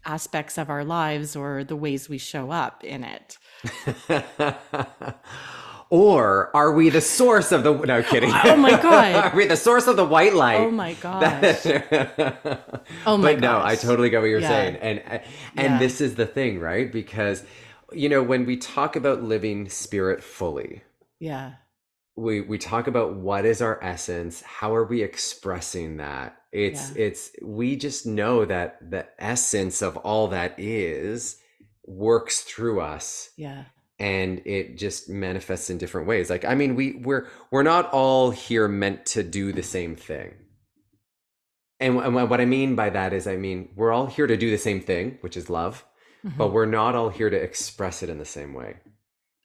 aspects 0.04 0.58
of 0.58 0.68
our 0.68 0.84
lives 0.84 1.36
or 1.36 1.62
the 1.62 1.76
ways 1.76 2.08
we 2.08 2.18
show 2.18 2.50
up 2.50 2.82
in 2.82 3.04
it. 3.04 3.38
Or 5.90 6.54
are 6.54 6.72
we 6.72 6.90
the 6.90 7.00
source 7.00 7.50
of 7.50 7.62
the 7.62 7.72
no 7.72 8.02
kidding. 8.02 8.30
Oh 8.44 8.56
my 8.56 8.70
God. 8.72 9.14
are 9.32 9.34
we 9.36 9.46
the 9.46 9.56
source 9.56 9.86
of 9.86 9.96
the 9.96 10.04
white 10.04 10.34
light? 10.34 10.60
Oh 10.60 10.70
my 10.70 10.92
gosh. 11.00 11.64
Oh 13.06 13.16
my 13.16 13.32
but 13.32 13.40
no 13.40 13.62
i 13.64 13.74
totally 13.74 14.10
get 14.10 14.20
what 14.20 14.26
you're 14.28 14.40
Yeah. 14.40 14.48
saying. 14.48 14.76
And 14.76 15.00
and 15.08 15.22
Yeah. 15.56 15.78
this 15.78 16.02
is 16.02 16.14
the 16.16 16.26
thing 16.26 16.60
right? 16.60 16.92
Because 16.92 17.42
you 17.92 18.08
know 18.08 18.22
when 18.22 18.44
we 18.44 18.56
talk 18.56 18.96
about 18.96 19.22
living 19.22 19.68
spirit 19.68 20.22
fully 20.22 20.82
yeah. 21.20 21.52
we 22.16 22.40
we 22.40 22.58
talk 22.58 22.86
about 22.86 23.14
what 23.14 23.44
is 23.44 23.60
our 23.62 23.82
essence 23.82 24.40
how 24.42 24.74
are 24.74 24.84
we 24.84 25.02
expressing 25.02 25.96
that? 25.98 26.36
It's 26.52 26.90
Yeah. 26.90 27.02
it's 27.04 27.30
we 27.42 27.76
just 27.76 28.06
know 28.06 28.44
that 28.44 28.90
the 28.90 29.06
essence 29.18 29.82
of 29.82 29.96
all 29.98 30.28
that 30.28 30.58
is 30.58 31.38
works 31.86 32.40
through 32.40 32.80
us 32.80 33.30
yeah. 33.36 33.64
and 33.98 34.42
it 34.44 34.76
just 34.76 35.08
manifests 35.08 35.70
in 35.70 35.78
different 35.78 36.06
ways. 36.06 36.30
Like 36.30 36.44
i 36.44 36.54
mean 36.54 36.76
we 36.76 36.94
we're 36.94 37.26
we're 37.50 37.62
not 37.62 37.90
all 37.92 38.30
here 38.30 38.68
meant 38.68 39.06
to 39.06 39.22
do 39.22 39.52
the 39.52 39.62
same 39.62 39.96
thing. 39.96 40.34
And, 41.80 41.96
and 41.98 42.14
what 42.14 42.40
i 42.40 42.44
mean 42.44 42.74
by 42.74 42.90
that 42.90 43.12
is 43.12 43.28
i 43.28 43.36
mean 43.36 43.68
we're 43.76 43.92
all 43.92 44.06
here 44.06 44.26
to 44.26 44.36
do 44.36 44.50
the 44.50 44.58
same 44.58 44.80
thing 44.80 45.18
which 45.20 45.36
is 45.36 45.48
love 45.48 45.84
but 46.24 46.48
Mhm. 46.48 46.52
we're 46.52 46.66
not 46.66 46.94
all 46.94 47.08
here 47.08 47.30
to 47.30 47.36
express 47.36 48.02
it 48.02 48.08
in 48.10 48.18
the 48.18 48.24
same 48.24 48.54
way 48.54 48.76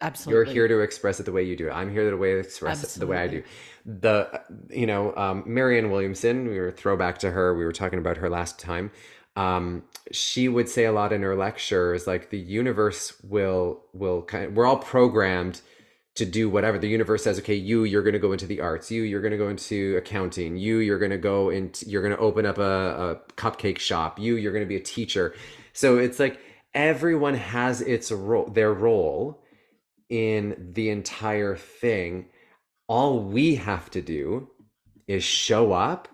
absolutely 0.01 0.33
you're 0.53 0.53
here 0.53 0.67
to 0.67 0.79
express 0.81 1.19
it 1.19 1.23
the 1.23 1.31
way 1.31 1.43
you 1.43 1.55
do. 1.55 1.69
I'm 1.69 1.89
here 1.89 2.09
the 2.09 2.17
way 2.17 2.33
to 2.33 2.39
express 2.39 2.83
it 2.83 2.99
the 2.99 3.07
way 3.07 3.17
I 3.17 3.27
do. 3.27 3.43
The 3.85 4.41
you 4.69 4.85
know 4.85 5.15
um, 5.15 5.43
Marianne 5.45 5.91
Williamson. 5.91 6.49
We 6.49 6.59
were 6.59 6.71
throwback 6.71 7.19
to 7.19 7.31
her. 7.31 7.55
We 7.55 7.63
were 7.63 7.71
talking 7.71 7.99
about 7.99 8.17
her 8.17 8.29
last 8.29 8.59
time. 8.59 8.91
Um, 9.35 9.83
she 10.11 10.47
would 10.49 10.69
say 10.69 10.85
a 10.85 10.91
lot 10.91 11.11
in 11.13 11.21
her 11.23 11.35
lectures, 11.35 12.05
like 12.05 12.29
the 12.31 12.37
universe 12.37 13.13
will 13.23 13.83
will 13.93 14.23
kind. 14.23 14.55
we're 14.55 14.65
all 14.65 14.77
programmed 14.77 15.61
to 16.15 16.25
do 16.25 16.49
whatever 16.49 16.77
the 16.77 16.87
universe 16.87 17.23
says 17.23 17.39
okay 17.39 17.55
you 17.55 17.85
you're 17.85 18.03
going 18.03 18.13
to 18.13 18.19
go 18.19 18.33
into 18.33 18.45
the 18.45 18.61
arts 18.61 18.91
you 18.91 19.01
you're 19.01 19.21
going 19.21 19.31
to 19.31 19.37
go 19.37 19.49
into 19.49 19.97
accounting 19.97 20.55
you 20.57 20.77
you're 20.77 20.99
going 20.99 21.09
to 21.09 21.17
go 21.17 21.49
into 21.49 21.89
you're 21.89 22.03
going 22.03 22.13
to 22.15 22.21
open 22.21 22.45
up 22.45 22.59
a, 22.59 22.61
a 22.61 23.15
cupcake 23.35 23.79
shop 23.79 24.19
you 24.19 24.35
you're 24.35 24.51
going 24.51 24.63
to 24.63 24.69
be 24.69 24.75
a 24.75 24.79
teacher 24.79 25.33
so 25.73 25.97
it's 25.97 26.19
like 26.19 26.39
everyone 26.73 27.33
has 27.35 27.81
its 27.81 28.11
role 28.11 28.45
their 28.47 28.73
role 28.73 29.43
in 30.09 30.71
the 30.73 30.89
entire 30.89 31.55
thing 31.55 32.25
all 32.87 33.19
we 33.19 33.55
have 33.55 33.89
to 33.91 34.01
do 34.01 34.49
is 35.07 35.23
show 35.23 35.71
up 35.71 36.07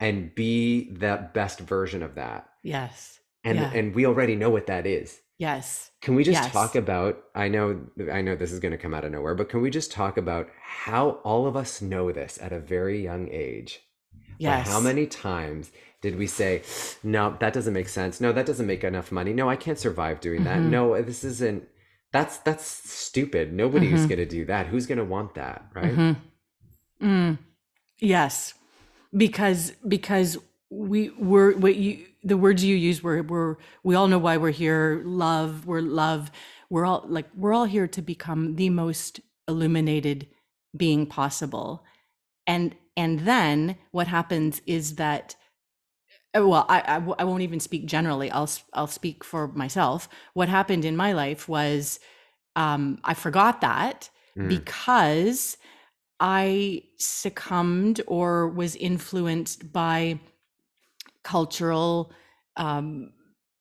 and 0.00 0.34
be 0.34 0.90
the 0.92 1.28
best 1.34 1.60
version 1.60 2.02
of 2.02 2.14
that 2.16 2.48
Yes. 2.62 3.20
and 3.44 3.58
Yeah. 3.58 3.70
and 3.74 3.94
we 3.94 4.06
already 4.06 4.34
know 4.36 4.50
what 4.50 4.66
that 4.66 4.86
is 4.86 5.20
Yes. 5.38 5.90
can 6.00 6.14
we 6.14 6.24
just 6.24 6.42
Yes. 6.42 6.52
talk 6.52 6.74
about 6.74 7.22
I 7.34 7.48
know 7.48 7.86
I 8.12 8.22
know 8.22 8.36
this 8.36 8.52
is 8.52 8.60
going 8.60 8.72
to 8.72 8.78
come 8.78 8.94
out 8.94 9.04
of 9.04 9.12
nowhere, 9.12 9.34
but 9.34 9.48
can 9.48 9.60
we 9.62 9.70
just 9.70 9.92
talk 9.92 10.16
about 10.16 10.48
how 10.62 11.10
all 11.24 11.46
of 11.46 11.56
us 11.56 11.82
know 11.82 12.10
this 12.12 12.38
at 12.40 12.52
a 12.52 12.60
very 12.60 13.02
young 13.02 13.28
age? 13.30 13.80
Yes. 14.38 14.66
how 14.68 14.80
many 14.80 15.06
times 15.06 15.70
did 16.04 16.16
we 16.22 16.26
say, 16.40 16.62
"No, 17.02 17.22
that 17.40 17.52
doesn't 17.56 17.72
make 17.80 17.88
sense. 17.88 18.14
No, 18.24 18.30
that 18.36 18.46
doesn't 18.50 18.66
make 18.72 18.84
enough 18.84 19.10
money. 19.18 19.32
No, 19.40 19.46
I 19.54 19.56
can't 19.64 19.78
survive 19.86 20.16
doing 20.20 20.44
that. 20.48 20.58
Mhm. 20.58 20.70
No, 20.76 20.82
this 21.10 21.24
isn't 21.32 21.60
that's 22.12 22.36
that's 22.46 22.66
stupid. 23.06 23.46
Nobody's 23.52 24.02
Mhm. 24.04 24.08
going 24.10 24.22
to 24.28 24.32
do 24.38 24.44
that. 24.52 24.66
Who's 24.70 24.86
going 24.90 25.02
to 25.04 25.10
want 25.16 25.30
that, 25.34 25.58
right? 25.78 25.96
Mhm. 25.96 26.16
Mm. 27.02 27.38
Yes, 28.14 28.54
because 29.24 29.72
because 29.96 30.30
we 30.70 31.00
were 31.32 31.52
what 31.64 31.74
you 31.84 31.92
the 32.22 32.36
words 32.44 32.62
you 32.64 32.76
use 32.76 33.02
were 33.02 33.22
were 33.22 33.58
we 33.82 33.94
all 33.94 34.08
know 34.12 34.18
why 34.26 34.36
we're 34.36 34.58
here. 34.64 35.02
Love, 35.04 35.66
we're 35.66 35.80
love. 36.04 36.30
We're 36.70 36.86
all 36.90 37.02
like 37.16 37.28
we're 37.40 37.54
all 37.58 37.64
here 37.76 37.88
to 37.96 38.02
become 38.02 38.56
the 38.56 38.70
most 38.70 39.20
illuminated 39.48 40.26
being 40.76 41.06
possible, 41.06 41.68
and 42.46 42.74
and 42.96 43.20
then 43.20 43.76
what 43.96 44.06
happens 44.18 44.60
is 44.66 44.96
that. 44.96 45.36
Uh, 46.34 46.46
Well, 46.46 46.66
I 47.18 47.24
won't 47.24 47.42
even 47.42 47.60
speak 47.60 47.86
generally. 47.86 48.30
I'll 48.30 48.50
I'll 48.72 48.86
speak 48.86 49.24
for 49.24 49.48
myself. 49.48 50.08
What 50.34 50.48
happened 50.48 50.84
in 50.84 50.96
my 50.96 51.12
life 51.12 51.48
was 51.48 52.00
um, 52.56 52.98
I 53.04 53.14
forgot 53.14 53.60
that 53.62 54.10
Mm. 54.36 54.48
because 54.48 55.56
I 56.20 56.84
succumbed 56.98 58.02
or 58.06 58.48
was 58.48 58.76
influenced 58.76 59.72
by 59.72 60.20
cultural 61.22 62.12
um, 62.56 63.12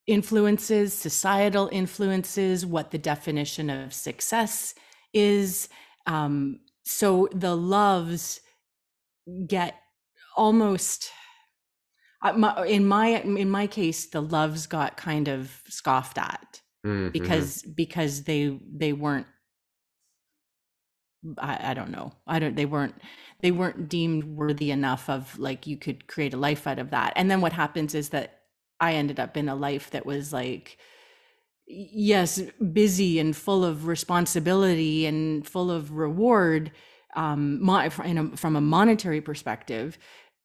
influences, 0.08 0.94
societal 0.94 1.70
influences, 1.72 2.66
what 2.66 2.92
the 2.92 2.98
definition 2.98 3.70
of 3.70 3.94
success 3.94 4.76
is. 5.14 5.70
Um, 6.06 6.60
so 6.84 7.30
the 7.32 7.56
loves 7.56 8.42
get 9.48 9.76
almost. 10.36 11.12
My- 12.32 12.66
In 12.66 12.86
my 12.88 13.08
in 13.22 13.50
my 13.50 13.68
case, 13.68 14.06
the 14.06 14.22
loves 14.22 14.66
got 14.68 14.96
kind 14.98 15.28
of 15.28 15.62
scoffed 15.68 16.18
at 16.18 16.62
Mhm. 16.86 17.12
because 17.12 17.62
because 17.64 18.24
they 18.24 18.60
they 18.72 18.94
weren't 18.94 19.28
I, 21.38 21.72
I 21.72 21.74
don't 21.74 21.92
know 21.92 22.12
i 22.28 22.38
don't 22.38 22.56
they 22.58 22.66
weren't 22.66 22.96
they 23.40 23.52
weren't 23.52 23.88
deemed 23.88 24.26
worthy 24.26 24.72
enough 24.72 25.10
of 25.10 25.40
like 25.40 25.66
you 25.66 25.78
could 25.78 26.06
create 26.08 26.34
a 26.34 26.38
life 26.38 26.68
out 26.68 26.80
of 26.80 26.90
that 26.90 27.14
and 27.16 27.32
then 27.32 27.40
what 27.40 27.54
happens 27.54 27.96
is 27.96 28.10
that 28.10 28.42
i 28.82 28.94
ended 28.94 29.22
up 29.22 29.38
in 29.38 29.48
a 29.48 29.56
life 29.56 29.90
that 29.92 30.06
was 30.06 30.34
like 30.34 30.78
yes 31.66 32.42
busy 32.74 33.20
and 33.20 33.38
full 33.38 33.64
of 33.64 33.88
responsibility 33.88 35.06
and 35.06 35.48
full 35.48 35.72
of 35.72 35.94
reward 35.94 36.72
um 37.16 37.64
mo- 37.64 37.86
a, 37.86 37.90
from 38.36 38.58
a 38.58 38.62
monetary 38.62 39.22
perspective 39.22 39.98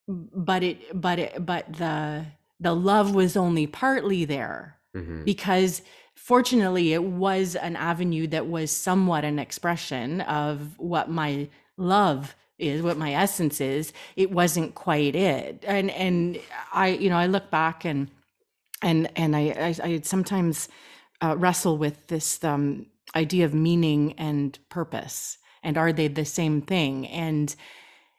but 0.08 0.62
it 0.62 1.00
but 1.00 1.18
it 1.18 1.44
but 1.44 1.70
the 1.74 2.24
the 2.60 2.74
love 2.74 3.14
was 3.14 3.36
only 3.36 3.66
partly 3.66 4.24
there 4.24 4.76
Mhm. 4.96 5.24
because 5.24 5.82
fortunately 6.14 6.92
it 6.94 7.04
was 7.04 7.54
an 7.54 7.76
avenue 7.76 8.26
that 8.28 8.46
was 8.48 8.70
somewhat 8.70 9.24
an 9.24 9.38
expression 9.38 10.22
of 10.22 10.78
what 10.78 11.10
my 11.10 11.48
love 11.76 12.34
is 12.58 12.82
what 12.82 12.96
my 12.96 13.12
essence 13.14 13.60
is. 13.60 13.92
It 14.16 14.32
wasn't 14.32 14.74
quite 14.74 15.14
it. 15.14 15.62
And 15.66 15.90
and 15.90 16.40
i 16.72 16.88
you 16.88 17.08
know 17.10 17.16
i 17.18 17.26
look 17.26 17.50
back 17.50 17.84
and 17.84 18.10
and 18.82 19.08
and 19.14 19.36
i 19.36 19.42
i, 19.68 19.74
I 19.88 20.00
sometimes 20.02 20.68
uh, 21.20 21.36
wrestle 21.36 21.76
with 21.78 22.06
this 22.08 22.42
um, 22.44 22.86
idea 23.14 23.44
of 23.44 23.52
meaning 23.54 24.14
and 24.18 24.58
purpose. 24.70 25.38
And 25.64 25.76
are 25.76 25.92
they 25.92 26.06
the 26.08 26.24
same 26.24 26.62
thing? 26.62 27.06
And 27.08 27.54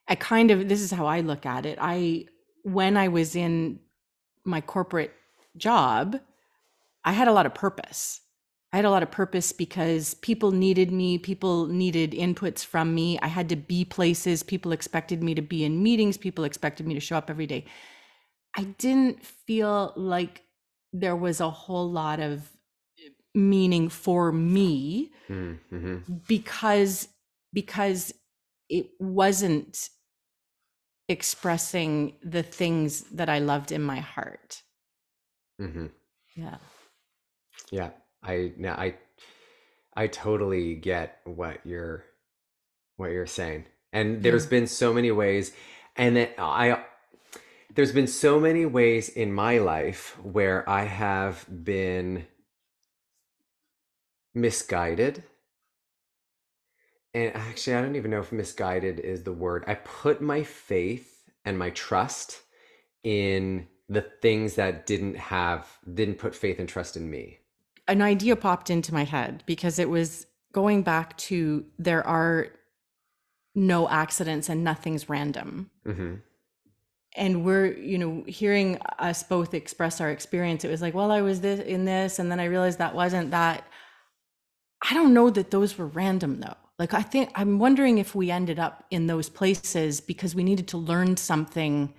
i 0.10 0.16
kind 0.16 0.52
of 0.52 0.68
this 0.70 0.82
is 0.82 0.92
how 0.92 1.06
i 1.06 1.22
look 1.22 1.46
at 1.46 1.66
it 1.66 1.78
i 1.82 2.26
when 2.64 2.98
i 2.98 3.08
was 3.08 3.36
in 3.36 3.80
my 4.46 4.62
corporate 4.62 5.14
job 5.58 6.20
I 7.04 7.14
had 7.14 7.28
a 7.28 7.32
lot 7.34 7.46
of 7.46 7.54
purpose. 7.54 8.22
I 8.72 8.76
had 8.76 8.86
a 8.86 8.90
lot 8.92 9.04
of 9.04 9.10
purpose 9.10 9.52
because 9.52 10.14
people 10.16 10.52
needed 10.52 10.92
me, 10.92 11.18
people 11.18 11.68
needed 11.68 12.12
inputs 12.12 12.64
from 12.64 12.94
me. 12.94 13.18
I 13.20 13.28
had 13.28 13.50
to 13.50 13.56
be 13.56 13.84
places, 13.86 14.44
people 14.44 14.72
expected 14.72 15.24
me 15.24 15.34
to 15.36 15.42
be 15.42 15.64
in 15.64 15.82
meetings, 15.82 16.18
people 16.18 16.44
expected 16.44 16.86
me 16.86 16.94
to 16.94 17.00
show 17.00 17.18
up 17.18 17.30
every 17.30 17.48
day. 17.48 17.66
I 18.56 18.64
didn't 18.78 19.26
feel 19.26 19.94
like 19.96 20.44
there 20.94 21.16
was 21.16 21.40
a 21.40 21.50
whole 21.50 21.90
lot 21.90 22.20
of 22.20 22.52
meaning 23.34 23.90
for 23.90 24.32
me 24.32 25.12
Mhm. 25.30 25.60
Mhm. 25.72 26.28
because 26.28 27.08
because 27.54 28.14
it 28.70 28.90
wasn't 29.00 29.90
expressing 31.10 32.16
the 32.24 32.44
things 32.44 33.02
that 33.12 33.30
I 33.30 33.40
loved 33.40 33.74
in 33.74 33.84
my 33.84 34.00
heart. 34.00 34.64
Mhm. 35.60 35.90
Yeah. 36.36 36.58
Yeah, 37.72 37.92
I 38.24 38.54
now 38.58 38.74
I 38.76 38.96
I 39.96 40.08
totally 40.08 40.76
get 40.76 41.20
what 41.26 41.66
you're 41.66 42.06
what 42.98 43.12
you're 43.12 43.28
saying. 43.28 43.66
And 43.94 44.24
there's 44.24 44.46
Yeah. 44.46 44.48
been 44.48 44.68
so 44.68 44.94
many 44.94 45.12
ways 45.12 45.54
and 45.96 46.16
then 46.18 46.30
I 46.38 46.84
there's 47.76 47.92
been 47.94 48.08
so 48.08 48.40
many 48.40 48.66
ways 48.66 49.10
in 49.10 49.34
my 49.34 49.60
life 49.60 50.18
where 50.24 50.70
I 50.70 50.86
have 50.86 51.46
been 51.64 52.28
misguided. 54.34 55.24
And 57.20 57.36
actually, 57.36 57.76
I 57.76 57.82
don't 57.82 57.96
even 57.98 58.12
know 58.12 58.22
if 58.22 58.32
misguided 58.32 59.00
is 59.00 59.24
the 59.24 59.34
word. 59.34 59.64
I 59.68 59.76
put 59.76 60.22
my 60.22 60.44
faith 60.44 61.30
and 61.44 61.60
my 61.60 61.72
trust 61.72 62.42
in 63.04 63.68
the 63.90 64.02
things 64.02 64.56
that 64.56 64.86
didn't 64.86 65.18
have 65.18 65.68
didn't 65.94 66.16
put 66.16 66.34
faith 66.36 66.60
and 66.60 66.70
trust 66.70 66.96
in 66.96 67.10
me. 67.10 67.40
an 67.88 68.02
idea 68.02 68.36
popped 68.36 68.70
into 68.70 68.94
my 68.94 69.04
head 69.04 69.44
because 69.46 69.80
it 69.80 69.90
was 69.90 70.28
going 70.54 70.84
back 70.84 71.18
to 71.18 71.66
there 71.80 72.06
are 72.08 72.48
no 73.56 73.90
accidents 73.90 74.48
and 74.50 74.64
nothing's 74.64 75.10
random. 75.10 75.70
hmm 75.86 76.16
And 77.16 77.44
we're, 77.44 77.74
you 77.74 77.98
know, 77.98 78.24
hearing 78.28 78.78
us 79.00 79.24
both 79.24 79.54
express 79.54 80.00
our 80.00 80.12
experience, 80.12 80.64
it 80.64 80.70
was 80.70 80.82
like, 80.82 80.94
well, 80.94 81.12
I 81.12 81.22
was 81.22 81.42
this 81.42 81.60
in 81.60 81.86
this, 81.86 82.20
and 82.20 82.32
then 82.32 82.40
I 82.40 82.46
realized 82.46 82.78
that 82.80 82.96
wasn't 82.96 83.32
that. 83.32 83.64
I 84.90 84.94
don't 84.94 85.14
know 85.14 85.30
that 85.32 85.50
those 85.52 85.78
were 85.78 85.88
random 85.88 86.40
though. 86.40 86.56
Like 86.80 86.94
I 86.94 87.02
think 87.02 87.30
I'm 87.36 87.60
wondering 87.60 87.98
if 87.98 88.16
we 88.16 88.32
ended 88.32 88.58
up 88.58 88.86
in 88.90 89.08
those 89.08 89.30
places 89.30 90.00
because 90.02 90.34
we 90.34 90.44
needed 90.44 90.68
to 90.70 90.78
learn 90.78 91.18
something 91.18 91.94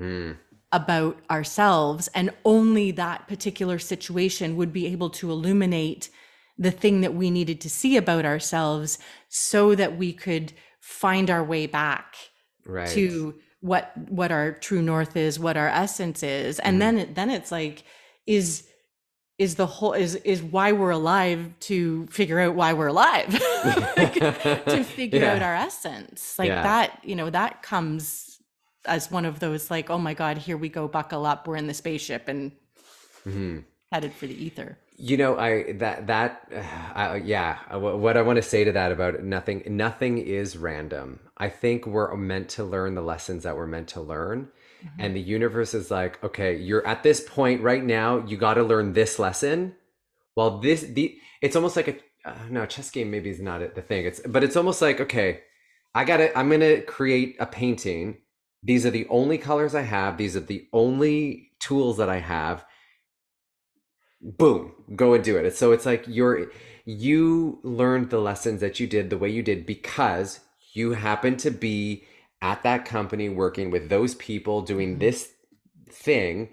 Mm. 0.00 0.36
about 0.72 1.20
ourselves 1.30 2.08
and 2.16 2.30
only 2.44 2.90
that 2.90 3.28
particular 3.28 3.78
situation 3.78 4.56
would 4.56 4.72
be 4.72 4.86
able 4.88 5.08
to 5.10 5.30
illuminate 5.30 6.10
the 6.58 6.72
thing 6.72 7.00
that 7.02 7.14
we 7.14 7.30
needed 7.30 7.60
to 7.60 7.70
see 7.70 7.96
about 7.96 8.24
ourselves 8.24 8.98
so 9.28 9.76
that 9.76 9.96
we 9.96 10.12
could 10.12 10.52
find 10.80 11.30
our 11.30 11.44
way 11.44 11.68
back 11.68 12.16
Right. 12.66 12.88
to 12.88 13.34
what 13.60 13.92
what 14.08 14.32
our 14.32 14.50
true 14.52 14.82
north 14.82 15.16
is 15.16 15.38
what 15.38 15.56
our 15.56 15.68
essence 15.68 16.24
is 16.24 16.58
and 16.58 16.76
Mhm. 16.76 16.80
then 16.80 16.98
it, 16.98 17.14
then 17.14 17.30
it's 17.30 17.52
like 17.52 17.84
is 18.26 18.64
is 19.38 19.56
the 19.56 19.66
whole 19.66 19.92
is 19.94 20.14
is 20.16 20.42
why 20.42 20.72
we're 20.72 20.90
alive 20.90 21.50
to 21.60 22.06
figure 22.06 22.38
out 22.40 22.54
why 22.54 22.72
we're 22.72 22.86
alive. 22.88 23.28
Like, 23.96 24.14
to 24.14 24.84
figure 24.98 25.24
out 25.24 25.42
our 25.42 25.54
essence. 25.54 26.38
Like 26.38 26.48
Yeah. 26.48 26.62
that 26.62 27.00
you 27.02 27.16
know 27.16 27.30
that 27.30 27.62
comes 27.62 28.40
as 28.86 29.10
one 29.10 29.24
of 29.24 29.40
those 29.40 29.70
like 29.70 29.88
oh 29.90 29.98
my 29.98 30.12
god 30.14 30.36
here 30.38 30.56
we 30.56 30.68
go 30.68 30.86
buckle 30.86 31.24
up. 31.26 31.46
We're 31.48 31.56
in 31.56 31.66
the 31.66 31.74
spaceship 31.74 32.28
and 32.28 32.52
Mhm. 33.26 33.64
headed 33.90 34.12
for 34.12 34.26
the 34.26 34.34
ether 34.44 34.76
You 34.96 35.16
know, 35.16 35.36
I 35.36 35.72
that 35.74 36.06
that 36.06 36.48
uh, 36.54 36.62
I, 36.94 37.16
yeah. 37.16 37.76
What 37.76 38.16
I 38.16 38.22
want 38.22 38.36
to 38.36 38.42
say 38.42 38.64
to 38.64 38.72
that 38.72 38.92
about 38.92 39.22
nothing, 39.22 39.62
nothing 39.66 40.18
is 40.18 40.56
random. 40.56 41.20
I 41.36 41.48
think 41.48 41.86
we're 41.86 42.14
meant 42.16 42.48
to 42.50 42.64
learn 42.64 42.94
the 42.94 43.02
lessons 43.02 43.42
that 43.42 43.56
we're 43.56 43.66
meant 43.66 43.88
to 43.88 44.00
learn, 44.00 44.48
and 44.98 45.16
the 45.16 45.20
universe 45.20 45.74
is 45.74 45.90
like, 45.90 46.22
okay, 46.22 46.56
you're 46.56 46.86
at 46.86 47.02
this 47.02 47.20
point 47.20 47.62
right 47.62 47.82
now. 47.84 48.24
You 48.26 48.36
got 48.36 48.54
to 48.54 48.62
learn 48.62 48.92
this 48.92 49.18
lesson. 49.18 49.74
Well, 50.36 50.58
this 50.58 50.82
the 50.82 51.18
it's 51.40 51.56
almost 51.56 51.76
like 51.76 51.88
a 51.88 52.28
uh, 52.28 52.38
no 52.50 52.66
chess 52.66 52.90
game 52.90 53.10
maybe 53.10 53.30
is 53.30 53.40
not 53.40 53.74
the 53.74 53.82
thing. 53.82 54.06
It's 54.06 54.20
but 54.20 54.44
it's 54.44 54.56
almost 54.56 54.80
like 54.80 55.00
okay, 55.00 55.42
I 55.94 56.04
got 56.04 56.18
to 56.18 56.36
I'm 56.38 56.50
gonna 56.50 56.82
create 56.82 57.36
a 57.40 57.46
painting. 57.46 58.18
These 58.62 58.86
are 58.86 58.90
the 58.90 59.06
only 59.08 59.38
colors 59.38 59.74
I 59.74 59.82
have. 59.82 60.16
These 60.16 60.36
are 60.36 60.40
the 60.40 60.66
only 60.72 61.50
tools 61.60 61.98
that 61.98 62.08
I 62.08 62.18
have. 62.18 62.64
Boom, 64.24 64.72
go 64.96 65.12
and 65.12 65.22
do 65.22 65.36
it. 65.36 65.54
So 65.54 65.72
it's 65.72 65.84
like 65.86 66.04
you're 66.08 66.50
you 66.86 67.60
learned 67.62 68.10
the 68.10 68.18
lessons 68.18 68.60
that 68.60 68.80
you 68.80 68.86
did 68.86 69.10
the 69.10 69.18
way 69.18 69.28
you 69.28 69.42
did 69.42 69.66
because 69.66 70.40
you 70.72 70.92
happened 70.92 71.38
to 71.40 71.50
be 71.50 72.04
at 72.42 72.62
that 72.62 72.84
company 72.84 73.28
working 73.28 73.70
with 73.70 73.88
those 73.90 74.14
people 74.16 74.60
doing 74.62 74.96
Mhm. 74.96 75.00
this 75.00 75.32
thing. 75.90 76.48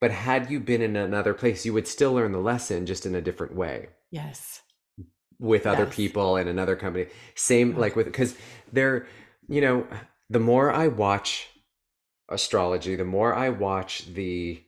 But 0.00 0.10
had 0.10 0.50
you 0.50 0.60
been 0.60 0.82
in 0.82 0.96
another 0.96 1.32
place, 1.34 1.64
you 1.64 1.72
would 1.72 1.88
still 1.88 2.12
learn 2.12 2.32
the 2.32 2.38
lesson 2.38 2.84
just 2.86 3.06
in 3.06 3.14
a 3.14 3.22
different 3.22 3.54
way 3.54 3.88
Yes. 4.10 4.60
with 5.38 5.66
other 5.66 5.84
Yes. 5.84 5.94
people 5.96 6.36
in 6.36 6.46
another 6.46 6.76
company. 6.76 7.06
Same 7.34 7.74
like 7.76 7.96
with 7.96 8.06
because 8.06 8.36
they're 8.72 9.06
you 9.48 9.60
know 9.62 9.86
the 10.30 10.40
more 10.40 10.70
I 10.70 10.88
watch 10.88 11.48
astrology, 12.28 12.96
the 12.96 13.04
more 13.04 13.34
I 13.34 13.48
watch 13.50 14.06
the 14.14 14.62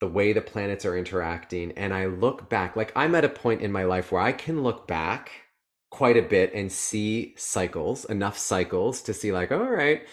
the 0.00 0.08
way 0.08 0.32
the 0.32 0.40
planets 0.40 0.84
are 0.84 0.96
interacting, 0.96 1.72
and 1.72 1.94
I 1.94 2.06
look 2.06 2.48
back. 2.48 2.74
Like 2.74 2.92
I'm 2.96 3.14
at 3.14 3.24
a 3.24 3.28
point 3.28 3.60
in 3.60 3.70
my 3.70 3.84
life 3.84 4.10
where 4.10 4.22
I 4.22 4.32
can 4.32 4.62
look 4.62 4.88
back 4.88 5.30
quite 5.90 6.16
a 6.16 6.22
bit 6.22 6.52
and 6.54 6.72
see 6.72 7.34
cycles, 7.36 8.04
enough 8.06 8.38
cycles 8.38 9.02
to 9.02 9.14
see 9.14 9.32
like, 9.32 9.52
all 9.52 9.70
right, 9.70 10.06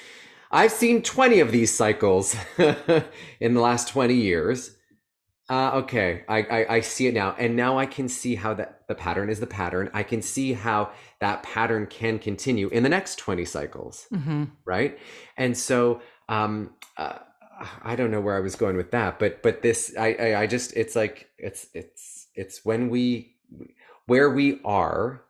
I've 0.52 0.71
seen 0.71 1.02
20 1.02 1.39
of 1.39 1.52
these 1.52 1.73
cycles 1.73 2.36
in 3.39 3.54
the 3.54 3.62
last 3.62 3.88
20 3.89 4.13
years. 4.13 4.76
Uh, 5.50 5.71
okay, 5.76 6.26
I, 6.28 6.41
I 6.41 6.76
I 6.76 6.82
see 6.82 7.08
it 7.08 7.13
now, 7.13 7.34
and 7.39 7.56
now 7.56 7.80
I 7.80 7.86
can 7.86 8.10
see 8.10 8.36
how 8.36 8.54
that 8.56 8.86
the 8.89 8.95
pattern 8.95 9.30
is 9.30 9.39
the 9.39 9.47
pattern. 9.47 9.89
I 9.93 10.04
can 10.04 10.21
see 10.21 10.52
how 10.52 10.91
that 11.21 11.43
pattern 11.43 11.88
can 11.88 12.19
continue 12.19 12.67
in 12.69 12.84
the 12.84 12.89
next 12.89 13.17
20 13.17 13.45
cycles 13.45 14.08
hmm 14.12 14.45
right 14.65 15.00
and 15.38 15.58
so 15.58 16.02
um 16.30 16.71
uh, 16.97 17.19
i 17.84 17.96
don't 17.96 18.12
know 18.12 18.22
where 18.22 18.36
i 18.36 18.39
was 18.39 18.56
going 18.56 18.78
with 18.78 18.91
that 18.91 19.20
but 19.20 19.41
but 19.43 19.62
this 19.62 19.93
I, 19.98 20.13
I 20.20 20.41
i 20.41 20.48
just 20.48 20.74
it's 20.76 20.96
like 20.96 21.30
it's 21.38 21.67
it's 21.74 22.28
it's 22.36 22.65
when 22.65 22.89
we 22.89 23.36
where 24.08 24.30
we 24.32 24.62
are 24.65 25.24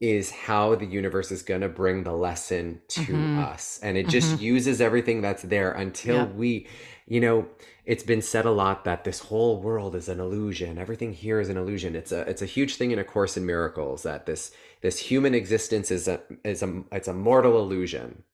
is 0.00 0.30
how 0.30 0.74
the 0.74 0.86
universe 0.86 1.32
is 1.32 1.42
going 1.42 1.62
to 1.62 1.68
bring 1.68 2.02
the 2.04 2.12
lesson 2.12 2.82
to 2.88 3.28
Mhm. 3.28 3.36
us 3.36 3.80
and 3.82 3.96
it 3.96 4.08
just 4.08 4.38
uses 4.38 4.80
everything 4.80 5.22
that's 5.22 5.42
there 5.44 5.72
until 5.72 6.26
Yeah. 6.26 6.26
we 6.26 6.68
you 7.06 7.20
know 7.20 7.48
it's 7.86 8.02
been 8.04 8.22
said 8.22 8.44
a 8.44 8.50
lot 8.50 8.84
that 8.84 9.04
this 9.04 9.20
whole 9.20 9.60
world 9.62 9.94
is 9.94 10.08
an 10.08 10.20
illusion 10.20 10.78
everything 10.78 11.12
here 11.14 11.40
is 11.40 11.48
an 11.48 11.56
illusion 11.56 11.96
it's 11.96 12.12
a 12.12 12.20
it's 12.28 12.42
a 12.42 12.46
huge 12.46 12.76
thing 12.76 12.90
in 12.90 12.98
a 12.98 13.04
course 13.04 13.36
in 13.36 13.46
miracles 13.46 14.02
that 14.02 14.26
this 14.26 14.52
this 14.82 14.98
human 14.98 15.34
existence 15.34 15.90
is 15.90 16.08
a 16.08 16.20
is 16.44 16.62
a 16.62 16.84
it's 16.92 17.08
a 17.08 17.14
mortal 17.14 17.58
illusion 17.58 18.24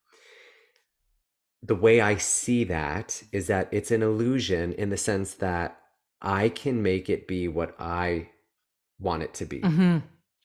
the 1.63 1.75
way 1.75 2.01
i 2.01 2.17
see 2.17 2.65
that 2.65 3.23
is 3.33 3.47
that 3.49 3.69
it's 3.73 3.91
an 3.91 4.03
illusion 4.03 4.73
in 4.75 4.91
the 4.91 4.97
sense 4.97 5.35
that 5.35 5.79
i 6.23 6.49
can 6.49 6.83
make 6.83 7.09
it 7.11 7.27
be 7.29 7.49
what 7.49 7.75
i 7.81 8.29
want 8.99 9.23
it 9.23 9.33
to 9.35 9.47
be. 9.47 9.61
Hmm 9.61 9.99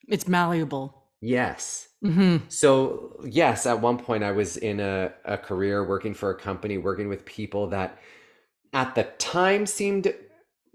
It's 0.07 0.27
malleable. 0.27 1.03
yes. 1.21 1.87
Hmm 2.03 2.37
so 2.49 3.19
yes 3.25 3.65
at 3.65 3.81
one 3.81 3.97
point 3.97 4.23
i 4.23 4.31
was 4.31 4.57
in 4.57 4.79
a, 4.79 5.11
a 5.25 5.37
career 5.37 5.83
working 5.87 6.13
for 6.13 6.29
a 6.29 6.37
company 6.37 6.77
working 6.77 7.07
with 7.09 7.25
people 7.25 7.67
that 7.67 7.97
at 8.73 8.93
the 8.95 9.03
time 9.17 9.65
seemed 9.65 10.13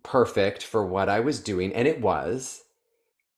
perfect 0.03 0.62
for 0.64 0.85
what 0.87 1.09
i 1.09 1.20
was 1.20 1.40
doing 1.40 1.72
and 1.74 1.87
it 1.87 2.00
was 2.00 2.62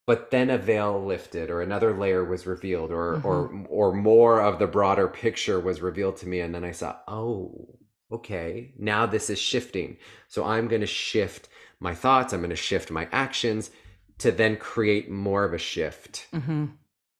but 0.06 0.30
then 0.30 0.50
a 0.50 0.58
veil 0.58 1.04
lifted 1.04 1.50
or 1.50 1.62
another 1.62 1.96
layer 1.96 2.24
was 2.24 2.46
revealed 2.46 2.90
or 2.90 3.18
or 3.18 3.66
or 3.68 3.92
more 3.92 4.40
of 4.40 4.58
the 4.58 4.66
broader 4.66 5.08
picture 5.08 5.60
was 5.60 5.80
revealed 5.80 6.16
to 6.16 6.28
me 6.28 6.40
and 6.40 6.54
then 6.54 6.64
i 6.64 6.72
saw 6.72 6.96
oh 7.08 7.78
okay 8.10 8.74
now 8.78 9.06
this 9.06 9.30
is 9.30 9.38
shifting. 9.38 9.96
So 10.28 10.44
i'm 10.44 10.68
going 10.68 10.80
to 10.82 10.86
shift 10.86 11.48
my 11.80 11.94
thoughts 11.94 12.32
i'm 12.32 12.40
going 12.40 12.50
to 12.50 12.56
shift 12.56 12.90
my 12.90 13.08
actions 13.12 13.70
to 14.18 14.30
then 14.30 14.56
create 14.56 15.10
more 15.10 15.44
of 15.44 15.52
a 15.54 15.58
shift. 15.58 16.26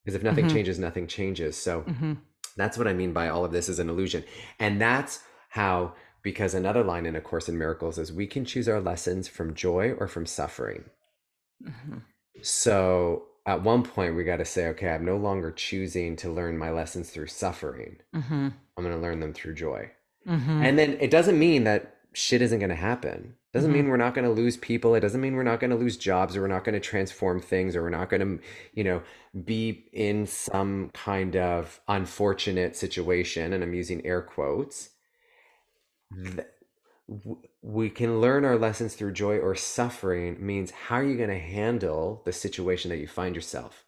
Because 0.05 0.14
if 0.14 0.23
nothing 0.23 0.47
Mhm. 0.47 0.49
changes 0.49 0.79
nothing 0.79 1.07
changes. 1.07 1.57
So 1.57 1.83
hmm 1.83 2.14
that's 2.57 2.77
what 2.77 2.88
i 2.88 2.92
mean 2.92 3.12
by 3.12 3.29
all 3.29 3.45
of 3.45 3.53
this 3.53 3.68
is 3.68 3.79
an 3.79 3.88
illusion. 3.88 4.25
And 4.59 4.81
that's 4.81 5.21
how 5.51 5.95
because 6.23 6.55
another 6.55 6.85
line 6.85 7.07
in 7.07 7.16
a 7.16 7.21
course 7.21 7.49
in 7.49 7.59
miracles 7.59 7.99
is 7.99 8.12
we 8.12 8.27
can 8.27 8.45
choose 8.45 8.68
our 8.68 8.81
lessons 8.81 9.29
from 9.29 9.55
joy 9.55 9.92
or 9.99 10.07
from 10.09 10.27
suffering. 10.27 10.85
Hmm 11.64 11.99
so 12.40 13.25
at 13.47 13.62
one 13.62 13.83
point 13.83 14.14
we 14.16 14.25
got 14.25 14.37
to 14.38 14.45
say 14.45 14.68
okay 14.68 14.88
i'm 14.90 15.05
no 15.05 15.16
longer 15.16 15.51
choosing 15.51 16.16
to 16.16 16.31
learn 16.31 16.57
my 16.57 16.71
lessons 16.71 17.11
through 17.11 17.27
suffering. 17.27 17.97
Hmm 18.14 18.49
i'm 18.77 18.85
going 18.85 18.95
to 18.97 19.03
learn 19.03 19.21
them 19.21 19.35
through 19.35 19.55
joy. 19.55 19.90
Hmm 20.27 20.62
and 20.62 20.79
then 20.79 20.97
it 21.01 21.11
doesn't 21.11 21.38
mean 21.38 21.64
that 21.64 21.97
shit 22.14 22.42
isn't 22.42 22.59
going 22.59 22.68
to 22.68 22.75
happen. 22.77 23.35
It 23.53 23.57
doesn't 23.59 23.71
Mhm. 23.71 23.75
mean 23.75 23.88
we're 23.88 23.97
not 23.97 24.14
going 24.14 24.27
to 24.27 24.31
lose 24.31 24.57
people. 24.59 24.95
It 24.95 25.01
doesn't 25.01 25.21
mean 25.21 25.35
we're 25.35 25.42
not 25.42 25.61
going 25.61 25.71
to 25.71 25.77
lose 25.77 25.97
jobs 25.97 26.37
or 26.37 26.42
we're 26.42 26.47
not 26.47 26.64
going 26.64 26.75
to 26.75 26.81
transform 26.81 27.40
things 27.40 27.75
or 27.75 27.83
we're 27.83 27.90
not 27.90 28.09
going 28.11 28.21
to 28.38 28.45
you 28.75 28.85
know 28.85 29.03
be 29.45 29.88
in 29.92 30.27
some 30.27 30.90
kind 30.95 31.37
of 31.37 31.81
unfortunate 31.88 32.77
situation 32.77 33.53
and 33.53 33.62
i'm 33.64 33.75
using 33.75 34.05
air 34.07 34.23
quotes. 34.23 34.90
Th- 36.14 36.27
w- 36.37 36.49
we 37.62 37.91
can 37.91 38.21
learn 38.21 38.45
our 38.45 38.57
lessons 38.57 38.95
through 38.95 39.12
joy 39.12 39.38
or 39.38 39.55
suffering 39.55 40.45
means 40.45 40.71
how 40.71 40.97
are 40.97 41.05
you 41.05 41.17
going 41.17 41.29
to 41.29 41.38
handle 41.38 42.23
the 42.25 42.33
situation 42.33 42.91
that 42.91 42.99
you 42.99 43.07
find 43.07 43.35
yourself 43.35 43.85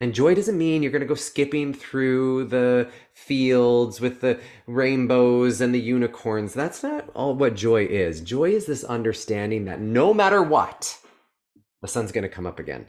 and 0.00 0.14
joy 0.14 0.34
doesn't 0.34 0.56
mean 0.56 0.82
you're 0.82 0.92
going 0.92 1.00
to 1.00 1.06
go 1.06 1.14
skipping 1.14 1.74
through 1.74 2.44
the 2.44 2.88
fields 3.14 4.00
with 4.00 4.20
the 4.20 4.38
rainbows 4.68 5.60
and 5.60 5.74
the 5.74 5.80
unicorns. 5.80 6.54
That's 6.54 6.84
not 6.84 7.08
all 7.14 7.34
what 7.34 7.56
joy 7.56 7.84
is. 7.84 8.20
Joy 8.20 8.50
is 8.50 8.66
this 8.66 8.84
understanding 8.84 9.64
that 9.64 9.80
no 9.80 10.14
matter 10.14 10.40
what, 10.40 10.96
the 11.82 11.88
sun's 11.88 12.12
going 12.12 12.22
to 12.22 12.28
come 12.28 12.46
up 12.46 12.60
again. 12.60 12.86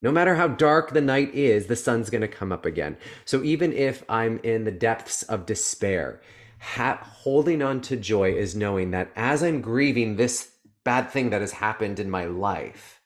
No 0.00 0.10
matter 0.10 0.36
how 0.36 0.48
dark 0.48 0.92
the 0.92 1.02
night 1.02 1.34
is, 1.34 1.66
the 1.66 1.76
sun's 1.76 2.08
going 2.08 2.22
to 2.22 2.28
come 2.28 2.50
up 2.50 2.64
again. 2.64 2.96
So 3.26 3.42
even 3.42 3.74
if 3.74 4.02
I'm 4.08 4.40
in 4.42 4.64
the 4.64 4.70
depths 4.70 5.22
of 5.24 5.44
despair, 5.44 6.22
ha- 6.60 7.00
holding 7.02 7.62
on 7.62 7.80
to 7.82 7.96
joy 7.96 8.32
is 8.32 8.54
knowing 8.54 8.92
that 8.92 9.10
as 9.16 9.42
I'm 9.42 9.60
grieving 9.60 10.16
this 10.16 10.52
bad 10.84 11.10
thing 11.10 11.30
that 11.30 11.40
has 11.40 11.52
happened 11.52 11.98
in 11.98 12.10
my 12.10 12.24
life, 12.26 13.00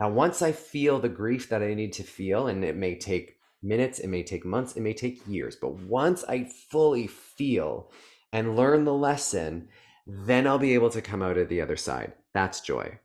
now, 0.00 0.10
once 0.10 0.42
I 0.42 0.52
feel 0.52 0.98
the 0.98 1.08
grief 1.08 1.48
that 1.48 1.62
I 1.62 1.72
need 1.74 1.92
to 1.94 2.02
feel, 2.02 2.48
and 2.48 2.62
it 2.62 2.76
may 2.76 2.96
take 2.96 3.38
minutes, 3.62 3.98
it 3.98 4.08
may 4.08 4.22
take 4.22 4.44
months, 4.44 4.76
it 4.76 4.82
may 4.82 4.92
take 4.92 5.26
years, 5.26 5.56
but 5.56 5.74
once 5.80 6.22
I 6.24 6.44
fully 6.70 7.06
feel 7.06 7.90
and 8.32 8.56
learn 8.56 8.84
the 8.84 8.92
lesson, 8.92 9.68
then 10.06 10.46
I'll 10.46 10.58
be 10.58 10.74
able 10.74 10.90
to 10.90 11.00
come 11.00 11.22
out 11.22 11.38
of 11.38 11.48
the 11.48 11.62
other 11.62 11.76
side. 11.76 12.12
That's 12.34 12.60
joy. 12.60 12.98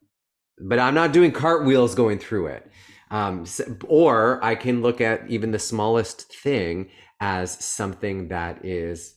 But 0.59 0.79
I'm 0.79 0.93
not 0.93 1.13
doing 1.13 1.31
cartwheels 1.31 1.95
going 1.95 2.19
through 2.19 2.47
it. 2.47 2.69
Um, 3.09 3.45
or 3.87 4.43
I 4.43 4.55
can 4.55 4.81
look 4.81 5.01
at 5.01 5.29
even 5.29 5.51
the 5.51 5.59
smallest 5.59 6.33
thing 6.33 6.89
as 7.19 7.63
something 7.63 8.29
that 8.29 8.65
is 8.65 9.15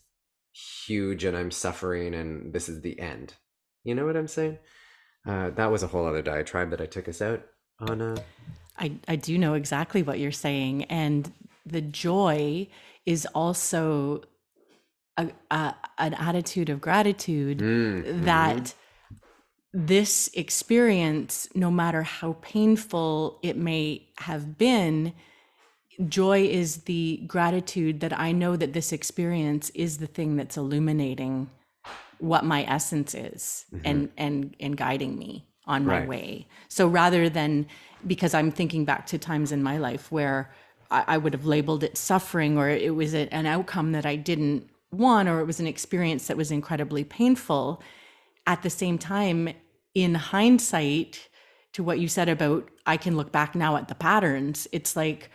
huge 0.54 1.24
and 1.24 1.36
I'm 1.36 1.50
suffering 1.50 2.14
and 2.14 2.52
this 2.52 2.68
is 2.68 2.80
the 2.80 2.98
end. 2.98 3.34
You 3.82 3.94
know 3.94 4.06
what 4.06 4.16
I'm 4.16 4.28
saying? 4.28 4.58
Uh, 5.26 5.50
that 5.50 5.70
was 5.70 5.82
a 5.82 5.86
whole 5.86 6.06
other 6.06 6.22
diatribe 6.22 6.70
that 6.70 6.80
I 6.80 6.86
took 6.86 7.08
us 7.08 7.20
out 7.20 7.44
on. 7.80 8.00
Uh, 8.00 8.16
I, 8.78 8.92
I 9.08 9.16
do 9.16 9.38
know 9.38 9.54
exactly 9.54 10.02
what 10.02 10.18
you're 10.18 10.32
saying. 10.32 10.84
And 10.84 11.32
the 11.66 11.80
joy 11.80 12.68
is 13.06 13.26
also 13.34 14.22
a, 15.16 15.30
a, 15.50 15.74
an 15.98 16.14
attitude 16.14 16.68
of 16.68 16.80
gratitude 16.80 17.58
mm, 17.58 18.24
that 18.24 18.74
this 19.72 20.30
experience, 20.34 21.48
no 21.54 21.70
matter 21.70 22.02
how 22.02 22.36
painful 22.42 23.40
it 23.42 23.56
may 23.56 24.08
have 24.18 24.56
been, 24.56 25.12
joy 26.08 26.44
is 26.44 26.82
the 26.82 27.22
gratitude 27.26 28.00
that 28.00 28.18
I 28.18 28.32
know 28.32 28.56
that 28.56 28.72
this 28.72 28.92
experience 28.92 29.70
is 29.70 29.98
the 29.98 30.06
thing 30.06 30.36
that's 30.36 30.56
illuminating 30.56 31.50
what 32.18 32.44
my 32.44 32.64
essence 32.64 33.14
is 33.14 33.66
mm-hmm. 33.74 33.82
and 33.84 34.10
and 34.16 34.56
and 34.60 34.76
guiding 34.76 35.18
me 35.18 35.46
on 35.66 35.86
my 35.86 36.00
Right. 36.00 36.08
way. 36.08 36.46
So 36.68 36.86
rather 36.86 37.28
than 37.28 37.66
because 38.06 38.34
I'm 38.34 38.50
thinking 38.50 38.84
back 38.84 39.06
to 39.06 39.18
times 39.18 39.50
in 39.52 39.62
my 39.62 39.78
life 39.78 40.12
where 40.12 40.52
I, 40.90 41.04
I 41.08 41.18
would 41.18 41.32
have 41.32 41.46
labeled 41.46 41.82
it 41.82 41.96
suffering 41.96 42.58
or 42.58 42.68
it 42.68 42.94
was 42.94 43.14
a, 43.14 43.32
an 43.32 43.46
outcome 43.46 43.92
that 43.92 44.04
I 44.04 44.16
didn't 44.16 44.68
want 44.92 45.28
or 45.28 45.40
it 45.40 45.46
was 45.46 45.60
an 45.60 45.66
experience 45.66 46.26
that 46.26 46.36
was 46.36 46.50
incredibly 46.50 47.04
painful 47.04 47.82
at 48.46 48.62
the 48.62 48.70
same 48.70 48.98
time 48.98 49.48
in 49.94 50.14
hindsight 50.14 51.28
to 51.72 51.82
what 51.82 51.98
you 51.98 52.08
said 52.08 52.28
about 52.28 52.68
i 52.86 52.96
can 52.96 53.16
look 53.16 53.32
back 53.32 53.54
now 53.54 53.76
at 53.76 53.88
the 53.88 53.94
patterns 53.94 54.66
it's 54.72 54.96
like 54.96 55.30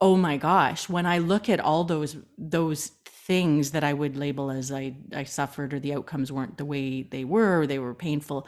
oh 0.00 0.16
my 0.16 0.36
gosh 0.36 0.88
when 0.88 1.06
i 1.06 1.18
look 1.18 1.48
at 1.48 1.60
all 1.60 1.84
those 1.84 2.16
those 2.36 2.88
things 3.06 3.70
that 3.70 3.84
i 3.84 3.92
would 3.92 4.16
label 4.16 4.50
as 4.50 4.70
i 4.70 4.94
i 5.14 5.24
suffered 5.24 5.72
or 5.72 5.80
the 5.80 5.94
outcomes 5.94 6.30
weren't 6.30 6.58
the 6.58 6.64
way 6.64 7.02
they 7.02 7.24
were 7.24 7.60
or 7.60 7.66
they 7.66 7.78
were 7.78 7.94
painful 7.94 8.46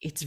it's 0.00 0.24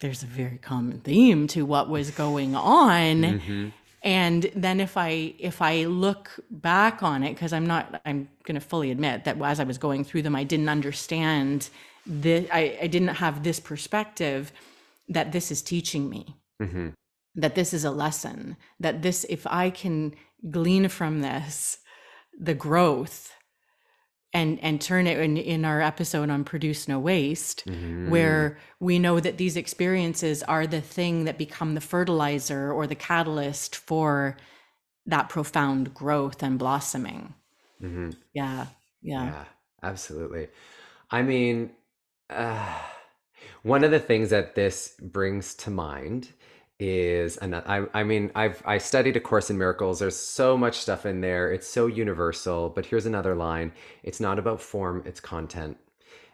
there's 0.00 0.22
a 0.22 0.26
very 0.26 0.58
common 0.58 1.00
theme 1.00 1.46
to 1.48 1.62
what 1.62 1.88
was 1.88 2.10
going 2.10 2.54
on. 2.54 3.22
Mm-hmm. 3.22 3.68
And 4.02 4.50
then 4.56 4.80
if 4.80 4.96
I 4.96 5.34
if 5.38 5.60
I 5.60 5.84
look 5.84 6.30
back 6.50 7.02
on 7.02 7.22
it, 7.22 7.34
because 7.34 7.52
I'm 7.52 7.66
not 7.66 8.00
I'm 8.06 8.28
gonna 8.44 8.60
fully 8.60 8.90
admit 8.90 9.24
that 9.24 9.40
as 9.42 9.60
I 9.60 9.64
was 9.64 9.78
going 9.78 10.04
through 10.04 10.22
them, 10.22 10.34
I 10.34 10.44
didn't 10.44 10.68
understand 10.68 11.68
this 12.06 12.48
I, 12.50 12.78
I 12.82 12.86
didn't 12.86 13.08
have 13.08 13.42
this 13.42 13.60
perspective 13.60 14.52
that 15.08 15.32
this 15.32 15.50
is 15.50 15.60
teaching 15.60 16.08
me. 16.08 16.34
Mm-hmm. 16.62 16.88
That 17.34 17.54
this 17.54 17.72
is 17.72 17.84
a 17.84 17.90
lesson, 17.90 18.56
that 18.80 19.02
this 19.02 19.24
if 19.28 19.46
I 19.46 19.70
can 19.70 20.14
glean 20.50 20.88
from 20.88 21.20
this 21.20 21.78
the 22.38 22.54
growth 22.54 23.32
and 24.32 24.58
and 24.62 24.80
turn 24.80 25.06
it 25.06 25.18
in, 25.18 25.36
in 25.36 25.64
our 25.64 25.80
episode 25.80 26.30
on 26.30 26.44
produce 26.44 26.88
no 26.88 26.98
waste 26.98 27.64
Mm-hmm. 27.66 28.10
where 28.10 28.58
we 28.78 28.98
know 28.98 29.20
that 29.20 29.36
these 29.38 29.56
experiences 29.56 30.42
are 30.44 30.66
the 30.66 30.80
thing 30.80 31.24
that 31.24 31.36
become 31.38 31.74
the 31.74 31.80
fertilizer 31.80 32.72
or 32.72 32.86
the 32.86 32.94
catalyst 32.94 33.76
for 33.76 34.36
that 35.06 35.28
profound 35.28 35.92
growth 35.94 36.42
and 36.42 36.58
blossoming 36.58 37.34
Mm-hmm. 37.82 38.10
yeah 38.34 38.66
yeah, 39.02 39.24
Yeah, 39.24 39.44
absolutely. 39.82 40.48
I 41.10 41.22
mean, 41.22 41.70
uh, 42.28 42.78
one 43.62 43.84
of 43.84 43.90
the 43.90 43.98
things 44.00 44.30
that 44.30 44.54
this 44.54 44.94
brings 45.00 45.54
to 45.56 45.70
mind 45.70 46.28
is, 46.80 47.36
and 47.36 47.54
I, 47.54 47.84
I 47.94 48.02
mean, 48.02 48.32
I've 48.34 48.62
I 48.66 48.78
studied 48.78 49.16
A 49.16 49.20
Course 49.20 49.50
in 49.50 49.58
Miracles. 49.58 49.98
There's 50.00 50.16
so 50.16 50.56
much 50.56 50.78
stuff 50.78 51.06
in 51.06 51.20
there. 51.20 51.52
It's 51.52 51.68
so 51.68 51.86
universal. 51.86 52.70
But 52.70 52.86
here's 52.86 53.06
another 53.06 53.36
line: 53.36 53.72
It's 54.02 54.20
not 54.20 54.38
about 54.38 54.60
form; 54.60 55.02
it's 55.06 55.20
content. 55.20 55.76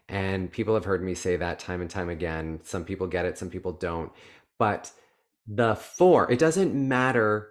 And 0.09 0.51
people 0.51 0.75
have 0.75 0.85
heard 0.85 1.03
me 1.03 1.15
say 1.15 1.37
that 1.37 1.59
time 1.59 1.81
and 1.81 1.91
time 1.91 2.09
again. 2.09 2.61
Some 2.63 2.85
people 2.85 3.09
get 3.09 3.27
it, 3.27 3.39
some 3.39 3.51
people 3.51 3.73
don't. 3.73 4.13
But 4.59 4.93
the 5.49 5.75
form, 5.75 6.31
it 6.31 6.39
doesn't 6.39 6.75
matter 6.75 7.49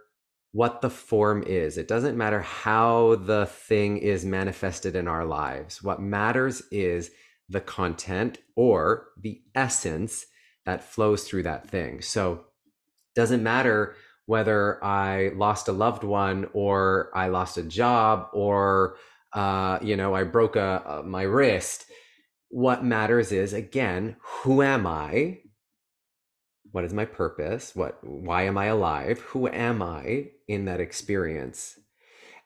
what 0.54 0.82
the 0.82 0.90
form 0.90 1.44
is. 1.46 1.78
It 1.78 1.90
doesn't 1.90 2.18
matter 2.18 2.40
how 2.42 3.16
the 3.16 3.46
thing 3.46 3.98
is 3.98 4.24
manifested 4.24 4.96
in 4.96 5.08
our 5.08 5.26
lives. 5.26 5.84
What 5.84 6.02
matters 6.02 6.64
is 6.72 7.12
the 7.50 7.60
content 7.60 8.38
or 8.56 9.08
the 9.22 9.42
essence 9.54 10.26
that 10.66 10.84
flows 10.84 11.26
through 11.26 11.44
that 11.44 11.70
thing. 11.70 12.02
So 12.02 12.45
doesn't 13.16 13.44
matter 13.44 13.96
whether 14.26 14.84
I 14.84 15.32
lost 15.36 15.68
a 15.68 15.72
loved 15.72 16.04
one 16.04 16.48
or 16.54 17.12
I 17.16 17.28
lost 17.28 17.58
a 17.58 17.64
job 17.64 18.30
or 18.34 18.98
uh, 19.34 19.80
you 19.82 19.96
know 19.96 20.16
I 20.16 20.24
broke 20.24 20.56
a, 20.56 20.84
a 20.86 21.04
my 21.04 21.24
wrist. 21.24 21.86
What 22.50 22.86
matters 22.86 23.32
is 23.32 23.54
again, 23.54 24.18
who 24.22 24.62
am 24.62 24.88
I? 24.88 25.40
What 26.72 26.84
is 26.84 26.94
my 26.94 27.06
purpose? 27.06 27.76
What 27.76 28.04
why 28.04 28.44
am 28.44 28.58
I 28.58 28.66
alive? 28.66 29.20
Who 29.20 29.48
am 29.48 29.82
I 29.82 30.32
in 30.48 30.66
that 30.66 30.80
experience? 30.80 31.78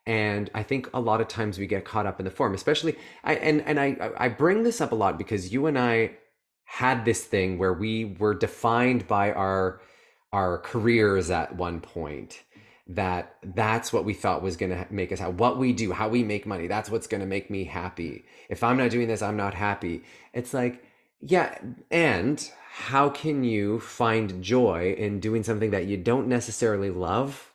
And 0.06 0.50
I 0.56 0.64
think 0.64 0.90
a 0.94 1.00
lot 1.00 1.22
of 1.22 1.28
times 1.28 1.60
we 1.60 1.68
get 1.68 1.86
caught 1.86 2.08
up 2.08 2.20
in 2.20 2.26
the 2.26 2.32
form, 2.32 2.54
especially 2.54 2.96
I 3.24 3.36
and 3.36 3.62
and 3.62 3.80
I 3.80 4.12
I 4.18 4.30
bring 4.30 4.64
this 4.64 4.82
up 4.82 4.92
a 4.92 4.96
lot 4.96 5.18
because 5.18 5.52
you 5.54 5.68
and 5.68 5.78
I 5.78 6.18
had 6.66 7.06
this 7.06 7.24
thing 7.24 7.58
where 7.58 7.74
we 7.74 8.16
were 8.20 8.34
defined 8.34 9.08
by 9.08 9.32
our 9.32 9.82
our 10.32 10.58
careers 10.60 11.30
at 11.32 11.56
one 11.56 11.80
point 11.82 12.44
that 12.88 13.36
that's 13.56 13.94
what 13.94 14.04
we 14.06 14.14
thought 14.14 14.42
was 14.42 14.58
going 14.58 14.72
to 14.72 14.86
make 14.90 15.12
us 15.12 15.20
happy 15.20 15.34
what 15.34 15.58
we 15.60 15.72
do 15.74 15.92
how 15.92 16.10
we 16.10 16.24
make 16.24 16.46
money 16.48 16.66
that's 16.68 16.90
what's 16.90 17.06
going 17.08 17.22
to 17.22 17.28
make 17.28 17.50
me 17.50 17.64
happy 17.64 18.24
if 18.50 18.64
i'm 18.64 18.78
not 18.78 18.90
doing 18.90 19.08
this 19.08 19.22
i'm 19.22 19.38
not 19.38 19.54
happy 19.54 20.04
it's 20.34 20.54
like 20.56 20.84
yeah 21.22 21.56
and 21.92 22.52
how 22.72 23.10
can 23.10 23.44
you 23.44 23.80
find 23.80 24.42
joy 24.42 24.96
in 24.98 25.20
doing 25.20 25.44
something 25.44 25.70
that 25.72 25.86
you 25.86 25.98
don't 25.98 26.28
necessarily 26.28 26.90
love 26.90 27.54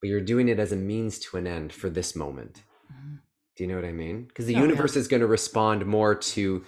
but 0.00 0.08
you're 0.08 0.20
doing 0.20 0.48
it 0.48 0.58
as 0.58 0.72
a 0.72 0.76
means 0.76 1.18
to 1.20 1.36
an 1.36 1.46
end 1.46 1.72
for 1.72 1.88
this 1.88 2.16
moment 2.16 2.62
Mhm. 2.92 3.18
do 3.56 3.62
you 3.64 3.68
know 3.68 3.76
what 3.76 3.84
i 3.84 3.92
mean 3.92 4.24
because 4.24 4.46
the 4.46 4.54
Oh, 4.54 4.58
yeah. 4.58 4.62
universe 4.66 4.96
is 4.96 5.06
going 5.06 5.20
to 5.20 5.26
respond 5.28 5.86
more 5.86 6.16
to 6.16 6.64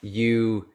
you 0.00 0.66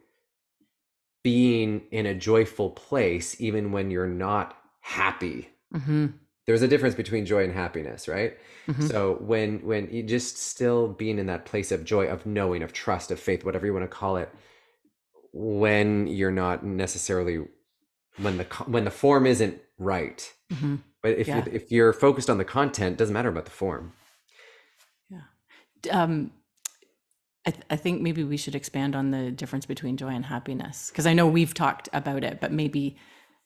being 1.26 1.82
in 1.90 2.06
a 2.06 2.14
joyful 2.14 2.70
place 2.70 3.42
even 3.42 3.72
when 3.72 3.90
you're 3.90 4.06
not 4.28 4.56
happy 4.82 5.50
Mhm. 5.74 6.14
there's 6.46 6.62
a 6.62 6.68
difference 6.68 6.94
between 6.94 7.26
joy 7.26 7.44
and 7.44 7.52
happiness 7.52 8.08
right 8.08 8.38
Mhm. 8.68 8.88
so 8.88 9.16
when 9.22 9.60
when 9.66 9.90
you 9.90 10.04
just 10.04 10.38
still 10.38 10.88
being 10.88 11.18
in 11.18 11.26
that 11.26 11.46
place 11.46 11.72
of 11.72 11.84
joy 11.84 12.06
of 12.06 12.28
knowing 12.28 12.62
of 12.62 12.74
trust 12.74 13.10
of 13.10 13.20
faith 13.20 13.44
whatever 13.44 13.66
you 13.66 13.74
want 13.74 13.84
to 13.90 13.98
call 14.02 14.18
it 14.18 14.30
when 15.34 16.06
you're 16.06 16.32
not 16.32 16.64
necessarily 16.64 17.44
when 18.18 18.38
the 18.38 18.44
when 18.68 18.86
the 18.86 18.92
form 18.92 19.26
isn't 19.26 19.60
right 19.80 20.32
Mhm. 20.54 20.80
but 21.02 21.18
if 21.18 21.28
Yeah. 21.28 21.38
you 21.44 21.52
if 21.52 21.72
you're 21.72 21.92
focused 21.92 22.30
on 22.30 22.38
the 22.38 22.46
content 22.46 22.98
doesn't 23.00 23.14
matter 23.14 23.30
about 23.30 23.46
the 23.46 23.52
form 23.64 23.94
Yeah. 25.10 25.22
um 25.92 26.32
I, 27.48 27.52
th- 27.52 27.64
I 27.70 27.76
think 27.76 28.02
maybe 28.02 28.24
we 28.24 28.38
should 28.38 28.56
expand 28.56 28.96
on 28.96 29.12
the 29.12 29.32
difference 29.32 29.66
between 29.66 29.98
joy 29.98 30.10
and 30.10 30.26
happiness 30.26 30.90
because 30.90 31.06
I 31.06 31.14
know 31.14 31.28
we've 31.28 31.54
talked 31.54 31.90
about 31.94 32.24
it, 32.24 32.42
but 32.42 32.52
maybe 32.52 32.98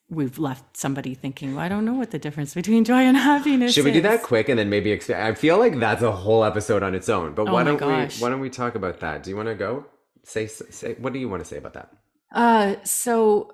we've 0.09 0.39
left 0.39 0.77
somebody 0.77 1.13
thinking, 1.15 1.53
well, 1.55 1.63
I 1.65 1.69
don't 1.69 1.85
know 1.85 1.93
what 1.93 2.11
the 2.11 2.17
difference 2.19 2.53
between 2.53 2.83
joy 2.85 3.01
and 3.01 3.15
happiness 3.17 3.73
should 3.73 3.85
we 3.85 3.91
do 3.91 4.01
that 4.01 4.23
quick 4.23 4.49
and 4.49 4.57
then 4.57 4.67
maybe 4.69 4.91
expand 4.91 5.21
i 5.21 5.33
feel 5.35 5.59
like 5.59 5.77
that's 5.79 6.01
a 6.01 6.11
whole 6.11 6.43
episode 6.43 6.81
on 6.81 6.95
its 6.95 7.09
own 7.09 7.33
but 7.35 7.47
Oh 7.47 7.53
why 7.53 7.63
don't 7.63 7.77
gosh. 7.77 8.17
we 8.17 8.23
why 8.23 8.29
don't 8.29 8.39
we 8.39 8.49
talk 8.49 8.73
about 8.75 8.99
that? 9.01 9.21
Do 9.21 9.29
you 9.29 9.35
want 9.35 9.49
to 9.49 9.55
go? 9.55 9.85
Say 10.23 10.47
say 10.47 10.95
what 10.95 11.13
do 11.13 11.19
you 11.19 11.29
want 11.29 11.43
to 11.43 11.47
say 11.47 11.57
about 11.57 11.73
that? 11.73 11.91
Uh, 12.33 12.75
so 12.83 13.51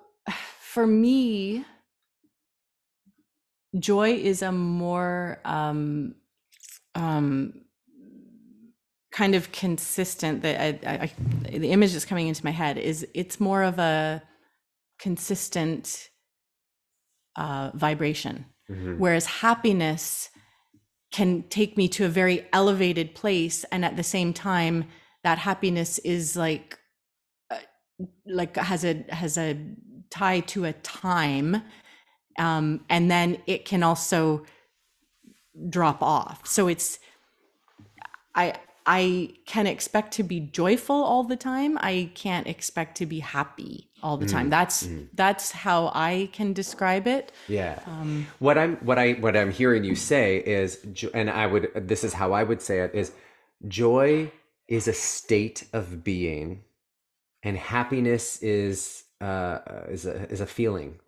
for 0.62 0.86
me, 0.88 1.66
joy 3.78 4.12
is 4.12 4.42
a 4.42 4.52
more 4.52 5.40
um, 5.46 6.16
um, 6.96 7.65
kind 9.16 9.34
of 9.34 9.52
consistent. 9.52 10.42
That 10.44 10.56
I, 10.62 10.68
I, 10.94 10.96
I, 11.06 11.58
the 11.58 11.72
image 11.72 11.94
that's 11.94 12.06
coming 12.06 12.28
into 12.28 12.44
my 12.44 12.52
head 12.52 12.78
is 12.78 13.08
it's 13.14 13.40
more 13.40 13.64
of 13.64 13.80
a 13.80 14.22
consistent 15.00 16.10
uh, 17.36 17.72
vibration, 17.74 18.46
Mhm. 18.70 18.98
whereas 18.98 19.26
happiness 19.26 20.30
can 21.12 21.44
take 21.50 21.78
me 21.78 21.88
to 21.88 22.06
a 22.06 22.10
very 22.10 22.46
elevated 22.52 23.16
place, 23.16 23.64
and 23.72 23.86
at 23.86 23.96
the 23.96 24.04
same 24.04 24.34
time, 24.34 24.86
that 25.24 25.38
happiness 25.40 25.98
is 26.00 26.36
like 26.36 26.78
like 28.26 28.58
has 28.58 28.84
a 28.84 29.06
has 29.10 29.38
a 29.38 29.58
tie 30.10 30.42
to 30.42 30.66
a 30.66 30.74
time 30.74 31.62
um 32.38 32.84
and 32.90 33.10
then 33.10 33.38
it 33.48 33.64
can 33.66 33.82
also 33.84 34.44
drop 35.70 36.04
off 36.04 36.46
so 36.46 36.68
it's 36.68 37.00
i 38.36 38.54
i 38.86 39.30
can 39.46 39.68
expect 39.68 40.14
to 40.14 40.24
be 40.24 40.40
joyful 40.40 40.96
all 40.96 41.24
the 41.24 41.36
time. 41.36 41.78
I 41.82 42.12
can't 42.16 42.48
expect 42.48 42.98
to 42.98 43.06
be 43.06 43.20
happy 43.20 43.90
all 44.04 44.18
the 44.18 44.28
time. 44.28 44.50
That's 44.50 44.88
that's 45.14 45.52
how 45.52 45.92
i 45.96 46.30
can 46.32 46.54
describe 46.54 47.08
it. 47.08 47.32
Yeah. 47.48 47.80
um 47.88 48.28
What 48.40 48.58
I'm 48.58 48.78
what 48.78 49.00
I 49.00 49.14
what 49.14 49.36
I'm 49.36 49.52
hearing 49.52 49.84
you 49.84 49.96
say 49.96 50.38
is 50.38 50.78
and 51.14 51.30
I 51.30 51.48
would 51.48 51.72
this 51.76 52.04
is 52.04 52.14
how 52.14 52.34
I 52.34 52.44
would 52.44 52.62
say 52.62 52.80
it 52.80 52.94
is 52.94 53.12
joy 53.68 54.32
is 54.68 54.88
a 54.88 54.94
state 54.94 55.68
of 55.74 56.04
being 56.04 56.64
and 57.44 57.58
happiness 57.58 58.42
is 58.42 59.04
uh 59.22 59.60
is 59.90 60.06
a 60.06 60.30
is 60.30 60.42
a 60.42 60.46
feeling, 60.46 61.00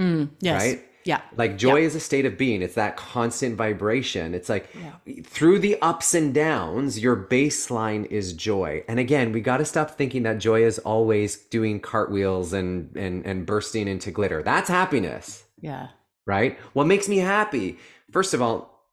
mm, 0.00 0.30
yes. 0.40 0.62
Right? 0.62 0.87
Yeah 1.04 1.20
Like 1.36 1.56
joy 1.56 1.80
is 1.82 1.94
a 1.94 2.00
state 2.00 2.26
of 2.26 2.36
being. 2.38 2.62
It's 2.62 2.74
that 2.74 2.96
constant 2.96 3.56
vibration. 3.56 4.34
It's 4.34 4.48
like 4.48 4.68
Yeah. 4.74 5.22
through 5.24 5.60
the 5.60 5.80
ups 5.80 6.14
and 6.14 6.34
downs, 6.34 6.98
your 6.98 7.16
baseline 7.16 8.06
is 8.06 8.32
joy. 8.32 8.84
And 8.88 8.98
again, 8.98 9.32
we 9.32 9.40
got 9.40 9.58
to 9.58 9.64
stop 9.64 9.92
thinking 9.92 10.22
that 10.24 10.38
joy 10.38 10.64
is 10.64 10.78
always 10.80 11.36
doing 11.36 11.80
cartwheels 11.80 12.52
and 12.52 12.94
and 12.96 13.24
and 13.26 13.46
bursting 13.46 13.88
into 13.88 14.10
glitter. 14.10 14.42
That's 14.42 14.68
happiness 14.68 15.44
yeah 15.60 15.88
right? 16.26 16.58
What 16.74 16.86
makes 16.86 17.08
me 17.08 17.16
happy? 17.18 17.78
First 18.12 18.34
of 18.34 18.42
all, 18.42 18.84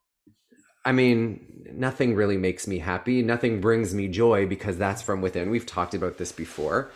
I 0.85 0.93
mean, 0.93 1.65
nothing 1.73 2.15
really 2.15 2.37
makes 2.37 2.65
me 2.67 2.79
happy. 2.79 3.21
Nothing 3.21 3.59
brings 3.59 3.93
me 3.93 4.07
joy 4.07 4.45
because 4.47 4.77
that's 4.77 5.01
from 5.01 5.21
within. 5.21 5.49
We've 5.49 5.65
talked 5.65 5.93
about 5.93 6.17
this 6.17 6.31
before. 6.31 6.91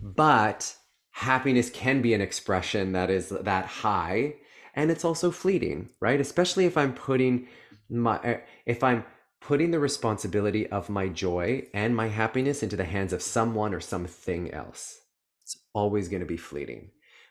But 0.00 0.76
happiness 1.12 1.70
can 1.70 2.02
be 2.02 2.12
an 2.14 2.20
expression 2.20 2.92
that 2.92 3.10
is 3.10 3.30
that 3.30 3.64
high 3.64 4.34
and 4.78 4.90
it's 4.90 5.04
also 5.04 5.30
fleeting, 5.30 5.90
right? 6.00 6.20
Especially 6.20 6.64
if 6.64 6.76
I'm 6.78 6.94
putting 6.94 7.48
my 7.90 8.20
eh, 8.24 8.40
if 8.66 8.82
I'm 8.82 9.04
putting 9.40 9.70
the 9.72 9.78
responsibility 9.80 10.66
of 10.68 10.88
my 10.90 11.08
joy 11.08 11.66
and 11.74 11.96
my 11.96 12.08
happiness 12.08 12.62
into 12.62 12.76
the 12.76 12.84
hands 12.84 13.12
of 13.12 13.22
someone 13.22 13.74
or 13.74 13.80
something 13.80 14.50
else. 14.52 15.00
It's 15.44 15.58
always 15.74 16.08
going 16.08 16.20
to 16.20 16.26
be 16.26 16.36
fleeting 16.36 16.90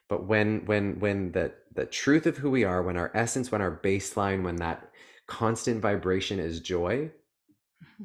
but 0.10 0.26
when 0.26 0.66
when 0.66 1.00
when 1.00 1.32
the 1.34 1.54
the 1.74 1.86
truth 1.86 2.26
of 2.26 2.38
who 2.38 2.50
we 2.50 2.64
are 2.64 2.82
when 2.82 2.98
our 2.98 3.12
essence 3.14 3.52
when 3.52 3.62
our 3.62 3.80
baseline 3.84 4.44
when 4.44 4.56
that 4.58 4.90
constant 5.28 5.82
vibration 5.82 6.40
is 6.40 6.60
joy 6.60 7.12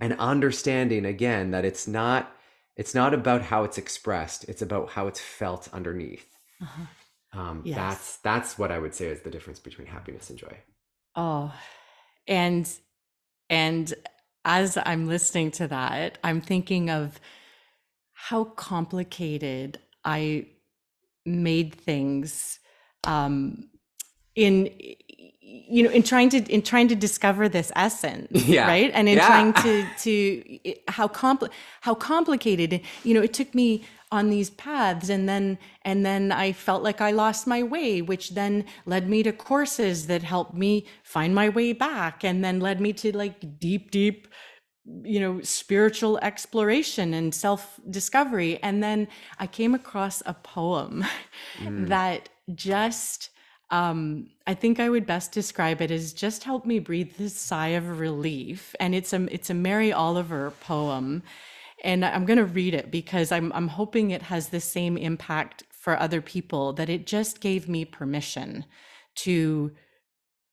and 0.01 0.15
understanding 0.19 1.05
again 1.07 1.51
that 1.53 1.65
it's 1.65 1.87
not 1.87 2.33
it's 2.77 2.95
not 2.95 3.15
about 3.15 3.43
how 3.43 3.65
it's 3.65 3.79
expressed 3.79 4.45
it's 4.49 4.63
about 4.63 4.91
how 4.91 5.07
it's 5.07 5.21
felt 5.21 5.69
underneath 5.73 6.27
Uh-huh. 6.63 6.87
Um, 7.33 7.63
Yes. 7.65 7.77
that's 7.77 8.17
that's 8.19 8.59
what 8.59 8.71
i 8.71 8.79
would 8.79 8.95
say 8.95 9.07
is 9.07 9.21
the 9.23 9.31
difference 9.31 9.59
between 9.61 9.87
happiness 9.87 10.31
and 10.31 10.39
joy 10.39 10.57
Oh, 11.15 11.53
and 12.27 12.71
and 13.51 13.93
as 14.45 14.77
I'm 14.79 15.07
listening 15.07 15.51
to 15.53 15.69
that, 15.69 16.19
I'm 16.25 16.41
thinking 16.41 16.91
of 16.91 17.21
how 18.15 18.45
complicated 18.45 19.79
I 20.05 20.47
made 21.27 21.75
things 21.75 22.59
um 23.05 23.69
in 24.35 24.71
you 25.45 25.83
know 25.83 25.91
in 25.91 26.03
trying 26.03 26.29
to 26.31 26.39
in 26.53 26.63
trying 26.63 26.89
to 26.89 26.95
discover 26.95 27.49
this 27.49 27.73
essence 27.77 28.29
Yeah. 28.47 28.67
right 28.67 28.91
and 28.95 29.09
in 29.09 29.17
Yeah. 29.17 29.27
trying 29.27 29.53
to 29.55 29.87
to 30.05 30.59
how 30.89 31.09
compl 31.09 31.49
how 31.81 31.95
complicated 31.95 32.81
you 33.05 33.15
know 33.15 33.23
it 33.23 33.33
took 33.33 33.55
me 33.55 33.85
on 34.13 34.29
these 34.31 34.51
paths 34.51 35.09
and 35.09 35.29
then 35.29 35.59
and 35.85 36.05
then 36.05 36.31
I 36.33 36.53
felt 36.53 36.83
like 36.83 37.01
I 37.01 37.11
lost 37.11 37.47
my 37.47 37.63
way 37.63 38.03
which 38.03 38.31
then 38.31 38.65
led 38.87 39.09
me 39.09 39.23
to 39.25 39.33
courses 39.33 40.07
that 40.07 40.23
helped 40.23 40.55
me 40.55 40.87
find 41.03 41.35
my 41.35 41.49
way 41.49 41.73
back 41.73 42.23
and 42.23 42.45
then 42.45 42.61
led 42.61 42.81
me 42.81 42.93
to 42.95 43.17
like 43.17 43.59
deep 43.59 43.91
deep 43.91 44.29
you 45.05 45.19
know 45.21 45.41
spiritual 45.43 46.19
exploration 46.19 47.15
and 47.15 47.35
self 47.35 47.81
discovery 47.91 48.59
and 48.63 48.83
then 48.83 49.09
I 49.39 49.47
came 49.47 49.75
across 49.75 50.23
a 50.27 50.35
poem 50.35 51.05
Mm. 51.61 51.89
that 51.89 52.29
just 52.55 53.31
um, 53.73 54.29
I 54.47 54.55
think 54.55 54.79
I 54.79 54.91
would 54.91 55.07
best 55.07 55.33
describe 55.33 55.81
it 55.81 55.91
as 55.91 56.13
just 56.13 56.45
help 56.45 56.67
me 56.67 56.79
breathe 56.79 57.17
this 57.17 57.35
sigh 57.35 57.69
of 57.69 57.99
relief. 57.99 58.75
And 58.79 58.95
it's 58.95 59.13
a 59.15 59.27
it's 59.35 59.51
a 59.51 59.55
Mary 59.55 59.93
Oliver 59.93 60.53
poem, 60.61 61.23
and 61.83 62.05
I'm 62.05 62.27
going 62.27 62.39
to 62.39 62.45
read 62.45 62.75
it 62.75 62.91
because 62.91 63.33
I'm 63.33 63.51
I'm 63.55 63.69
hoping 63.69 64.11
it 64.11 64.23
has 64.23 64.51
the 64.51 64.61
same 64.61 64.99
impact 64.99 65.65
for 65.71 65.99
other 65.99 66.21
people. 66.21 66.75
That 66.75 66.91
it 66.91 67.07
just 67.07 67.41
gave 67.41 67.69
me 67.69 67.85
permission 67.85 68.67
to. 69.17 69.73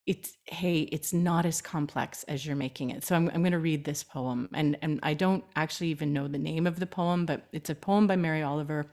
It's 0.08 0.38
hey, 0.46 0.82
it's 0.84 1.14
not 1.14 1.46
as 1.46 1.62
complex 1.62 2.24
as 2.24 2.46
you're 2.46 2.56
making 2.56 2.90
it. 2.92 3.04
So 3.04 3.16
I'm 3.16 3.30
I'm 3.34 3.44
going 3.44 3.52
to 3.52 3.60
read 3.60 3.86
this 3.86 4.04
poem, 4.04 4.50
and 4.54 4.78
and 4.82 5.00
I 5.04 5.14
don't 5.14 5.44
actually 5.56 5.90
even 5.90 6.14
know 6.14 6.28
the 6.28 6.40
name 6.40 6.66
of 6.66 6.80
the 6.80 6.88
poem, 6.88 7.26
but 7.26 7.48
it's 7.52 7.70
a 7.70 7.76
poem 7.76 8.08
by 8.08 8.16
Mary 8.16 8.42
Oliver, 8.42 8.88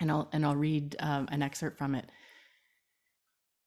and 0.00 0.10
I'll 0.12 0.28
and 0.32 0.46
I'll 0.46 0.56
read 0.56 0.96
um, 1.00 1.28
an 1.32 1.42
excerpt 1.42 1.78
from 1.78 1.94
it. 1.94 2.10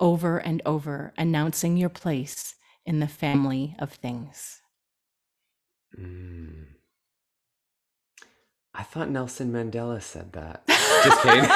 over 0.00 0.38
and 0.38 0.62
over, 0.66 1.12
announcing 1.16 1.76
your 1.76 1.88
place 1.90 2.54
in 2.86 3.00
the 3.00 3.06
family 3.08 3.76
of 3.78 3.92
things. 3.92 4.60
Mm. 5.98 6.64
I 8.74 8.82
thought 8.82 9.10
Nelson 9.10 9.52
Mandela 9.52 10.00
said 10.00 10.32
that. 10.32 10.66
Just 11.04 11.22
kidding. 11.22 11.50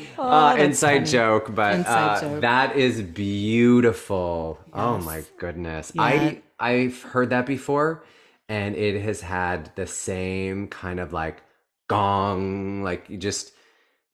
Oh, 0.18 0.30
uh, 0.30 0.56
inside 0.56 1.00
funny. 1.00 1.10
joke, 1.10 1.54
but 1.54 1.74
Inside 1.74 2.16
uh, 2.16 2.20
joke. 2.20 2.40
that 2.40 2.76
is 2.76 3.02
beautiful. 3.02 4.58
Oh 4.72 4.96
my 4.98 5.22
goodness. 5.38 5.92
Yeah. 5.94 6.02
I 6.02 6.42
I've 6.58 7.02
heard 7.02 7.30
that 7.30 7.44
before 7.44 8.02
and 8.48 8.74
it 8.76 9.00
has 9.02 9.20
had 9.20 9.72
the 9.76 9.86
same 9.86 10.68
kind 10.68 11.00
of 11.00 11.12
like 11.12 11.42
gong 11.88 12.82
like 12.82 13.10
you 13.10 13.18
just 13.18 13.52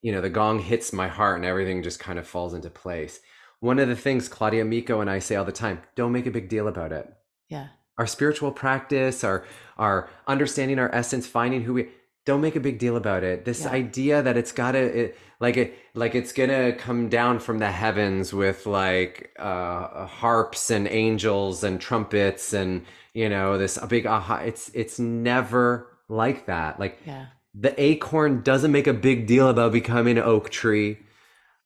you 0.03 0.11
know 0.11 0.21
the 0.21 0.29
gong 0.29 0.59
hits 0.59 0.93
my 0.93 1.07
heart 1.07 1.37
and 1.37 1.45
everything 1.45 1.81
just 1.83 1.99
kind 1.99 2.19
of 2.19 2.27
falls 2.27 2.53
into 2.53 2.69
place. 2.69 3.19
One 3.61 3.79
of 3.79 3.87
the 3.87 3.95
things 3.95 4.29
Claudia 4.29 4.65
Miko 4.65 5.01
and 5.01 5.09
I 5.09 5.19
say 5.19 5.35
all 5.37 5.45
the 5.45 5.51
time, 5.53 5.81
don't 5.95 6.11
make 6.11 6.27
a 6.27 6.31
big 6.31 6.49
deal 6.49 6.67
about 6.67 6.91
it 6.91 7.11
Yeah. 7.49 7.67
our 7.97 8.07
spiritual 8.07 8.51
practice, 8.51 9.23
our 9.23 9.45
our 9.77 10.09
understanding 10.27 10.79
our 10.79 10.93
essence, 10.93 11.25
finding 11.27 11.63
who 11.63 11.73
we 11.75 11.89
don't 12.25 12.41
make 12.41 12.55
a 12.55 12.59
big 12.61 12.79
deal 12.79 12.95
about 12.95 13.23
it. 13.23 13.45
This 13.45 13.65
Yeah. 13.65 13.71
idea 13.71 14.21
that 14.23 14.37
it's 14.37 14.51
gotta 14.53 14.79
it, 14.79 15.17
like 15.39 15.57
it 15.57 15.73
like 15.93 16.15
it's 16.15 16.31
gonna 16.33 16.73
come 16.73 17.09
down 17.09 17.39
from 17.39 17.59
the 17.59 17.71
heavens 17.71 18.33
with 18.33 18.65
like 18.65 19.31
uh 19.39 20.05
harps 20.07 20.69
and 20.71 20.87
angels 20.87 21.63
and 21.63 21.81
trumpets 21.81 22.53
and 22.53 22.85
you 23.13 23.29
know 23.29 23.57
this 23.57 23.77
a 23.77 23.87
big 23.87 24.05
aha. 24.05 24.37
It's 24.37 24.69
it's 24.73 24.99
never 24.99 25.87
like 26.09 26.45
that. 26.47 26.79
Like 26.79 26.99
Yeah. 27.05 27.25
The 27.53 27.79
acorn 27.81 28.41
doesn't 28.41 28.71
make 28.71 28.87
a 28.87 28.93
big 28.93 29.27
deal 29.27 29.49
about 29.49 29.71
becoming 29.71 30.17
an 30.17 30.23
oak 30.23 30.49
tree. 30.49 30.97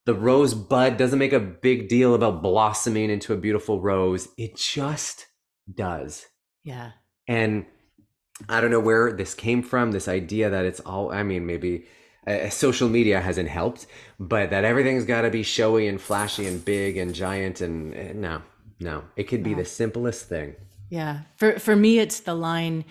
The 0.06 0.14
rose 0.14 0.54
bud 0.54 0.98
doesn't 0.98 1.20
make 1.20 1.34
a 1.34 1.40
big 1.40 1.90
deal 1.90 2.14
about 2.14 2.42
blossoming 2.42 3.10
into 3.10 3.34
a 3.34 3.38
beautiful 3.38 3.82
rose. 3.82 4.30
It 4.38 4.56
just 4.56 5.28
does. 5.74 6.26
Yeah. 6.64 6.92
And 7.28 7.66
I 8.48 8.62
don't 8.62 8.72
know 8.72 8.80
where 8.80 9.12
this 9.12 9.34
came 9.34 9.64
from, 9.64 9.92
this 9.92 10.08
idea 10.08 10.50
that 10.50 10.66
it's 10.66 10.80
all, 10.82 11.12
I 11.12 11.24
mean, 11.24 11.46
maybe 11.46 11.86
uh, 12.26 12.50
social 12.50 12.90
media 12.90 13.20
hasn't 13.20 13.50
helped, 13.50 13.88
but 14.20 14.50
that 14.50 14.66
everything's 14.66 15.06
got 15.06 15.22
to 15.22 15.30
be 15.30 15.44
showy 15.44 15.88
and 15.88 16.00
flashy 16.00 16.46
and 16.46 16.64
big 16.64 16.98
and 16.98 17.16
giant. 17.16 17.62
And 17.62 17.94
uh, 17.94 18.14
no, 18.14 18.42
no, 18.80 19.04
it 19.16 19.24
could 19.24 19.44
be 19.44 19.54
the 19.54 19.66
simplest 19.66 20.28
thing. 20.28 20.56
Yeah. 20.90 21.22
For 21.38 21.60
for 21.60 21.76
me 21.76 22.00
it's 22.00 22.22
the 22.22 22.34
line 22.34 22.86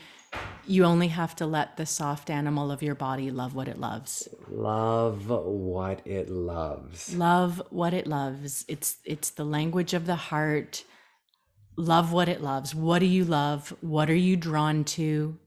you 0.67 0.85
only 0.85 1.09
have 1.09 1.37
to 1.37 1.47
let 1.47 1.77
the 1.77 1.87
soft 1.87 2.29
animal 2.31 2.71
of 2.71 2.83
your 2.83 2.95
body 2.95 3.31
love 3.31 3.55
what 3.55 3.69
it 3.69 3.79
loves. 3.79 4.29
Love 4.49 5.29
what 5.29 6.07
it 6.07 6.29
loves. 6.29 7.15
Love 7.15 7.63
what 7.71 7.95
it 7.95 8.07
loves. 8.07 8.65
It's 8.69 8.97
it's 9.05 9.31
the 9.31 9.45
language 9.45 9.95
of 9.95 10.07
the 10.07 10.17
heart. 10.17 10.85
Love 11.77 12.13
what 12.13 12.29
it 12.29 12.41
loves. 12.41 12.75
What 12.75 12.99
do 12.99 13.07
you 13.07 13.25
love? 13.25 13.75
What 13.81 14.11
are 14.11 14.15
you 14.15 14.37
drawn 14.37 14.85
to? 14.85 15.39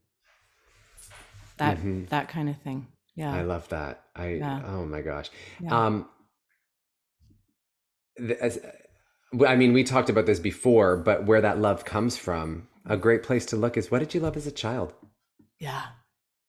That 1.57 1.77
Mhm. 1.77 2.07
that 2.09 2.29
kind 2.29 2.49
of 2.49 2.57
thing. 2.61 2.87
Yeah. 3.15 3.33
I 3.35 3.41
love 3.41 3.67
that. 3.69 4.03
I 4.15 4.27
Yeah. 4.35 4.61
oh 4.65 4.85
my 4.85 5.01
gosh. 5.01 5.29
Yeah. 5.59 5.85
Um 5.85 6.07
as, 8.39 8.59
I 9.45 9.55
mean, 9.55 9.73
we 9.73 9.83
talked 9.83 10.09
about 10.09 10.25
this 10.25 10.39
before, 10.39 10.97
but 10.97 11.25
where 11.25 11.41
that 11.41 11.59
love 11.59 11.85
comes 11.85 12.17
from, 12.17 12.67
a 12.89 12.97
great 12.97 13.23
place 13.23 13.45
to 13.47 13.55
look 13.55 13.77
is 13.77 13.89
what 13.89 13.99
did 13.99 14.13
you 14.13 14.19
love 14.19 14.35
as 14.35 14.47
a 14.47 14.51
child, 14.51 14.93
yeah. 15.59 15.85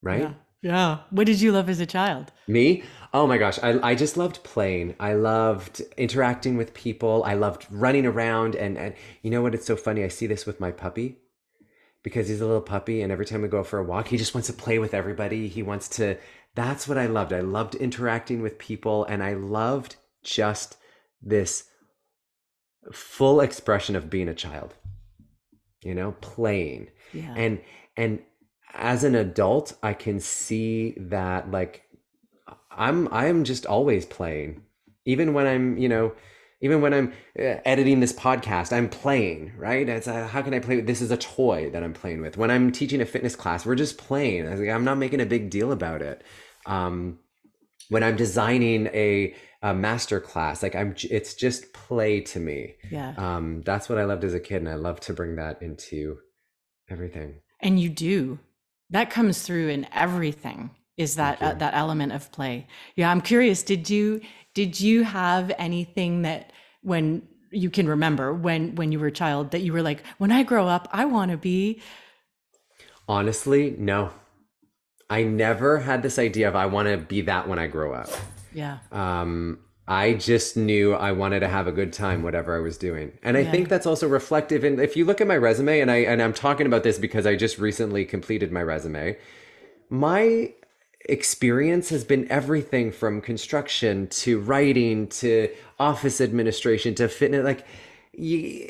right? 0.02 0.22
Yeah. 0.22 0.32
Yeah. 0.62 0.98
What 1.10 1.26
did 1.26 1.40
you 1.40 1.52
love 1.52 1.70
as 1.70 1.80
a 1.80 1.86
child? 1.86 2.32
Me? 2.46 2.82
Oh 3.14 3.26
my 3.26 3.38
gosh, 3.38 3.58
I, 3.62 3.80
I 3.90 3.94
just 3.94 4.16
loved 4.16 4.42
playing. 4.42 4.94
I 5.00 5.14
loved 5.14 5.80
interacting 5.96 6.56
with 6.56 6.74
people. 6.74 7.24
I 7.24 7.34
loved 7.34 7.66
running 7.70 8.04
around. 8.04 8.54
And, 8.56 8.76
and 8.76 8.94
you 9.22 9.30
know 9.30 9.40
what? 9.40 9.54
It's 9.54 9.66
so 9.66 9.76
funny. 9.76 10.04
I 10.04 10.08
see 10.08 10.26
this 10.26 10.44
with 10.44 10.60
my 10.60 10.70
puppy 10.70 11.18
because 12.02 12.28
he's 12.28 12.42
a 12.42 12.46
little 12.46 12.60
puppy. 12.60 13.00
And 13.00 13.10
every 13.10 13.24
time 13.24 13.40
we 13.40 13.48
go 13.48 13.64
for 13.64 13.78
a 13.78 13.84
walk, 13.84 14.08
he 14.08 14.18
just 14.18 14.34
wants 14.34 14.48
to 14.48 14.52
play 14.52 14.78
with 14.78 14.92
everybody. 14.92 15.48
He 15.48 15.62
wants 15.62 15.88
to. 15.96 16.18
That's 16.54 16.86
what 16.86 16.98
I 16.98 17.06
loved. 17.06 17.32
I 17.32 17.40
loved 17.40 17.74
interacting 17.74 18.42
with 18.42 18.58
people. 18.58 19.04
And 19.04 19.22
I 19.22 19.32
loved 19.32 19.96
just 20.22 20.76
this 21.22 21.64
full 22.92 23.40
expression 23.40 23.96
of 23.96 24.10
being 24.10 24.28
a 24.28 24.34
child, 24.34 24.74
you 25.82 25.94
know, 25.94 26.12
playing 26.20 26.88
Yeah. 27.12 27.34
and 27.36 27.60
and 27.96 28.20
as 28.72 29.02
an 29.02 29.16
adult 29.16 29.76
i 29.82 29.92
can 29.92 30.20
see 30.20 30.94
that 30.96 31.50
like 31.50 31.82
i'm 32.70 33.08
i'm 33.12 33.42
just 33.42 33.66
always 33.66 34.06
playing 34.06 34.62
even 35.04 35.34
when 35.34 35.44
i'm 35.46 35.76
you 35.76 35.88
know 35.88 36.12
even 36.60 36.80
when 36.80 36.94
i'm 36.94 37.12
uh, 37.36 37.56
editing 37.64 37.98
this 37.98 38.12
podcast 38.12 38.72
i'm 38.72 38.88
playing 38.88 39.52
right? 39.58 39.88
It's 39.88 40.06
uh, 40.06 40.28
how 40.28 40.40
can 40.42 40.54
i 40.54 40.60
play 40.60 40.80
this 40.80 41.00
is 41.00 41.10
a 41.10 41.16
toy 41.16 41.68
that 41.70 41.82
i'm 41.82 41.92
playing 41.92 42.20
with. 42.20 42.36
When 42.36 42.50
i'm 42.50 42.70
teaching 42.70 43.00
a 43.00 43.06
fitness 43.06 43.34
class 43.34 43.66
we're 43.66 43.74
just 43.74 43.98
playing 43.98 44.46
I 44.46 44.54
like, 44.54 44.68
i'm 44.68 44.84
not 44.84 44.98
making 44.98 45.20
a 45.20 45.26
big 45.26 45.50
deal 45.50 45.72
about 45.72 46.00
it. 46.00 46.22
Um, 46.64 47.18
when 47.88 48.04
i'm 48.04 48.14
designing 48.14 48.86
a, 48.88 49.34
a 49.62 49.74
master 49.74 50.20
class 50.20 50.62
like 50.62 50.74
i'm 50.74 50.94
it's 51.10 51.34
just 51.34 51.72
play 51.72 52.20
to 52.20 52.38
me 52.40 52.74
Yeah. 52.90 53.12
um, 53.18 53.62
that's 53.62 53.88
what 53.88 53.98
i 53.98 54.04
loved 54.04 54.24
as 54.24 54.34
a 54.34 54.40
kid 54.40 54.56
and 54.62 54.68
i 54.68 54.74
love 54.74 55.00
to 55.00 55.12
bring 55.12 55.36
that 55.36 55.60
into 55.62 56.18
everything 56.88 57.40
And 57.60 57.78
you 57.78 57.88
do. 57.90 58.38
That 58.90 59.10
comes 59.10 59.42
through 59.42 59.68
in 59.68 59.86
everything. 59.92 60.70
Is 60.96 61.14
that 61.16 61.40
uh, 61.40 61.54
that 61.54 61.74
element 61.74 62.12
of 62.12 62.32
play? 62.32 62.66
Yeah, 62.96 63.08
I'm 63.12 63.20
curious. 63.20 63.62
Did 63.62 63.88
you 63.88 64.20
did 64.54 64.80
you 64.80 65.04
have 65.04 65.52
anything 65.58 66.22
that 66.22 66.52
when 66.82 67.22
you 67.52 67.70
can 67.70 67.86
remember 67.86 68.32
when 68.32 68.74
when 68.74 68.90
you 68.92 68.98
were 68.98 69.06
a 69.08 69.12
child 69.12 69.50
that 69.52 69.60
you 69.60 69.72
were 69.72 69.82
like, 69.82 70.02
when 70.18 70.32
I 70.32 70.42
grow 70.42 70.66
up, 70.66 70.88
I 70.90 71.04
want 71.04 71.30
to 71.30 71.36
be 71.36 71.80
honestly 73.08 73.74
no 73.78 74.10
i 75.08 75.22
never 75.22 75.78
had 75.78 76.02
this 76.02 76.18
idea 76.18 76.48
of 76.48 76.54
i 76.54 76.66
want 76.66 76.86
to 76.88 76.96
be 76.96 77.20
that 77.22 77.48
when 77.48 77.58
i 77.58 77.66
grow 77.66 77.92
up 77.92 78.08
yeah 78.52 78.78
um, 78.92 79.58
I 79.88 80.14
just 80.14 80.56
knew 80.56 80.94
I 80.94 81.10
wanted 81.12 81.40
to 81.40 81.48
have 81.48 81.66
a 81.66 81.72
good 81.72 81.92
time, 81.92 82.22
whatever 82.22 82.56
I 82.56 82.60
was 82.60 82.78
doing. 82.78 83.10
And 83.24 83.36
I 83.36 83.40
Yeah. 83.40 83.50
think 83.50 83.68
that's 83.68 83.86
also 83.86 84.06
reflective 84.08 84.64
in 84.64 84.78
if 84.78 84.96
you 84.96 85.04
look 85.04 85.20
at 85.20 85.26
my 85.26 85.36
resume, 85.36 85.80
and 85.80 85.90
I 85.90 85.96
and 85.96 86.22
I'm 86.22 86.32
talking 86.32 86.66
about 86.68 86.84
this 86.84 86.96
because 86.96 87.26
I 87.26 87.34
just 87.34 87.58
recently 87.58 88.04
completed 88.04 88.52
my 88.52 88.62
resume. 88.62 89.16
My 89.88 90.52
experience 91.08 91.88
has 91.88 92.04
been 92.04 92.30
everything 92.30 92.92
from 92.92 93.20
construction 93.20 94.06
to 94.08 94.38
writing 94.40 95.08
to 95.08 95.48
office 95.78 96.20
administration 96.20 96.94
to 96.96 97.08
fitness. 97.08 97.42
Like 97.44 97.66
you, 98.12 98.68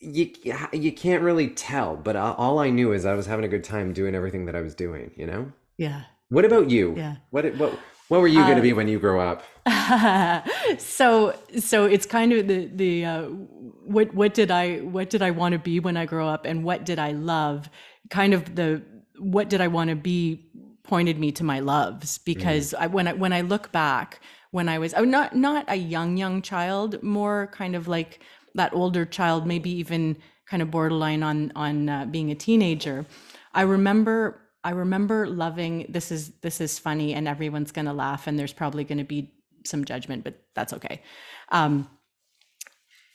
you, 0.00 0.30
you 0.72 0.92
can't 0.92 1.22
really 1.22 1.48
tell. 1.48 1.96
But 1.96 2.16
all 2.16 2.58
I 2.58 2.70
knew 2.70 2.92
is 2.92 3.06
I 3.06 3.14
was 3.14 3.26
having 3.26 3.44
a 3.44 3.48
good 3.48 3.64
time 3.64 3.92
doing 3.92 4.14
everything 4.14 4.46
that 4.46 4.56
I 4.56 4.60
was 4.60 4.74
doing. 4.74 5.12
You 5.16 5.26
know. 5.26 5.52
yeah. 5.78 6.02
What 6.30 6.44
about 6.44 6.68
you? 6.68 6.94
Yeah. 6.94 7.16
What 7.30 7.46
what 7.56 7.78
what 8.08 8.20
were 8.20 8.28
you 8.28 8.40
going 8.40 8.56
to 8.56 8.62
be 8.62 8.72
when 8.72 8.88
you 8.88 8.98
grow 8.98 9.20
up? 9.20 9.44
so 10.78 11.38
so 11.58 11.84
it's 11.84 12.06
kind 12.06 12.32
of 12.32 12.48
the 12.48 12.70
the 12.74 13.04
uh, 13.04 13.22
what 13.24 14.14
what 14.14 14.34
did 14.34 14.50
I 14.50 14.78
what 14.78 15.10
did 15.10 15.22
I 15.22 15.30
want 15.30 15.52
to 15.52 15.58
be 15.58 15.78
when 15.80 15.96
I 15.96 16.06
grow 16.06 16.28
up 16.28 16.46
and 16.46 16.64
what 16.64 16.84
did 16.84 16.98
I 16.98 17.12
love? 17.12 17.68
Kind 18.10 18.32
of 18.32 18.54
the 18.54 18.82
what 19.18 19.50
did 19.50 19.60
I 19.60 19.68
want 19.68 19.90
to 19.90 19.96
be 19.96 20.50
pointed 20.84 21.18
me 21.18 21.30
to 21.32 21.44
my 21.44 21.60
loves 21.60 22.18
because 22.18 22.72
I, 22.72 22.86
when 22.86 23.08
I 23.08 23.12
when 23.12 23.32
I 23.32 23.42
look 23.42 23.72
back 23.72 24.20
when 24.52 24.68
I 24.68 24.78
was 24.78 24.94
oh, 24.94 25.04
not 25.04 25.36
not 25.36 25.66
a 25.68 25.76
young 25.76 26.16
young 26.16 26.40
child 26.40 27.02
more 27.02 27.48
kind 27.52 27.76
of 27.76 27.88
like 27.88 28.20
that 28.54 28.72
older 28.72 29.04
child 29.04 29.46
maybe 29.46 29.70
even 29.70 30.16
kind 30.46 30.62
of 30.62 30.70
borderline 30.70 31.22
on 31.22 31.52
on 31.54 31.88
uh, 31.88 32.06
being 32.06 32.30
a 32.30 32.34
teenager. 32.34 33.04
I 33.52 33.62
remember 33.62 34.40
I 34.68 34.72
remember 34.72 35.26
loving 35.26 35.86
this 35.88 36.12
is 36.12 36.28
this 36.42 36.60
is 36.60 36.78
funny 36.78 37.14
and 37.14 37.26
everyone's 37.26 37.72
going 37.72 37.86
to 37.86 37.94
laugh 37.94 38.26
and 38.26 38.38
there's 38.38 38.52
probably 38.52 38.84
going 38.84 38.98
to 38.98 39.04
be 39.04 39.32
some 39.64 39.86
judgment 39.86 40.24
but 40.24 40.34
that's 40.54 40.74
okay. 40.74 41.00
Um 41.48 41.88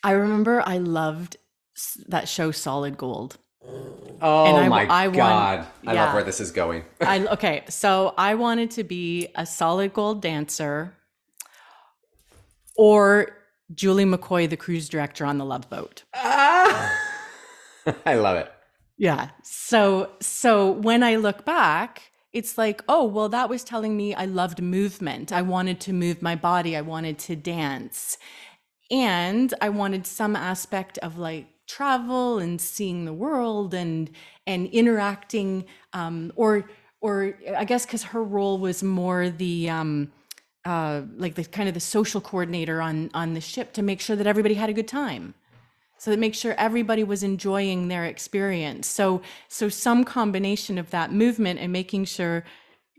I 0.04 0.14
remember 0.14 0.64
I 0.66 0.80
loved 0.80 1.38
that 2.08 2.28
show 2.28 2.50
Solid 2.50 2.98
Gold. 2.98 3.38
Oh 4.20 4.56
I- 4.56 4.68
my 4.68 4.88
I 4.90 5.10
god. 5.12 5.68
I 5.86 5.94
yeah. 5.94 6.06
love 6.06 6.16
where 6.16 6.24
this 6.24 6.40
is 6.40 6.50
going. 6.50 6.86
I 7.02 7.24
okay, 7.28 7.66
so 7.70 8.16
I 8.18 8.34
wanted 8.34 8.72
to 8.72 8.84
be 8.84 9.28
a 9.36 9.46
Solid 9.46 9.94
Gold 9.94 10.24
dancer 10.24 10.96
or 12.76 13.28
Julie 13.76 14.06
McCoy 14.06 14.50
the 14.50 14.58
cruise 14.58 14.90
director 14.90 15.24
on 15.24 15.38
the 15.38 15.46
Love 15.46 15.70
Boat. 15.70 16.02
I 16.16 16.96
love 18.16 18.38
it. 18.38 18.52
Yeah. 19.04 19.32
So 19.44 20.12
so 20.22 20.72
when 20.72 21.04
I 21.04 21.18
look 21.18 21.44
back, 21.44 22.14
it's 22.32 22.58
like, 22.58 22.82
oh, 22.88 23.04
well 23.04 23.28
that 23.28 23.50
was 23.50 23.62
telling 23.66 23.98
me 23.98 24.16
I 24.16 24.24
loved 24.24 24.62
movement. 24.62 25.34
I 25.34 25.42
wanted 25.42 25.82
to 25.82 25.92
move 25.94 26.22
my 26.22 26.36
body. 26.38 26.78
I 26.78 26.82
wanted 26.82 27.20
to 27.20 27.36
dance. 27.36 28.18
And 28.90 29.54
I 29.62 29.68
wanted 29.70 30.08
some 30.08 30.38
aspect 30.38 31.00
of 31.00 31.18
like 31.18 31.48
travel 31.68 32.40
and 32.40 32.62
seeing 32.62 33.04
the 33.04 33.14
world 33.14 33.74
and 33.74 34.10
and 34.48 34.68
interacting 34.68 35.66
um 35.92 36.32
or 36.38 36.70
or 37.02 37.38
I 37.58 37.66
guess 37.66 37.86
cuz 37.86 38.04
her 38.04 38.24
role 38.24 38.58
was 38.58 38.84
more 38.84 39.30
the 39.30 39.70
um 39.70 40.14
uh 40.66 41.02
like 41.18 41.36
the 41.36 41.44
kind 41.46 41.68
of 41.68 41.74
the 41.76 41.82
social 41.82 42.22
coordinator 42.22 42.82
on 42.82 43.12
on 43.14 43.34
the 43.34 43.42
ship 43.42 43.74
to 43.74 43.84
make 43.84 44.02
sure 44.02 44.16
that 44.16 44.28
everybody 44.28 44.56
had 44.56 44.70
a 44.70 44.74
good 44.74 44.88
time 44.88 45.34
so 46.04 46.12
that 46.12 46.20
make 46.20 46.36
sure 46.36 46.54
everybody 46.58 47.02
was 47.02 47.24
enjoying 47.24 47.88
their 47.88 48.04
experience. 48.04 48.88
So 48.88 49.22
so 49.48 49.70
some 49.70 50.04
combination 50.04 50.78
of 50.78 50.90
that 50.90 51.14
movement 51.14 51.62
and 51.62 51.72
making 51.72 52.04
sure 52.04 52.44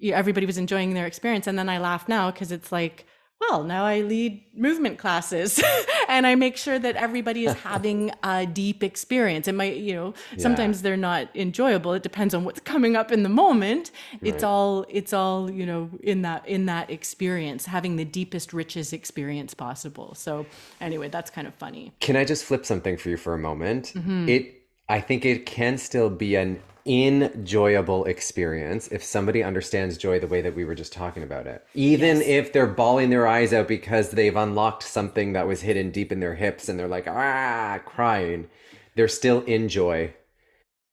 everybody 0.02 0.46
was 0.46 0.56
enjoying 0.56 0.94
their 0.94 1.04
experience. 1.04 1.46
And 1.46 1.58
then 1.58 1.68
i 1.68 1.76
laugh 1.76 2.08
now 2.08 2.30
because 2.30 2.50
it's 2.50 2.72
like 2.72 3.04
well 3.42 3.62
now 3.62 3.84
i 3.84 4.00
lead 4.00 4.42
movement 4.56 4.98
classes 4.98 5.62
and 6.14 6.26
i 6.26 6.34
make 6.34 6.56
sure 6.56 6.78
that 6.78 6.94
everybody 6.96 7.44
is 7.44 7.54
having 7.70 8.10
a 8.22 8.46
deep 8.46 8.82
experience. 8.82 9.48
It 9.48 9.54
might 9.54 9.76
you 9.76 9.94
know 9.94 10.14
sometimes 10.38 10.82
they're 10.82 10.96
not 10.96 11.28
enjoyable. 11.34 11.92
It 11.94 12.02
depends 12.02 12.34
on 12.34 12.44
what's 12.44 12.60
coming 12.60 12.96
up 12.96 13.12
in 13.12 13.22
the 13.22 13.28
moment. 13.28 13.90
It's 14.22 14.42
all 14.42 14.86
it's 14.88 15.12
all 15.12 15.50
you 15.50 15.66
know 15.66 15.90
in 16.02 16.22
that 16.22 16.46
in 16.46 16.66
that 16.66 16.90
experience 16.90 17.66
having 17.66 17.96
the 17.96 18.04
deepest 18.04 18.52
richest 18.52 18.92
experience 18.92 19.54
possible. 19.54 20.14
So 20.14 20.46
anyway 20.80 21.08
that's 21.08 21.30
kind 21.30 21.46
of 21.46 21.54
funny. 21.54 21.92
Can 22.00 22.16
I 22.16 22.24
just 22.24 22.44
flip 22.44 22.64
something 22.64 22.96
for 22.96 23.08
you 23.10 23.16
for 23.16 23.34
a 23.34 23.38
moment? 23.38 23.92
Mm-hmm. 23.94 24.28
It 24.28 24.62
I 24.88 25.00
think 25.00 25.24
it 25.24 25.46
can 25.46 25.78
still 25.78 26.10
be 26.10 26.36
an 26.36 26.60
enjoyable 26.86 28.04
experience 28.04 28.88
if 28.88 29.02
somebody 29.02 29.42
understands 29.42 29.96
joy 29.96 30.18
the 30.18 30.26
way 30.26 30.42
that 30.42 30.54
we 30.54 30.64
were 30.64 30.74
just 30.74 30.92
talking 30.92 31.22
about 31.22 31.46
it. 31.46 31.64
Even 31.74 32.18
Yes. 32.18 32.26
if 32.26 32.52
they're 32.52 32.66
bawling 32.66 33.10
their 33.10 33.26
eyes 33.26 33.52
out 33.52 33.68
because 33.68 34.10
they've 34.10 34.36
unlocked 34.36 34.82
something 34.82 35.32
that 35.32 35.46
was 35.46 35.62
hidden 35.62 35.90
deep 35.90 36.12
in 36.12 36.20
their 36.20 36.34
hips 36.34 36.68
and 36.68 36.78
they're 36.78 36.88
like 36.88 37.08
ah 37.08 37.80
crying, 37.86 38.48
they're 38.96 39.08
still 39.08 39.40
in 39.42 39.68
joy 39.68 40.12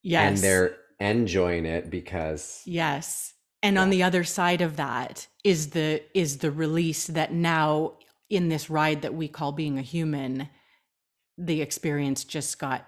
yes 0.04 0.28
and 0.30 0.38
they're 0.38 0.78
enjoying 1.00 1.66
it 1.66 1.90
because 1.90 2.62
Yes. 2.66 3.34
And 3.64 3.78
on 3.78 3.92
the 3.92 4.02
other 4.02 4.24
side 4.24 4.62
of 4.62 4.78
that 4.78 5.28
is 5.44 5.70
the 5.72 6.02
is 6.16 6.38
the 6.40 6.50
release 6.52 7.06
that 7.08 7.32
now 7.34 7.94
in 8.30 8.50
this 8.50 8.70
ride 8.70 9.02
that 9.04 9.14
we 9.14 9.28
call 9.28 9.52
being 9.52 9.78
a 9.78 9.82
human, 9.84 10.50
the 11.38 11.62
experience 11.62 12.24
just 12.24 12.58
got 12.60 12.88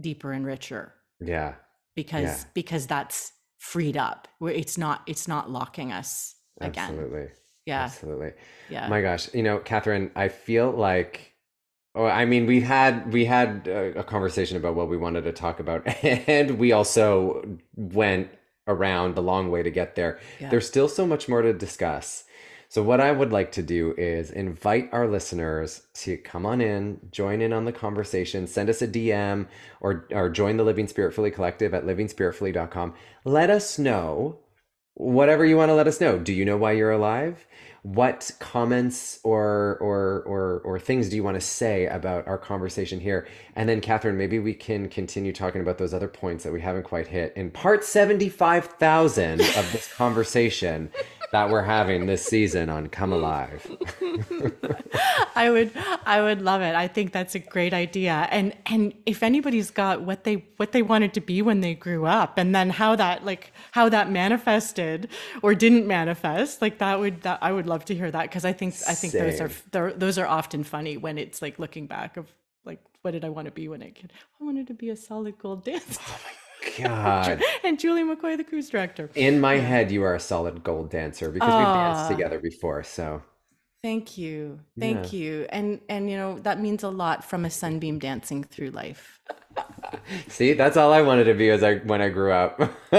deeper 0.00 0.32
and 0.32 0.46
richer 0.46 0.94
yeah. 1.20 1.54
Because 1.98 2.22
Yeah. 2.22 2.50
because 2.54 2.86
that's 2.86 3.32
freed 3.56 3.96
up. 3.96 4.28
Where 4.38 4.52
it's 4.52 4.78
not 4.78 5.02
it's 5.08 5.26
not 5.26 5.50
locking 5.50 5.90
us 5.90 6.36
again. 6.60 6.90
Absolutely. 6.90 7.26
Yeah. 7.66 7.82
Absolutely. 7.82 8.32
Yeah. 8.70 8.86
My 8.88 9.02
gosh, 9.02 9.34
you 9.34 9.42
know, 9.42 9.58
Catherine, 9.58 10.12
I 10.14 10.28
feel 10.28 10.70
like, 10.70 11.34
oh, 11.96 12.06
I 12.06 12.24
mean, 12.24 12.46
we 12.46 12.60
had 12.60 13.12
we 13.12 13.24
had 13.24 13.66
a, 13.66 13.98
a 13.98 14.04
conversation 14.04 14.56
about 14.56 14.76
what 14.76 14.88
we 14.88 14.96
wanted 14.96 15.24
to 15.24 15.32
talk 15.32 15.58
about, 15.58 15.80
and 16.04 16.56
we 16.58 16.70
also 16.70 17.44
went 17.74 18.28
around 18.68 19.16
the 19.16 19.22
long 19.22 19.50
way 19.50 19.64
to 19.64 19.70
get 19.70 19.96
there. 19.96 20.20
Yeah. 20.38 20.50
There's 20.50 20.68
still 20.68 20.88
so 20.88 21.04
much 21.04 21.28
more 21.28 21.42
to 21.42 21.52
discuss. 21.52 22.24
So 22.70 22.82
what 22.82 23.00
I 23.00 23.12
would 23.12 23.32
like 23.32 23.50
to 23.52 23.62
do 23.62 23.94
is 23.96 24.30
invite 24.30 24.90
our 24.92 25.08
listeners 25.08 25.82
to 25.94 26.18
come 26.18 26.44
on 26.44 26.60
in, 26.60 27.00
join 27.10 27.40
in 27.40 27.54
on 27.54 27.64
the 27.64 27.72
conversation, 27.72 28.46
send 28.46 28.68
us 28.68 28.82
a 28.82 28.88
DM 28.88 29.46
or 29.80 30.06
or 30.12 30.28
join 30.28 30.58
the 30.58 30.64
Living 30.64 30.86
Spiritfully 30.86 31.32
Collective 31.32 31.72
at 31.72 31.86
livingspiritfully.com. 31.86 32.94
Let 33.24 33.48
us 33.48 33.78
know 33.78 34.40
whatever 34.92 35.46
you 35.46 35.56
want 35.56 35.70
to 35.70 35.74
let 35.74 35.86
us 35.86 36.00
know. 36.00 36.18
Do 36.18 36.34
you 36.34 36.44
know 36.44 36.58
why 36.58 36.72
you're 36.72 36.90
alive? 36.90 37.46
What 37.82 38.32
comments 38.38 39.18
or 39.24 39.78
or 39.80 40.22
or 40.26 40.60
or 40.62 40.78
things 40.78 41.08
do 41.08 41.16
you 41.16 41.22
want 41.22 41.36
to 41.36 41.40
say 41.40 41.86
about 41.86 42.26
our 42.26 42.36
conversation 42.36 43.00
here? 43.00 43.26
And 43.56 43.66
then 43.66 43.80
Catherine, 43.80 44.18
maybe 44.18 44.40
we 44.40 44.52
can 44.52 44.90
continue 44.90 45.32
talking 45.32 45.62
about 45.62 45.78
those 45.78 45.94
other 45.94 46.08
points 46.08 46.44
that 46.44 46.52
we 46.52 46.60
haven't 46.60 46.82
quite 46.82 47.06
hit 47.06 47.32
in 47.34 47.50
part 47.50 47.82
75,000 47.82 49.40
of 49.40 49.72
this 49.72 49.90
conversation 49.94 50.90
that 51.32 51.50
we're 51.50 51.62
having 51.62 52.06
this 52.06 52.24
season 52.24 52.68
on 52.68 52.88
Come 52.88 53.12
Alive. 53.12 53.66
I 55.34 55.50
would 55.50 55.70
I 56.06 56.20
would 56.22 56.42
love 56.42 56.62
it. 56.62 56.74
I 56.74 56.88
think 56.88 57.12
that's 57.12 57.34
a 57.34 57.38
great 57.38 57.74
idea. 57.74 58.28
And 58.30 58.54
and 58.66 58.94
if 59.06 59.22
anybody's 59.22 59.70
got 59.70 60.02
what 60.02 60.24
they 60.24 60.44
what 60.56 60.72
they 60.72 60.82
wanted 60.82 61.14
to 61.14 61.20
be 61.20 61.42
when 61.42 61.60
they 61.60 61.74
grew 61.74 62.06
up 62.06 62.38
and 62.38 62.54
then 62.54 62.70
how 62.70 62.96
that 62.96 63.24
like 63.24 63.52
how 63.72 63.88
that 63.88 64.10
manifested 64.10 65.08
or 65.42 65.54
didn't 65.54 65.86
manifest, 65.86 66.62
like 66.62 66.78
that 66.78 66.98
would 66.98 67.22
that 67.22 67.38
I 67.42 67.52
would 67.52 67.66
love 67.66 67.84
to 67.86 67.94
hear 67.94 68.10
that 68.10 68.22
because 68.22 68.44
I 68.44 68.52
think 68.52 68.74
I 68.88 68.94
think 68.94 69.12
those 69.12 69.40
are 69.40 69.50
Same. 69.50 69.98
those 69.98 70.18
are 70.18 70.26
often 70.26 70.64
funny 70.64 70.96
when 70.96 71.18
it's 71.18 71.42
like 71.42 71.58
looking 71.58 71.86
back 71.86 72.16
of 72.16 72.26
like 72.64 72.80
what 73.02 73.12
did 73.12 73.24
I 73.24 73.28
want 73.28 73.46
to 73.46 73.52
be 73.52 73.68
when 73.68 73.82
I 73.82 73.90
kid? 73.90 74.12
I 74.40 74.44
wanted 74.44 74.66
to 74.68 74.74
be 74.74 74.90
a 74.90 74.96
solid 74.96 75.38
gold 75.38 75.64
dancer. 75.64 76.00
Oh 76.10 76.47
God. 76.78 77.42
and 77.64 77.78
Julie 77.78 78.02
McCoy 78.02 78.36
the 78.36 78.44
cruise 78.44 78.68
director. 78.70 79.10
In 79.14 79.40
my 79.40 79.54
head, 79.56 79.90
you 79.90 80.02
are 80.04 80.14
a 80.14 80.20
solid 80.20 80.62
gold 80.62 80.90
dancer 80.90 81.30
because 81.30 81.48
we've 81.48 81.64
danced 81.66 82.04
Ah. 82.04 82.08
together 82.08 82.38
before. 82.38 82.82
So 82.82 83.22
Thank 83.82 84.18
you. 84.18 84.58
Thank 84.78 85.12
Yeah. 85.12 85.18
you. 85.18 85.46
And 85.50 85.80
and 85.88 86.10
you 86.10 86.16
know, 86.16 86.38
that 86.40 86.60
means 86.60 86.82
a 86.82 86.88
lot 86.88 87.24
from 87.24 87.44
a 87.44 87.50
sunbeam 87.50 87.98
dancing 88.00 88.42
through 88.42 88.70
life. 88.70 89.20
See, 90.28 90.52
that's 90.54 90.76
all 90.76 90.92
I 90.92 91.02
wanted 91.02 91.24
to 91.24 91.34
be 91.34 91.50
as 91.50 91.62
I 91.62 91.76
when 91.76 92.02
I 92.02 92.08
grew 92.08 92.32
up. 92.32 92.58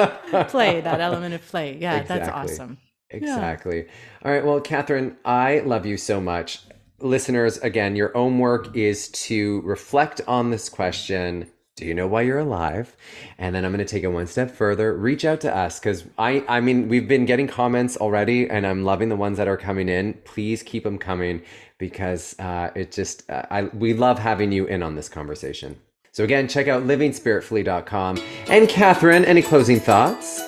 Play, 0.49 0.82
that 0.82 1.01
element 1.01 1.34
of 1.34 1.45
play. 1.47 1.78
Yeah, 1.80 2.03
that's 2.03 2.30
awesome. 2.30 2.78
Exactly. 3.10 3.88
All 4.24 4.32
right. 4.32 4.45
Well, 4.45 4.62
Catherine, 4.62 5.18
I 5.26 5.60
love 5.60 5.86
you 5.86 5.97
so 5.97 6.22
much. 6.22 6.62
Listeners, 6.99 7.57
again, 7.60 7.95
your 7.95 8.16
own 8.16 8.39
work 8.39 8.76
is 8.76 9.10
to 9.10 9.62
reflect 9.62 10.22
on 10.28 10.49
this 10.51 10.70
question. 10.70 11.49
Do 11.80 11.86
you 11.86 11.93
know 11.93 12.07
why 12.07 12.23
you're 12.23 12.39
alive? 12.39 12.97
And 13.38 13.55
then 13.55 13.63
I'm 13.63 13.71
going 13.71 13.86
to 13.86 13.89
take 13.89 14.03
it 14.03 14.07
one 14.07 14.27
step 14.27 14.51
further. 14.51 14.93
Reach 14.93 15.23
out 15.23 15.39
to 15.41 15.55
us 15.55 15.80
because 15.80 16.03
I, 16.17 16.43
I 16.49 16.59
mean, 16.59 16.89
we've 16.89 17.07
been 17.07 17.25
getting 17.25 17.47
comments 17.47 17.95
already, 17.95 18.49
and 18.49 18.67
I'm 18.67 18.84
loving 18.84 19.07
the 19.07 19.15
ones 19.15 19.38
that 19.38 19.47
are 19.47 19.55
coming 19.55 19.88
in. 19.88 20.15
Please 20.25 20.61
keep 20.61 20.84
them 20.84 20.97
coming 20.97 21.41
because 21.77 22.38
uh, 22.38 22.71
it 22.75 22.91
just, 22.91 23.30
uh, 23.30 23.43
I, 23.49 23.63
we 23.63 23.93
love 23.93 24.19
having 24.19 24.51
you 24.51 24.65
in 24.65 24.84
on 24.84 24.95
this 24.95 25.07
conversation. 25.07 25.80
So 26.11 26.25
again, 26.25 26.49
check 26.49 26.67
out 26.67 26.84
livingspiritfully.com. 26.84 28.19
And 28.49 28.67
Catherine, 28.67 29.23
any 29.23 29.41
closing 29.41 29.80
thoughts? 29.80 30.41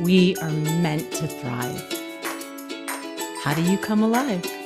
We 0.00 0.34
are 0.38 0.50
meant 0.50 1.12
to 1.12 1.28
thrive. 1.28 1.80
How 3.44 3.54
do 3.54 3.62
you 3.62 3.78
come 3.78 4.02
alive? 4.02 4.59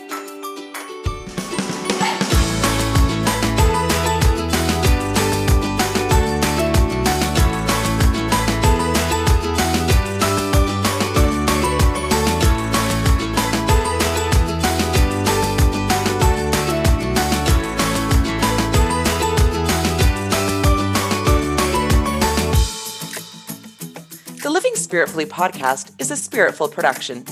Podcast 25.22 25.92
is 26.00 26.10
a 26.10 26.14
Spiritful 26.14 26.72
production. 26.72 27.24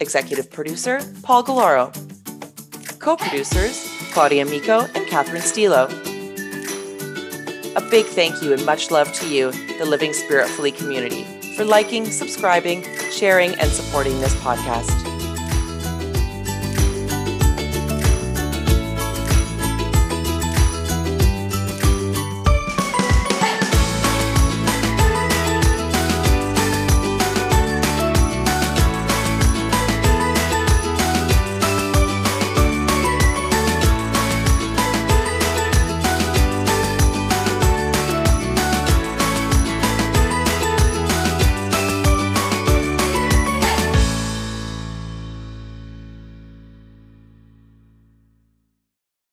Executive 0.00 0.50
producer 0.50 1.00
Paul 1.22 1.44
Galoro. 1.44 1.92
Co 2.98 3.16
producers 3.16 3.88
Claudia 4.12 4.44
Miko 4.44 4.80
and 4.80 5.06
Catherine 5.06 5.40
Stilo. 5.42 5.84
A 7.76 7.88
big 7.88 8.04
thank 8.06 8.42
you 8.42 8.52
and 8.52 8.66
much 8.66 8.90
love 8.90 9.12
to 9.12 9.28
you, 9.28 9.52
the 9.78 9.86
Living 9.86 10.10
Spiritfully 10.10 10.76
community, 10.76 11.22
for 11.56 11.64
liking, 11.64 12.04
subscribing, 12.04 12.82
sharing, 13.12 13.54
and 13.54 13.70
supporting 13.70 14.20
this 14.20 14.34
podcast. 14.42 15.01